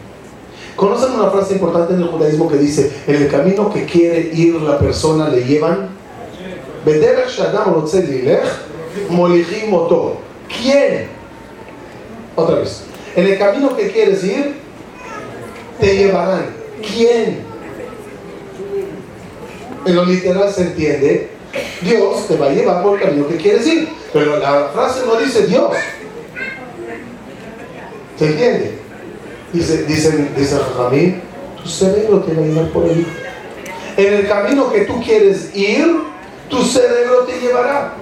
¿Conocen 0.76 1.14
una 1.14 1.30
frase 1.30 1.54
importante 1.54 1.94
en 1.94 2.02
el 2.02 2.08
judaísmo 2.08 2.50
que 2.50 2.58
dice, 2.58 2.92
en 3.08 3.16
el 3.16 3.28
camino 3.30 3.72
que 3.72 3.86
quiere 3.86 4.32
ir 4.34 4.56
la 4.56 4.80
persona 4.80 5.30
le 5.30 5.44
llevan? 5.44 5.90
¿Quién? 10.48 11.23
Otra 12.36 12.56
vez. 12.56 12.84
En 13.16 13.28
el 13.28 13.38
camino 13.38 13.76
que 13.76 13.92
quieres 13.92 14.24
ir, 14.24 14.56
te 15.80 15.98
llevarán. 15.98 16.46
¿Quién? 16.82 17.42
En 19.86 19.96
lo 19.96 20.06
literal 20.06 20.52
se 20.52 20.62
entiende, 20.62 21.30
Dios 21.82 22.28
te 22.28 22.38
va 22.38 22.48
a 22.48 22.50
llevar 22.50 22.82
por 22.82 22.98
el 22.98 23.06
camino 23.06 23.28
que 23.28 23.38
quieres 23.38 23.68
ir. 23.68 23.90
Pero 24.12 24.38
la 24.38 24.70
frase 24.74 25.02
no 25.06 25.16
dice 25.18 25.46
Dios. 25.48 25.72
¿Se 28.18 28.26
entiende? 28.26 28.78
Dice, 29.52 29.84
dicen, 29.84 30.30
dice 30.36 30.58
Jamín, 30.78 31.22
tu 31.62 31.70
cerebro 31.70 32.22
te 32.22 32.34
va 32.34 32.42
a 32.42 32.46
llevar 32.46 32.70
por 32.70 32.86
ahí. 32.86 33.06
En 33.98 34.14
el 34.14 34.28
camino 34.28 34.72
que 34.72 34.82
tú 34.82 35.02
quieres 35.04 35.56
ir, 35.56 35.86
tu 36.50 36.64
cerebro 36.64 37.26
te 37.26 37.40
llevará. 37.40 37.94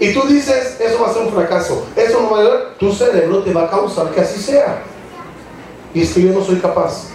Y 0.00 0.14
tú 0.14 0.22
dices, 0.26 0.80
eso 0.80 1.02
va 1.02 1.10
a 1.10 1.12
ser 1.12 1.22
un 1.22 1.32
fracaso, 1.32 1.86
eso 1.94 2.22
no 2.22 2.30
va 2.30 2.40
a 2.40 2.42
ser, 2.42 2.74
tu 2.78 2.90
cerebro 2.90 3.42
te 3.42 3.52
va 3.52 3.64
a 3.64 3.70
causar 3.70 4.10
que 4.10 4.22
así 4.22 4.40
sea. 4.40 4.82
Y 5.92 6.00
es 6.00 6.14
que 6.14 6.22
yo 6.22 6.32
no 6.32 6.42
soy 6.42 6.56
capaz. 6.56 7.08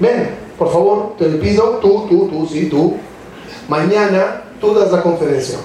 Ven, 0.00 0.30
por 0.58 0.72
favor, 0.72 1.14
te 1.16 1.26
pido, 1.26 1.78
tú, 1.80 2.06
tú, 2.08 2.28
tú, 2.28 2.46
sí, 2.46 2.66
tú. 2.68 2.96
Mañana 3.68 4.42
tú 4.60 4.74
das 4.74 4.90
la 4.90 5.00
conferencia. 5.00 5.58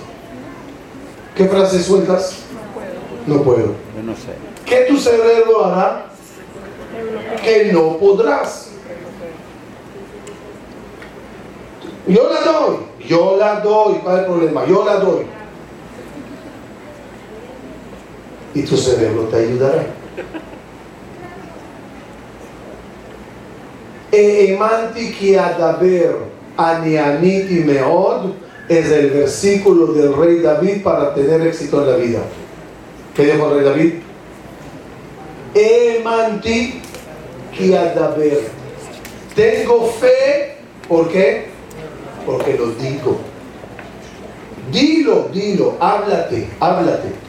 ¿Qué 1.36 1.46
frase 1.46 1.82
sueltas? 1.82 2.38
No 3.26 3.42
puedo. 3.42 3.74
Yo 3.96 4.04
no 4.04 4.14
sé. 4.14 4.34
¿Qué 4.66 4.86
tu 4.88 4.98
cerebro 4.98 5.66
hará? 5.66 6.06
Que 7.44 7.72
no 7.72 7.98
podrás. 7.98 8.70
Yo 12.06 12.30
la 12.30 12.42
doy, 12.42 12.78
yo 13.08 13.38
la 13.38 13.60
doy. 13.62 13.96
¿Cuál 14.04 14.16
es 14.16 14.22
el 14.22 14.26
problema? 14.28 14.66
Yo 14.68 14.86
la 14.86 14.96
doy. 14.98 15.26
Y 18.54 18.62
tu 18.64 18.78
cerebro 18.78 19.24
te 19.24 19.38
ayudará. 19.38 19.86
Meod 27.66 28.32
es 28.70 28.92
el 28.92 29.10
versículo 29.10 29.88
del 29.94 30.16
rey 30.16 30.40
David 30.40 30.84
para 30.84 31.16
tener 31.16 31.42
éxito 31.48 31.82
en 31.82 31.90
la 31.90 31.98
vida. 31.98 32.20
¿Qué 33.16 33.26
dijo 33.26 33.50
el 33.50 33.56
rey 33.56 33.66
David? 33.66 33.94
Emanti 35.56 36.82
ki 37.58 37.76
adaber. 37.76 38.40
Tengo 39.36 39.88
fe, 39.88 40.58
¿por 40.88 41.10
qué? 41.10 41.46
Porque 42.26 42.54
lo 42.54 42.68
digo. 42.74 43.18
Dilo, 44.72 45.30
dilo, 45.34 45.76
háblate, 45.80 46.48
háblate. 46.60 47.23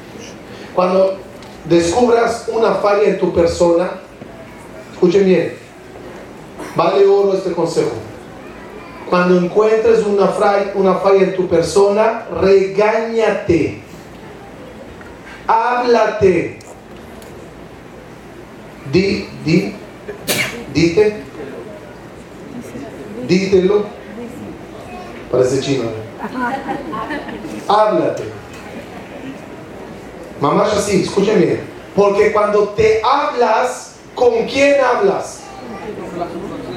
Cuando 0.74 1.18
descubras 1.66 2.48
una 2.48 2.74
falla 2.74 3.04
en 3.04 3.18
tu 3.18 3.32
persona, 3.32 3.90
escuchen 4.92 5.24
bien, 5.24 5.54
vale 6.74 7.06
oro 7.06 7.34
este 7.34 7.52
consejo. 7.52 7.92
Cuando 9.08 9.38
encuentres 9.38 10.04
una, 10.04 10.32
una 10.74 10.94
falla 10.94 11.22
en 11.22 11.36
tu 11.36 11.46
persona, 11.46 12.26
regáñate, 12.40 13.82
háblate, 15.46 16.58
di, 18.90 19.28
di, 19.44 19.74
dite, 20.72 21.22
dítelo, 23.28 23.84
parece 25.30 25.60
chino, 25.60 25.84
háblate. 27.68 28.43
Mamá 30.40 30.66
así, 30.66 31.02
escuchen 31.02 31.40
bien, 31.40 31.60
porque 31.94 32.32
cuando 32.32 32.70
te 32.70 33.00
hablas, 33.02 33.92
¿con 34.14 34.46
quién 34.46 34.76
hablas? 34.80 35.40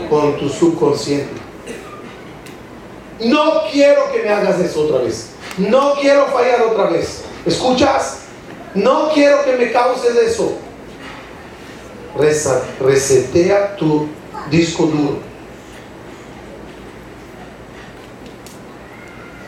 Con 0.10 0.38
tu 0.38 0.47
subconsciente. 0.49 1.47
No 3.20 3.64
quiero 3.72 4.12
que 4.12 4.22
me 4.24 4.30
hagas 4.30 4.60
eso 4.60 4.82
otra 4.82 4.99
vez. 4.99 5.32
No 5.58 5.95
quiero 5.99 6.28
fallar 6.28 6.62
otra 6.62 6.86
vez. 6.86 7.24
¿Escuchas? 7.45 8.20
No 8.76 9.10
quiero 9.12 9.43
que 9.43 9.53
me 9.53 9.72
causes 9.72 10.16
eso. 10.16 10.58
resetea 12.80 13.76
tu 13.76 14.08
disco 14.51 14.84
duro. 14.86 15.20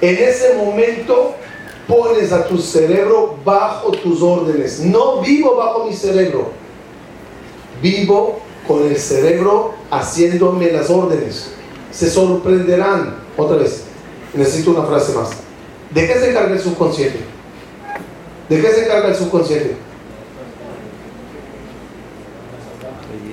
En 0.01 0.15
ese 0.15 0.53
momento 0.55 1.35
pones 1.89 2.31
a 2.31 2.47
tu 2.47 2.59
cerebro 2.59 3.35
bajo 3.43 3.91
tus 3.91 4.21
órdenes. 4.21 4.79
No 4.81 5.21
vivo 5.21 5.55
bajo 5.55 5.85
mi 5.85 5.93
cerebro. 5.95 6.51
Vivo 7.81 8.39
con 8.67 8.85
el 8.85 8.97
cerebro 8.97 9.73
haciéndome 9.89 10.71
las 10.71 10.89
órdenes. 10.89 11.51
se 11.91 12.09
sorprenderán. 12.09 13.15
Otra 13.35 13.57
vez, 13.57 13.85
necesito 14.35 14.71
una 14.71 14.83
frase 14.83 15.13
más. 15.13 15.31
¿De 15.89 16.05
qué 16.05 16.13
se 16.13 16.29
encarga 16.29 16.53
el 16.53 16.59
subconsciente? 16.59 17.19
¿De 18.47 18.61
qué 18.61 18.67
se 18.69 18.85
encarga 18.85 19.07
el 19.09 19.15
subconsciente? 19.15 19.75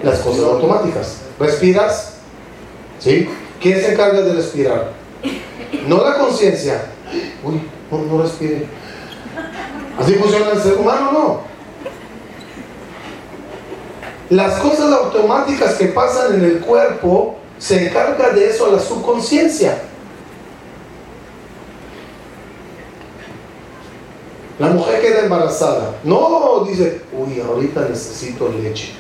Las 0.03 0.21
cosas 0.21 0.45
automáticas. 0.45 1.19
¿Respiras? 1.39 2.15
¿Sí? 3.01 3.29
¿Quién 3.61 3.81
se 3.81 3.93
encarga 3.93 4.23
de 4.23 4.33
respirar? 4.33 4.93
No 5.87 6.03
la 6.03 6.19
conciencia. 6.19 6.87
Uy, 7.45 7.61
no, 7.91 7.99
no 7.99 8.23
respire. 8.23 8.67
Así 9.99 10.15
funciona 10.15 10.53
el 10.53 10.61
ser 10.61 10.75
humano, 10.75 11.13
¿no? 11.13 11.41
Las 14.31 14.59
cosas 14.59 14.93
automáticas 14.93 15.75
que 15.75 15.87
pasan 15.87 16.35
en 16.35 16.45
el 16.45 16.61
cuerpo 16.61 17.37
se 17.59 17.87
encarga 17.87 18.31
de 18.31 18.49
eso 18.49 18.67
a 18.67 18.73
la 18.73 18.81
subconsciencia. 18.81 19.83
La 24.59 24.69
mujer 24.69 25.01
queda 25.01 25.21
embarazada. 25.21 25.97
No 26.03 26.65
dice, 26.67 27.03
uy, 27.13 27.41
ahorita 27.41 27.87
necesito 27.89 28.49
leche. 28.49 28.95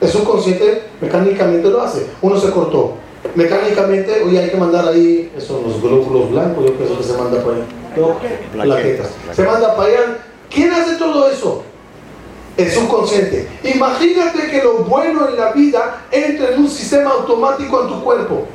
El 0.00 0.08
subconsciente 0.08 0.84
mecánicamente 1.00 1.68
lo 1.68 1.82
hace. 1.82 2.06
Uno 2.22 2.38
se 2.38 2.50
cortó. 2.50 2.94
Mecánicamente, 3.34 4.22
hoy 4.22 4.38
hay 4.38 4.48
que 4.48 4.56
mandar 4.56 4.88
ahí, 4.88 5.30
esos 5.36 5.62
los 5.62 5.82
glóbulos 5.82 6.30
blancos, 6.30 6.64
yo 6.64 6.74
pienso 6.74 6.96
que 6.96 7.04
se 7.04 7.12
manda 7.18 7.42
para 7.42 7.56
allá. 7.56 7.79
No, 7.96 8.18
plaquetas. 8.52 9.08
Se 9.32 9.44
manda 9.44 9.74
para 9.76 9.88
allá. 9.88 10.18
¿Quién 10.48 10.72
hace 10.72 10.96
todo 10.96 11.30
eso? 11.30 11.64
El 12.56 12.70
subconsciente. 12.70 13.48
Imagínate 13.64 14.50
que 14.50 14.62
lo 14.62 14.78
bueno 14.78 15.28
en 15.28 15.36
la 15.36 15.52
vida 15.52 16.02
entra 16.10 16.50
en 16.50 16.60
un 16.60 16.68
sistema 16.68 17.10
automático 17.10 17.82
en 17.82 17.88
tu 17.88 18.02
cuerpo. 18.02 18.46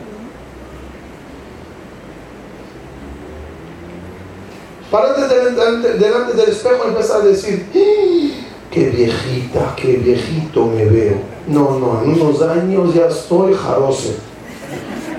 Párate 4.92 5.28
delante, 5.28 5.94
delante 5.94 6.34
del 6.34 6.50
espejo 6.50 6.84
y 6.86 6.88
empieza 6.90 7.16
a 7.16 7.20
decir, 7.20 7.66
¡Ah! 7.76 8.46
qué 8.72 8.90
viejita, 8.90 9.74
qué 9.76 9.94
viejito 9.98 10.68
me 10.68 10.86
veo. 10.86 11.16
No, 11.48 11.80
no, 11.80 12.04
en 12.04 12.22
unos 12.22 12.42
años 12.42 12.94
ya 12.94 13.08
estoy 13.08 13.54
jarose. 13.54 14.16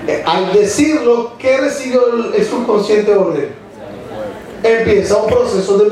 Eh, 0.07 0.23
al 0.25 0.53
decirlo, 0.53 1.33
¿qué 1.37 1.57
recibió 1.57 2.33
el 2.33 2.45
subconsciente 2.45 3.13
orden? 3.13 3.66
Empieza 4.63 5.17
un 5.17 5.27
proceso 5.27 5.77
de 5.77 5.85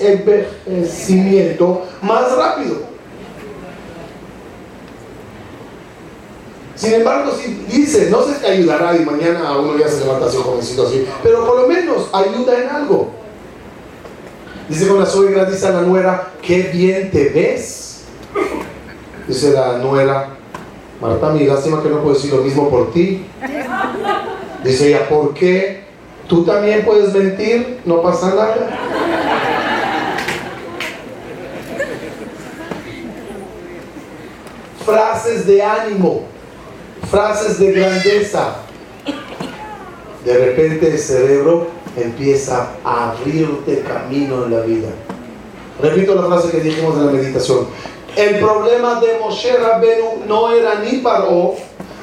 envejecimiento 0.00 1.86
más 2.02 2.36
rápido. 2.36 2.90
Sin 6.80 6.94
embargo, 6.94 7.32
si 7.32 7.52
dice, 7.68 8.08
no 8.10 8.22
sé 8.22 8.36
si 8.36 8.46
ayudará 8.46 8.96
y 8.96 9.04
mañana 9.04 9.58
uno 9.58 9.76
ya 9.78 9.86
se 9.86 10.00
levanta 10.00 10.26
así 10.26 10.38
jovencito 10.38 10.86
así, 10.86 11.06
pero 11.22 11.46
por 11.46 11.60
lo 11.60 11.68
menos 11.68 12.08
ayuda 12.12 12.58
en 12.58 12.68
algo. 12.70 13.10
Dice 14.66 14.88
con 14.88 15.00
la 15.00 15.06
suegra, 15.06 15.44
dice 15.44 15.66
a 15.66 15.72
la 15.72 15.82
nuera, 15.82 16.30
qué 16.40 16.62
bien 16.72 17.10
te 17.10 17.28
ves. 17.28 18.04
Dice 19.28 19.52
la 19.52 19.78
nuera, 19.78 20.30
Marta, 21.00 21.30
mi 21.30 21.44
lástima 21.44 21.82
que 21.82 21.88
no 21.88 22.00
puedo 22.00 22.14
decir 22.14 22.32
lo 22.32 22.42
mismo 22.42 22.70
por 22.70 22.92
ti. 22.92 23.26
Dice 24.64 24.88
ella, 24.88 25.08
¿por 25.08 25.34
qué? 25.34 25.79
Tú 26.30 26.44
también 26.44 26.84
puedes 26.84 27.12
mentir, 27.12 27.80
no 27.84 28.00
pasa 28.02 28.28
nada. 28.28 28.68
Frases 34.86 35.44
de 35.44 35.60
ánimo, 35.60 36.22
frases 37.10 37.58
de 37.58 37.72
grandeza. 37.72 38.58
De 40.24 40.38
repente 40.38 40.92
el 40.92 40.98
cerebro 41.00 41.66
empieza 41.96 42.74
a 42.84 43.10
abrirte 43.10 43.82
camino 43.82 44.44
en 44.44 44.54
la 44.54 44.60
vida. 44.60 44.88
Repito 45.82 46.14
la 46.14 46.28
frase 46.28 46.52
que 46.52 46.60
dijimos 46.60 46.94
en 46.94 47.06
la 47.06 47.12
meditación. 47.12 47.66
El 48.14 48.38
problema 48.38 49.00
de 49.00 49.18
Moshe 49.18 49.56
Rabbenu 49.56 50.26
no 50.28 50.52
era 50.52 50.76
ni 50.76 50.98
Paró, 50.98 51.56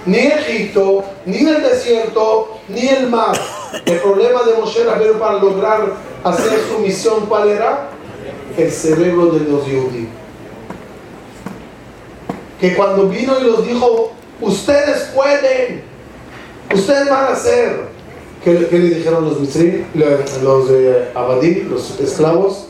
ni 0.06 0.18
Egipto, 0.18 1.06
ni 1.26 1.48
el 1.48 1.64
desierto, 1.64 2.58
ni 2.68 2.90
el 2.90 3.08
mar. 3.08 3.38
El 3.86 4.00
problema 4.00 4.44
de 4.44 4.54
Moshe 4.54 4.84
Rabbenu 4.84 5.20
para 5.20 5.40
lograr 5.40 5.94
hacer 6.24 6.60
su 6.70 6.80
misión, 6.80 7.26
¿cuál 7.28 7.50
era? 7.50 7.90
El 8.58 8.72
cerebro 8.72 9.28
de 9.28 9.40
los 9.50 9.64
judíos. 9.64 10.10
Que 12.60 12.76
cuando 12.76 13.08
vino 13.08 13.40
y 13.40 13.44
los 13.44 13.68
dijo, 13.68 14.12
ustedes 14.42 15.12
pueden, 15.14 15.84
ustedes 16.74 17.10
van 17.10 17.26
a 17.26 17.30
hacer. 17.30 17.98
¿Qué, 18.44 18.54
le 18.54 18.80
dijeron 18.80 19.26
los 19.26 19.40
misri, 19.40 19.86
los 19.94 20.70
de 20.70 21.10
Abadí, 21.14 21.64
los 21.64 22.00
esclavos? 22.00 22.68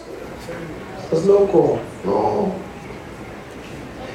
Estás 1.04 1.26
loco, 1.26 1.78
no. 2.04 2.52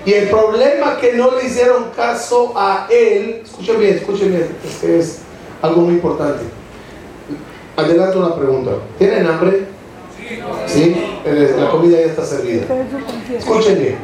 Y 0.05 0.15
el 0.15 0.29
problema 0.29 0.99
que 0.99 1.13
no 1.13 1.31
le 1.31 1.47
hicieron 1.47 1.91
caso 1.95 2.53
a 2.57 2.89
él, 2.91 3.43
escuchen 3.45 3.79
bien, 3.79 3.95
escuchen 3.95 4.29
bien, 4.31 4.57
es 4.67 4.77
que 4.79 4.99
es 4.99 5.19
algo 5.63 5.83
muy 5.83 5.95
importante. 5.95 6.43
Adelanto 7.85 8.19
una 8.19 8.35
pregunta. 8.35 8.73
¿Tienen 8.99 9.27
hambre? 9.27 9.67
Sí. 10.67 10.97
La 11.59 11.71
comida 11.71 12.01
ya 12.01 12.07
está 12.07 12.25
servida. 12.25 12.65
Escuchen 13.37 13.79
bien, 13.79 13.99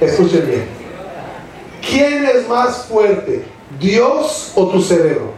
escuchen 0.00 0.46
bien. 0.46 0.64
¿Quién 1.88 2.24
es 2.24 2.48
más 2.48 2.86
fuerte, 2.86 3.44
Dios 3.78 4.52
o 4.54 4.68
tu 4.68 4.80
cerebro? 4.80 5.32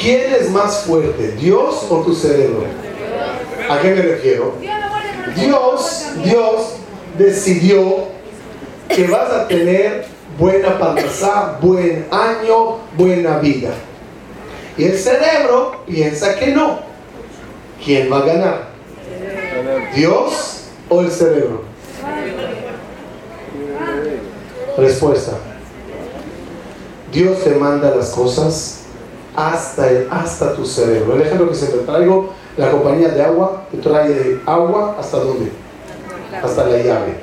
¿Quién 0.00 0.34
es 0.34 0.50
más 0.50 0.80
fuerte, 0.80 1.32
Dios 1.32 1.86
o 1.88 2.00
tu 2.02 2.14
cerebro? 2.14 2.64
¿A 3.70 3.80
qué 3.80 3.94
me 3.94 4.02
refiero? 4.02 4.54
Dios, 5.34 6.06
Dios 6.22 6.74
decidió 7.16 8.08
que 8.88 9.06
vas 9.06 9.30
a 9.30 9.48
tener 9.48 10.13
buena 10.38 10.78
parnasá, 10.78 11.58
buen 11.60 12.06
año, 12.10 12.78
buena 12.96 13.38
vida. 13.38 13.70
Y 14.76 14.84
el 14.84 14.98
cerebro 14.98 15.82
piensa 15.86 16.34
que 16.36 16.48
no. 16.48 16.80
¿Quién 17.84 18.10
va 18.12 18.18
a 18.18 18.22
ganar? 18.22 18.68
¿Dios 19.94 20.64
o 20.88 21.00
el 21.00 21.10
cerebro? 21.10 21.62
Respuesta. 24.76 25.32
Dios 27.12 27.44
te 27.44 27.50
manda 27.50 27.94
las 27.94 28.10
cosas 28.10 28.80
hasta, 29.36 29.88
hasta 30.10 30.54
tu 30.54 30.66
cerebro. 30.66 31.14
El 31.14 31.22
ejemplo 31.22 31.48
que 31.48 31.54
siempre 31.54 31.80
traigo 31.80 32.32
la 32.56 32.70
compañía 32.70 33.08
de 33.08 33.22
agua 33.22 33.64
te 33.70 33.78
trae 33.78 34.40
agua 34.46 34.96
hasta 34.98 35.18
dónde? 35.18 35.50
Hasta 36.42 36.66
la 36.66 36.78
llave. 36.78 37.16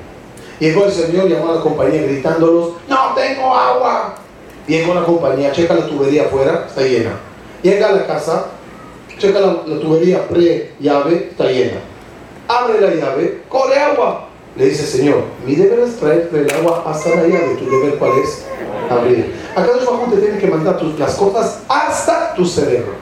Y 0.60 0.68
el 0.68 0.92
Señor, 0.92 1.28
llamó 1.28 1.52
a 1.52 1.56
la 1.56 1.62
compañía 1.62 2.04
gritándolos, 2.04 2.74
no 2.88 3.01
tengo 3.22 3.56
agua. 3.56 4.16
Llegó 4.68 4.94
la 4.94 5.04
compañía, 5.04 5.52
checa 5.52 5.74
la 5.74 5.88
tubería 5.88 6.24
afuera, 6.24 6.66
está 6.68 6.82
llena. 6.82 7.12
Llega 7.62 7.90
a 7.90 7.92
la 7.94 8.08
casa, 8.08 8.48
checa 9.18 9.40
la, 9.40 9.64
tubería 9.80 10.28
pre-llave, 10.28 11.30
está 11.32 11.46
llena. 11.46 11.80
Abre 12.48 12.82
la 12.82 12.94
llave, 12.94 13.42
corre 13.50 13.80
agua. 13.80 14.28
Le 14.56 14.66
dice, 14.66 14.86
Señor, 14.86 15.24
mi 15.46 15.56
deber 15.56 15.80
es 15.80 15.96
traer 15.96 16.30
el 16.34 16.52
agua 16.54 16.84
hasta 16.86 17.10
la 17.10 17.24
llave. 17.24 17.56
Tu 17.58 17.70
deber 17.70 17.98
cuál 17.98 18.12
es? 18.24 18.46
Abrir. 18.90 19.34
Acá 19.56 19.72
los 19.74 20.10
te 20.12 20.18
tiene 20.18 20.38
que 20.38 20.48
mandar 20.48 20.82
las 20.84 21.16
cosas 21.16 21.60
hasta 21.68 22.34
tu 22.36 22.46
cerebro. 22.46 22.94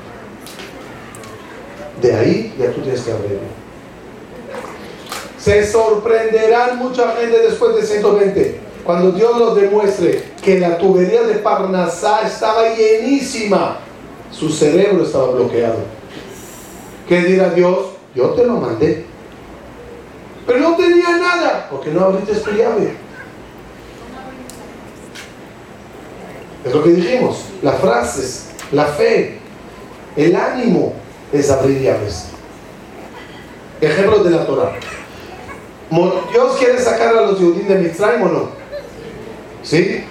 De 2.01 2.15
ahí 2.15 2.55
ya 2.57 2.71
tú 2.71 2.81
tienes 2.81 3.01
que 3.01 3.11
abrirlo. 3.11 3.59
Se 5.37 5.65
sorprenderán 5.65 6.77
mucha 6.77 7.15
gente 7.15 7.39
después 7.39 7.75
de 7.75 7.83
120 7.83 8.68
cuando 8.83 9.11
Dios 9.11 9.37
nos 9.37 9.55
demuestre 9.55 10.23
que 10.43 10.59
la 10.59 10.77
tubería 10.77 11.23
de 11.23 11.35
Parnasá 11.35 12.21
estaba 12.21 12.73
llenísima, 12.73 13.77
su 14.31 14.49
cerebro 14.49 15.03
estaba 15.03 15.31
bloqueado. 15.31 15.79
¿Qué 17.07 17.21
dirá 17.21 17.49
Dios? 17.49 17.77
Yo 18.15 18.29
te 18.29 18.45
lo 18.45 18.53
mandé. 18.57 19.05
Pero 20.45 20.59
no 20.59 20.75
tenía 20.75 21.17
nada, 21.17 21.67
porque 21.69 21.91
no 21.91 22.05
abriste 22.05 22.33
tu 22.35 22.51
llave. 22.51 22.95
Es 26.65 26.73
lo 26.73 26.83
que 26.83 26.89
dijimos, 26.89 27.45
las 27.61 27.79
frases, 27.79 28.49
la 28.71 28.85
fe, 28.85 29.39
el 30.15 30.35
ánimo, 30.35 30.93
es 31.31 31.49
abrir 31.49 31.81
llaves. 31.81 32.25
Ejemplos 33.81 34.23
de 34.23 34.31
la 34.31 34.45
Torah. 34.45 34.71
¿Dios 36.31 36.57
quiere 36.57 36.79
sacar 36.79 37.15
a 37.15 37.21
los 37.21 37.37
judíos 37.39 37.67
de 37.67 37.75
Mitzrayim 37.75 38.23
o 38.23 38.29
no? 38.29 38.58
¿Sí? 39.63 40.03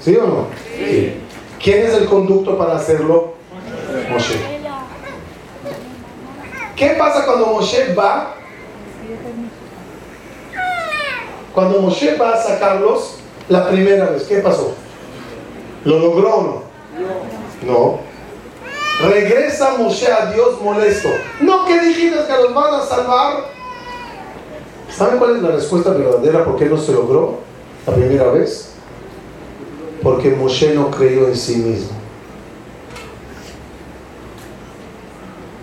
¿Sí 0.00 0.16
o 0.16 0.26
no? 0.26 0.46
Sí. 0.76 1.20
¿Quién 1.62 1.86
es 1.86 1.94
el 1.94 2.06
conducto 2.06 2.58
para 2.58 2.76
hacerlo? 2.76 3.34
Moshe. 4.10 4.38
¿Qué 6.76 6.88
pasa 6.98 7.24
cuando 7.24 7.46
Moshe 7.46 7.94
va? 7.94 8.34
Cuando 11.54 11.80
Moshe 11.80 12.16
va 12.16 12.34
a 12.34 12.42
sacarlos, 12.42 13.18
La 13.48 13.68
primera 13.68 14.06
vez, 14.06 14.22
¿qué 14.24 14.38
pasó? 14.38 14.74
¿Lo 15.84 15.98
logró 15.98 16.34
o 16.34 16.42
no? 16.42 16.62
No. 17.66 17.98
Regresa 19.06 19.76
Moshe 19.76 20.10
a 20.10 20.32
Dios 20.32 20.60
molesto. 20.62 21.08
No 21.40 21.66
que 21.66 21.78
dijiste 21.80 22.18
que 22.26 22.42
los 22.42 22.54
van 22.54 22.74
a 22.74 22.82
salvar. 22.82 23.44
¿Saben 24.90 25.18
cuál 25.18 25.36
es 25.36 25.42
la 25.42 25.50
respuesta 25.50 25.90
verdadera 25.90 26.44
por 26.44 26.56
qué 26.56 26.66
no 26.66 26.76
se 26.78 26.92
logró 26.92 27.38
la 27.86 27.94
primera 27.94 28.30
vez? 28.30 28.73
Porque 30.04 30.30
Moshe 30.30 30.74
no 30.74 30.90
creyó 30.90 31.26
en 31.28 31.36
sí 31.36 31.56
mismo. 31.56 31.96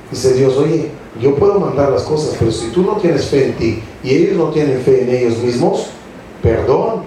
Dice 0.09 0.33
Dios, 0.33 0.57
oye, 0.57 0.91
yo 1.21 1.35
puedo 1.35 1.59
mandar 1.59 1.91
las 1.91 2.01
cosas, 2.01 2.35
pero 2.39 2.51
si 2.51 2.69
tú 2.71 2.81
no 2.81 2.97
tienes 2.97 3.27
fe 3.27 3.45
en 3.45 3.55
ti 3.55 3.83
y 4.03 4.15
ellos 4.15 4.37
no 4.37 4.49
tienen 4.49 4.81
fe 4.81 5.03
en 5.03 5.09
ellos 5.15 5.37
mismos, 5.37 5.87
perdón. 6.41 7.03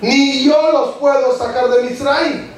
Ni 0.00 0.44
yo 0.44 0.72
los 0.72 0.96
puedo 0.96 1.36
sacar 1.36 1.68
de 1.68 1.82
Misraim. 1.82 2.48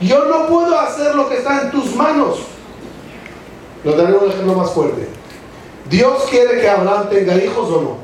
Yo 0.00 0.24
no 0.24 0.46
puedo 0.46 0.78
hacer 0.80 1.14
lo 1.14 1.28
que 1.28 1.36
está 1.36 1.62
en 1.62 1.70
tus 1.70 1.94
manos. 1.94 2.38
Lo 3.84 3.92
daré 3.92 4.16
un 4.16 4.30
ejemplo 4.30 4.54
más 4.54 4.70
fuerte. 4.72 5.06
¿Dios 5.90 6.24
quiere 6.30 6.60
que 6.60 6.68
Abraham 6.68 7.08
tenga 7.10 7.36
hijos 7.36 7.68
o 7.68 7.82
no? 7.82 8.01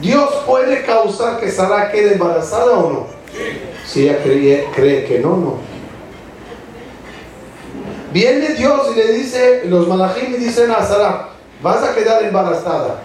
¿Dios 0.00 0.30
puede 0.46 0.82
causar 0.82 1.38
que 1.38 1.50
Sara 1.50 1.90
quede 1.90 2.14
embarazada 2.14 2.72
o 2.72 2.90
no? 2.90 3.06
Si 3.86 4.08
ella 4.08 4.18
cree, 4.22 5.04
que 5.04 5.18
no, 5.18 5.36
no. 5.36 5.54
Viene 8.12 8.54
Dios 8.54 8.88
y 8.92 8.98
le 8.98 9.12
dice, 9.12 9.62
los 9.66 9.86
malajim 9.86 10.36
dicen 10.36 10.70
a 10.70 10.82
Sara, 10.84 11.28
vas 11.62 11.82
a 11.82 11.94
quedar 11.94 12.24
embarazada. 12.24 13.00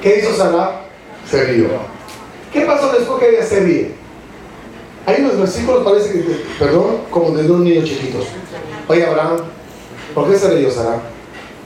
¿Qué 0.00 0.18
hizo 0.18 0.34
Sara? 0.36 0.82
Se 1.28 1.44
rió. 1.44 1.68
¿Qué 2.52 2.62
pasó 2.62 2.90
después 2.92 3.20
que 3.20 3.36
ella 3.36 3.44
se 3.44 3.60
ríe? 3.60 3.94
Hay 5.06 5.22
unos 5.22 5.38
versículos, 5.38 5.84
parece 5.84 6.12
que, 6.12 6.44
perdón, 6.58 6.98
como 7.10 7.30
de 7.36 7.44
dos 7.44 7.60
niños 7.60 7.84
chiquitos. 7.84 8.26
Oye, 8.88 9.06
Abraham, 9.06 9.36
¿por 10.14 10.30
qué 10.30 10.38
se 10.38 10.50
rió 10.50 10.70
Sara? 10.70 11.00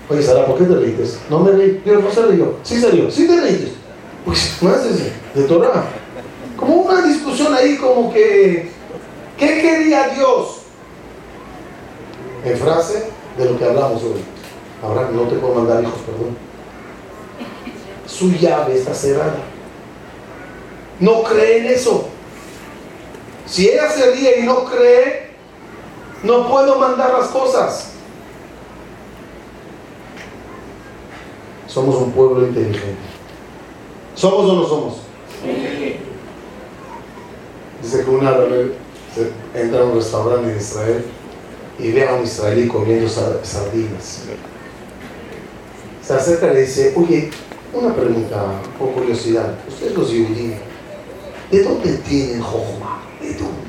Oye, 0.08 0.22
Sara, 0.22 0.44
¿por 0.44 0.58
qué 0.58 0.64
te 0.64 0.74
reíste? 0.74 1.18
No 1.30 1.40
me 1.40 1.52
reí. 1.52 1.80
Dios 1.84 2.02
no 2.02 2.10
se 2.10 2.26
rió. 2.26 2.56
Sí 2.62 2.80
se 2.80 2.90
rió. 2.90 3.10
Sí 3.10 3.26
te 3.26 3.40
reíste. 3.40 3.83
Pues, 4.24 4.62
no 4.62 4.74
es 4.74 5.34
de 5.34 5.42
Torah. 5.44 5.84
Como 6.56 6.74
una 6.74 7.02
discusión 7.02 7.54
ahí, 7.54 7.76
como 7.76 8.12
que, 8.12 8.70
¿qué 9.38 9.60
quería 9.60 10.08
Dios? 10.08 10.64
en 12.44 12.58
frase 12.58 13.06
de 13.38 13.44
lo 13.46 13.58
que 13.58 13.64
hablamos 13.64 14.02
hoy. 14.02 14.22
Ahora 14.82 15.08
no 15.10 15.22
te 15.22 15.36
puedo 15.36 15.54
mandar 15.54 15.82
hijos, 15.82 16.00
perdón. 16.04 16.36
Su 18.06 18.30
llave 18.32 18.74
está 18.74 18.94
cerrada. 18.94 19.38
No 21.00 21.22
cree 21.22 21.58
en 21.58 21.66
eso. 21.66 22.06
Si 23.46 23.68
ella 23.68 23.90
se 23.90 24.10
ríe 24.12 24.40
y 24.40 24.42
no 24.42 24.64
cree, 24.64 25.30
no 26.22 26.48
puedo 26.48 26.78
mandar 26.78 27.12
las 27.18 27.28
cosas. 27.28 27.92
Somos 31.66 31.96
un 31.96 32.12
pueblo 32.12 32.46
inteligente. 32.46 32.96
¿Somos 34.14 34.48
o 34.48 34.54
no 34.54 34.66
somos? 34.66 34.94
Dice 37.82 38.04
que 38.04 38.10
una 38.10 38.30
vez 38.32 38.70
entra 39.54 39.80
a 39.80 39.84
un 39.84 39.96
restaurante 39.96 40.52
en 40.52 40.56
Israel 40.56 41.04
y 41.78 41.92
ve 41.92 42.08
a 42.08 42.14
un 42.14 42.22
israelí 42.22 42.68
comiendo 42.68 43.08
sardinas. 43.08 44.22
Se 46.02 46.12
acerca 46.12 46.52
y 46.52 46.54
le 46.54 46.60
dice, 46.62 46.94
oye, 46.96 47.30
una 47.72 47.94
pregunta 47.94 48.60
por 48.78 48.92
curiosidad. 48.92 49.54
Ustedes 49.66 49.94
los 49.94 50.08
judíos, 50.08 50.58
¿de 51.50 51.62
dónde 51.64 51.92
tienen 51.98 52.40
dónde? 52.40 53.64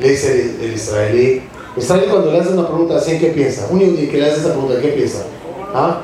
Le 0.00 0.08
dice 0.08 0.56
el, 0.60 0.72
israelí. 0.72 1.42
El 1.76 1.82
israelí 1.82 2.06
cuando 2.10 2.32
le 2.32 2.40
hace 2.40 2.52
una 2.52 2.66
pregunta 2.66 2.96
así, 2.96 3.18
¿qué 3.18 3.28
piensa? 3.28 3.66
Un 3.70 3.80
judío 3.80 4.10
que 4.10 4.16
le 4.16 4.26
hace 4.26 4.40
esa 4.40 4.52
pregunta, 4.52 4.80
¿qué 4.80 4.88
piensa? 4.88 5.26
¿Ah? 5.74 6.02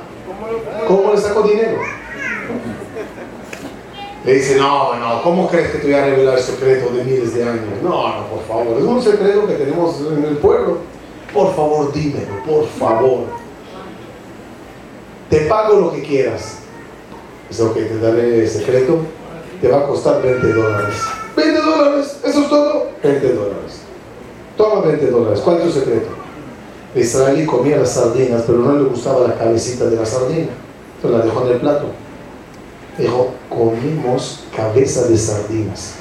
¿Cómo 0.86 1.12
le 1.14 1.20
sacó 1.20 1.42
dinero? 1.42 1.78
Le 4.24 4.34
dice, 4.34 4.56
no, 4.56 4.96
no, 4.96 5.22
¿cómo 5.22 5.48
crees 5.48 5.70
que 5.70 5.78
te 5.78 5.86
voy 5.86 5.94
a 5.94 6.04
revelar 6.04 6.36
el 6.36 6.44
secreto 6.44 6.90
de 6.90 7.04
miles 7.04 7.34
de 7.34 7.42
años? 7.42 7.64
No, 7.82 7.90
no, 7.90 8.26
por 8.26 8.42
favor, 8.46 8.78
es 8.78 8.84
un 8.84 9.02
secreto 9.02 9.46
que 9.46 9.54
tenemos 9.54 9.96
en 10.00 10.24
el 10.24 10.36
pueblo. 10.36 10.78
Por 11.32 11.54
favor, 11.54 11.90
dímelo, 11.92 12.44
por 12.46 12.66
favor. 12.66 13.20
Te 15.30 15.40
pago 15.42 15.80
lo 15.80 15.92
que 15.92 16.02
quieras. 16.02 16.58
Dice, 17.48 17.62
ok, 17.62 17.74
te 17.74 17.98
daré 17.98 18.40
el 18.40 18.48
secreto. 18.48 18.98
Te 19.60 19.68
va 19.68 19.80
a 19.80 19.86
costar 19.86 20.20
20 20.20 20.52
dólares. 20.52 20.96
20 21.36 21.60
dólares, 21.60 22.20
eso 22.24 22.40
es 22.40 22.48
todo. 22.48 22.88
20 23.02 23.32
dólares. 23.32 23.80
Toma 24.56 24.82
20 24.82 25.06
dólares. 25.06 25.40
¿Cuál 25.40 25.58
es 25.58 25.64
tu 25.64 25.80
secreto? 25.80 26.08
El 26.94 27.02
israelí 27.02 27.46
comía 27.46 27.78
las 27.78 27.92
sardinas, 27.92 28.42
pero 28.46 28.58
no 28.58 28.72
le 28.76 28.84
gustaba 28.84 29.26
la 29.26 29.34
cabecita 29.34 29.84
de 29.86 29.96
la 29.96 30.04
sardina. 30.04 30.48
Entonces 30.96 31.20
la 31.20 31.24
dejó 31.24 31.46
en 31.46 31.52
el 31.52 31.60
plato. 31.60 31.86
Dijo, 33.00 33.32
comimos 33.48 34.44
cabeza 34.54 35.06
de 35.08 35.16
sardinas. 35.16 35.94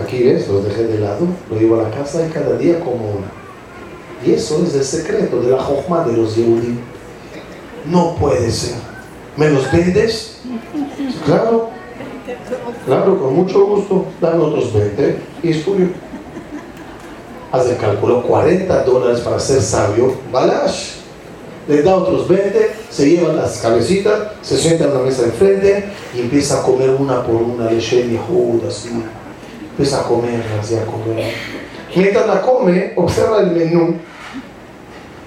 Aquí 0.00 0.22
ves, 0.22 0.48
los 0.48 0.64
dejé 0.64 0.84
de 0.84 1.00
lado, 1.00 1.26
lo 1.50 1.58
llevo 1.58 1.80
a 1.80 1.84
la 1.84 1.90
casa 1.90 2.24
y 2.26 2.30
cada 2.30 2.56
día 2.56 2.78
como 2.80 2.94
una. 2.94 3.44
Y 4.24 4.32
eso 4.32 4.64
es 4.64 4.74
el 4.74 4.84
secreto 4.84 5.40
de 5.40 5.50
la 5.50 5.62
jojma 5.62 6.04
de 6.04 6.16
los 6.16 6.36
Yehudim. 6.36 6.78
No 7.86 8.14
puede 8.16 8.50
ser. 8.50 8.76
¿Me 9.36 9.50
los 9.50 9.70
vendes? 9.70 10.38
Claro. 11.24 11.70
Claro, 12.86 13.20
con 13.20 13.34
mucho 13.34 13.66
gusto. 13.66 14.06
Dan 14.20 14.40
otros 14.40 14.72
20 14.72 15.18
y 15.42 15.50
es 15.50 15.64
tuyo. 15.64 15.86
Haz 17.52 17.66
el 17.66 17.76
cálculo, 17.76 18.22
40 18.22 18.84
dólares 18.84 19.20
para 19.20 19.38
ser 19.38 19.60
sabio. 19.60 20.14
Balash. 20.32 20.93
Le 21.66 21.82
da 21.82 21.96
otros 21.96 22.28
20, 22.28 22.70
se 22.90 23.08
llevan 23.08 23.36
las 23.36 23.58
cabecitas, 23.58 24.32
se 24.42 24.58
sienta 24.58 24.84
en 24.84 24.94
la 24.94 25.00
mesa 25.00 25.24
enfrente 25.24 25.84
y 26.14 26.20
empieza 26.20 26.60
a 26.60 26.62
comer 26.62 26.90
una 26.90 27.22
por 27.22 27.36
una 27.36 27.70
leche 27.70 28.00
y 28.00 28.20
así 28.68 28.90
empieza 29.70 30.00
a 30.00 30.04
comerlas 30.04 30.70
y 30.70 30.74
a 30.76 30.84
comer. 30.84 31.32
Mientras 31.96 32.26
la 32.26 32.42
come, 32.42 32.92
observa 32.96 33.40
el 33.40 33.52
menú 33.52 33.96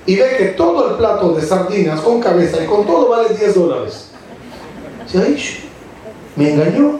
y 0.06 0.16
ve 0.16 0.36
que 0.38 0.46
todo 0.50 0.92
el 0.92 0.98
plato 0.98 1.34
de 1.34 1.42
sardinas 1.42 2.02
con 2.02 2.22
cabeza 2.22 2.64
y 2.64 2.68
con 2.68 2.86
todo 2.86 3.10
vale 3.10 3.30
10 3.30 3.56
dólares. 3.56 4.10
Me 6.36 6.54
engañó. 6.54 7.00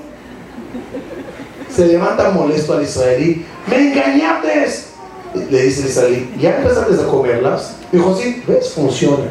Se 1.70 1.86
levanta 1.86 2.32
molesto 2.32 2.74
al 2.74 2.84
israelí. 2.84 3.46
¡Me 3.68 3.92
engañaste! 3.92 4.87
Le 5.34 5.64
dice 5.64 5.88
israelí, 5.88 6.34
¿ya 6.40 6.58
empezaste 6.58 7.02
a 7.02 7.08
comerlas? 7.08 7.78
Dijo, 7.92 8.16
sí, 8.16 8.44
¿ves? 8.48 8.74
Funciona. 8.74 9.26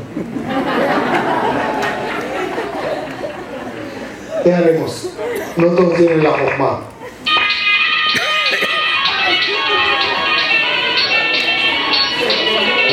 ¿Qué 4.42 4.54
haremos? 4.54 5.10
No 5.56 5.66
todos 5.68 5.94
tienen 5.94 6.22
la 6.22 6.30
forma. 6.30 6.80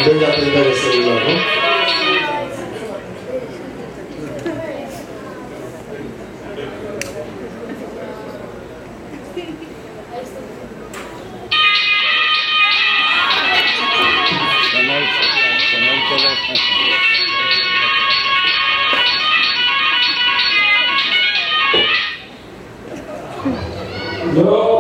venga 0.06 0.28
a 0.28 0.32
aprender 0.32 0.68
el 0.68 0.76
celular, 0.76 1.22
¿no? 1.28 1.53
Senhor. 24.44 24.73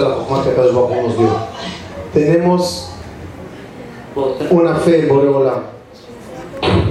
La 0.00 0.14
Jojma 0.16 0.42
que 0.42 0.50
Akadosh 0.50 0.74
Baruj 0.74 1.02
nos 1.02 1.18
dio? 1.18 1.28
Tenemos 2.12 2.90
una 4.50 4.74
fe 4.76 5.06
Boreola. 5.06 5.62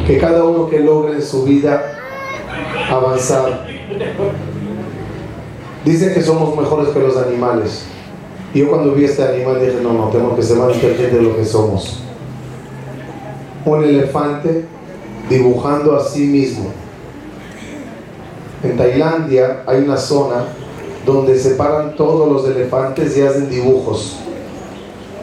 Que 0.06 0.18
cada 0.18 0.44
uno 0.44 0.68
que 0.68 0.80
logre 0.80 1.14
en 1.14 1.22
su 1.22 1.44
vida 1.44 2.00
avanzar. 2.90 3.68
Dicen 5.86 6.14
que 6.14 6.22
somos 6.22 6.56
mejores 6.58 6.90
que 6.90 7.00
los 7.00 7.18
animales. 7.18 7.86
Yo 8.54 8.70
cuando 8.70 8.94
vi 8.94 9.06
este 9.06 9.24
animal 9.24 9.60
dije, 9.60 9.80
no, 9.84 9.94
no, 9.94 10.10
tenemos 10.10 10.36
que 10.36 10.42
ser 10.42 10.58
más 10.58 10.74
inteligentes 10.74 11.14
de 11.14 11.22
lo 11.22 11.36
que 11.36 11.46
somos. 11.46 12.02
Un 13.66 13.84
elefante 13.84 14.66
dibujando 15.30 15.96
a 15.96 16.04
sí 16.04 16.26
mismo. 16.26 16.72
En 18.64 18.76
Tailandia 18.76 19.64
hay 19.68 19.82
una 19.82 19.98
zona 19.98 20.46
donde 21.14 21.40
separan 21.40 21.96
todos 21.96 22.32
los 22.32 22.56
elefantes 22.56 23.18
y 23.18 23.22
hacen 23.22 23.50
dibujos 23.50 24.18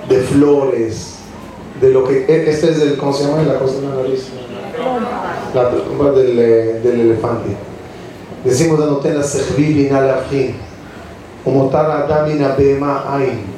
de 0.08 0.20
flores, 0.20 1.14
de 1.80 1.90
lo 1.90 2.04
que... 2.04 2.24
e, 2.26 2.50
Este 2.50 2.70
es 2.70 2.80
el, 2.80 2.96
¿cómo 2.96 3.12
se 3.12 3.24
llama? 3.24 3.42
La 3.42 3.58
cosa 3.58 3.80
de 3.80 3.88
la 3.88 3.94
nariz. 3.94 4.28
La 5.54 5.70
trompa 5.70 6.10
del, 6.12 6.38
eh, 6.38 6.80
del 6.82 7.00
elefante. 7.00 7.56
Decimos 8.44 9.02
de 9.02 9.22
sehvi 9.22 9.90
como 11.44 11.68
tal 11.68 11.90
adamina 11.90 12.56
ain. 13.08 13.56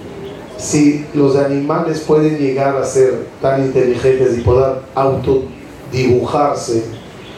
Si 0.56 1.06
los 1.14 1.36
animales 1.36 2.00
pueden 2.00 2.38
llegar 2.38 2.76
a 2.76 2.84
ser 2.84 3.26
tan 3.40 3.64
inteligentes 3.64 4.36
y 4.38 4.40
poder 4.40 4.80
autodibujarse, 4.94 6.84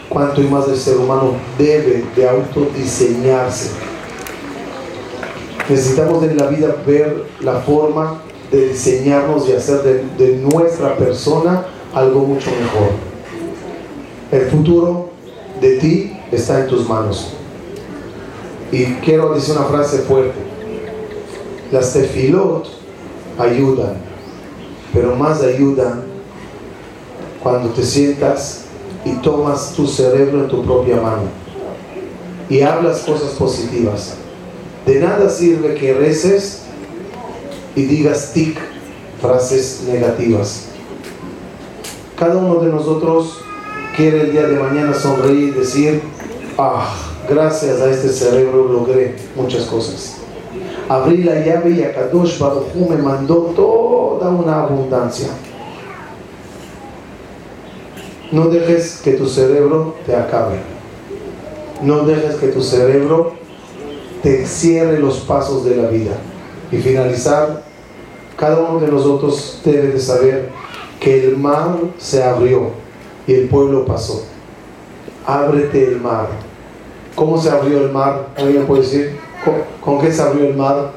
cuanto 0.08 0.40
y 0.40 0.46
más 0.46 0.68
el 0.68 0.76
ser 0.76 0.96
humano 0.96 1.34
debe 1.58 2.04
de 2.16 2.28
autodiseñarse. 2.28 3.89
Necesitamos 5.70 6.24
en 6.24 6.36
la 6.36 6.48
vida 6.48 6.74
ver 6.84 7.26
la 7.40 7.60
forma 7.60 8.20
de 8.50 8.70
diseñarnos 8.70 9.48
y 9.48 9.52
hacer 9.52 9.82
de, 9.82 10.04
de 10.18 10.36
nuestra 10.38 10.96
persona 10.96 11.64
algo 11.94 12.22
mucho 12.22 12.50
mejor. 12.50 12.90
El 14.32 14.50
futuro 14.50 15.10
de 15.60 15.76
ti 15.76 16.18
está 16.32 16.60
en 16.60 16.66
tus 16.66 16.88
manos. 16.88 17.34
Y 18.72 18.84
quiero 18.96 19.32
decir 19.32 19.56
una 19.56 19.66
frase 19.66 19.98
fuerte. 19.98 20.38
Las 21.70 21.92
tefilot 21.92 22.66
ayudan, 23.38 23.94
pero 24.92 25.14
más 25.14 25.40
ayudan 25.42 26.02
cuando 27.40 27.68
te 27.70 27.84
sientas 27.84 28.64
y 29.04 29.12
tomas 29.22 29.72
tu 29.72 29.86
cerebro 29.86 30.40
en 30.40 30.48
tu 30.48 30.64
propia 30.64 30.96
mano 30.96 31.22
y 32.48 32.60
hablas 32.62 33.00
cosas 33.00 33.30
positivas. 33.30 34.16
De 34.90 34.98
nada 34.98 35.30
sirve 35.30 35.76
que 35.76 35.94
reces 35.94 36.62
y 37.76 37.84
digas 37.84 38.32
tic, 38.32 38.58
frases 39.22 39.84
negativas. 39.86 40.64
Cada 42.18 42.36
uno 42.38 42.56
de 42.56 42.72
nosotros 42.72 43.38
quiere 43.96 44.22
el 44.22 44.32
día 44.32 44.48
de 44.48 44.58
mañana 44.58 44.92
sonreír 44.92 45.50
y 45.54 45.60
decir, 45.60 46.02
ah, 46.58 46.92
gracias 47.28 47.80
a 47.80 47.88
este 47.88 48.08
cerebro 48.08 48.64
logré 48.64 49.14
muchas 49.36 49.66
cosas. 49.66 50.16
Abrí 50.88 51.22
la 51.22 51.36
llave 51.38 51.70
y 51.70 51.84
Akadosh 51.84 52.40
Baruj 52.40 52.74
me 52.74 52.96
mandó 52.96 53.52
toda 53.54 54.28
una 54.30 54.62
abundancia. 54.64 55.28
No 58.32 58.48
dejes 58.48 59.00
que 59.04 59.12
tu 59.12 59.28
cerebro 59.28 59.94
te 60.04 60.16
acabe. 60.16 60.58
No 61.80 62.00
dejes 62.02 62.34
que 62.34 62.48
tu 62.48 62.60
cerebro 62.60 63.38
te 64.22 64.46
cierre 64.46 64.98
los 64.98 65.20
pasos 65.20 65.64
de 65.64 65.76
la 65.76 65.88
vida. 65.88 66.12
Y 66.70 66.76
finalizar, 66.76 67.62
cada 68.36 68.60
uno 68.60 68.80
de 68.80 68.88
nosotros 68.88 69.60
debe 69.64 69.88
de 69.88 70.00
saber 70.00 70.48
que 71.00 71.26
el 71.26 71.36
mar 71.36 71.76
se 71.98 72.22
abrió 72.22 72.70
y 73.26 73.34
el 73.34 73.48
pueblo 73.48 73.84
pasó. 73.84 74.24
Ábrete 75.26 75.88
el 75.88 76.00
mar. 76.00 76.28
¿Cómo 77.14 77.40
se 77.40 77.50
abrió 77.50 77.84
el 77.84 77.92
mar? 77.92 78.28
¿Alguien 78.36 78.66
puede 78.66 78.82
decir? 78.82 79.18
¿Con, 79.80 80.00
qué 80.00 80.12
se 80.12 80.22
abrió 80.22 80.46
el 80.46 80.56
mar? 80.56 80.92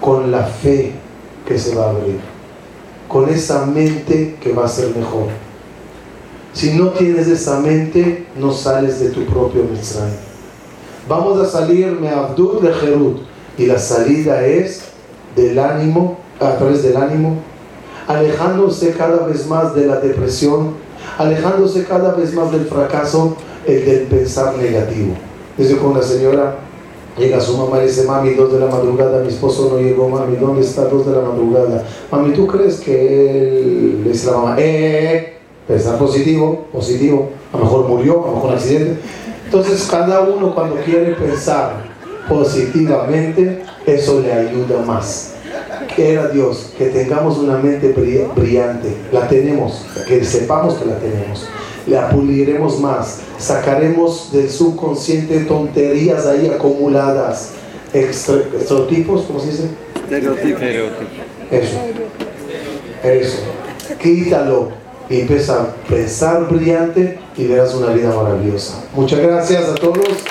Con 0.00 0.30
la 0.30 0.44
fe 0.44 0.92
que 1.46 1.58
se 1.58 1.74
va 1.74 1.86
a 1.86 1.90
abrir. 1.90 2.18
Con 3.08 3.28
esa 3.28 3.64
mente 3.66 4.36
que 4.40 4.52
va 4.52 4.64
a 4.64 4.68
ser 4.68 4.94
mejor. 4.96 5.28
Si 6.52 6.72
no 6.72 6.90
tienes 6.90 7.28
esa 7.28 7.60
mente, 7.60 8.26
no 8.36 8.52
sales 8.52 8.98
de 9.00 9.10
tu 9.10 9.24
propio 9.24 9.64
Mitzrayim. 9.64 10.25
Vamos 11.08 11.40
a 11.40 11.46
salir 11.46 11.92
me 12.00 12.08
Abdul 12.08 12.60
de 12.62 12.72
Jerut. 12.72 13.18
Y 13.56 13.66
la 13.66 13.78
salida 13.78 14.44
es 14.44 14.82
del 15.36 15.58
ánimo, 15.58 16.18
a 16.40 16.56
través 16.56 16.82
del 16.82 16.96
ánimo, 16.96 17.36
alejándose 18.06 18.90
cada 18.92 19.26
vez 19.26 19.46
más 19.46 19.74
de 19.74 19.86
la 19.86 20.00
depresión, 20.00 20.74
alejándose 21.16 21.84
cada 21.84 22.12
vez 22.12 22.34
más 22.34 22.50
del 22.52 22.66
fracaso, 22.66 23.36
el 23.66 23.86
del 23.86 24.00
pensar 24.02 24.56
negativo. 24.58 25.14
Dice 25.56 25.78
con 25.78 25.94
la 25.94 26.02
señora, 26.02 26.56
llega 27.16 27.40
su 27.40 27.56
mamá 27.56 27.82
y 27.82 27.86
dice, 27.86 28.04
mami, 28.04 28.34
dos 28.34 28.52
de 28.52 28.60
la 28.60 28.66
madrugada, 28.66 29.22
mi 29.22 29.28
esposo 29.28 29.70
no 29.72 29.78
llegó, 29.78 30.08
mami, 30.08 30.36
¿dónde 30.36 30.62
está 30.62 30.84
dos 30.84 31.06
de 31.06 31.12
la 31.12 31.22
madrugada? 31.22 31.84
Mami, 32.10 32.34
¿tú 32.34 32.46
crees 32.46 32.80
que 32.80 33.60
él, 33.60 34.04
dice 34.04 34.26
la 34.26 34.36
mamá, 34.36 34.56
eh, 34.58 35.36
pensar 35.66 35.98
positivo, 35.98 36.66
positivo, 36.72 37.30
a 37.52 37.58
lo 37.58 37.64
mejor 37.64 37.88
murió, 37.88 38.24
a 38.24 38.28
lo 38.28 38.34
mejor 38.34 38.54
accidente. 38.54 39.00
Entonces 39.46 39.86
cada 39.88 40.20
uno 40.20 40.52
cuando 40.54 40.76
quiere 40.76 41.12
pensar 41.12 41.76
positivamente, 42.28 43.62
eso 43.86 44.20
le 44.20 44.32
ayuda 44.32 44.82
más. 44.84 45.34
Quiera 45.94 46.28
Dios 46.28 46.72
que 46.76 46.86
tengamos 46.86 47.38
una 47.38 47.56
mente 47.56 47.94
brillante, 48.34 48.88
la 49.12 49.28
tenemos, 49.28 49.86
que 50.06 50.24
sepamos 50.24 50.74
que 50.74 50.84
la 50.84 50.98
tenemos, 50.98 51.46
la 51.86 52.10
puliremos 52.10 52.80
más, 52.80 53.20
sacaremos 53.38 54.32
del 54.32 54.50
subconsciente 54.50 55.40
tonterías 55.44 56.26
ahí 56.26 56.48
acumuladas, 56.48 57.52
extrotipos, 57.94 59.22
¿cómo 59.26 59.38
se 59.38 59.46
dice? 59.46 59.68
Eso, 61.50 61.78
eso, 63.04 63.38
quítalo 64.02 64.85
y 65.08 65.20
empieza 65.20 65.62
a 65.62 65.66
pensar 65.88 66.48
brillante 66.48 67.18
y 67.36 67.46
verás 67.46 67.74
una 67.74 67.92
vida 67.92 68.14
maravillosa. 68.14 68.84
Muchas 68.94 69.20
gracias 69.20 69.68
a 69.68 69.74
todos. 69.74 70.06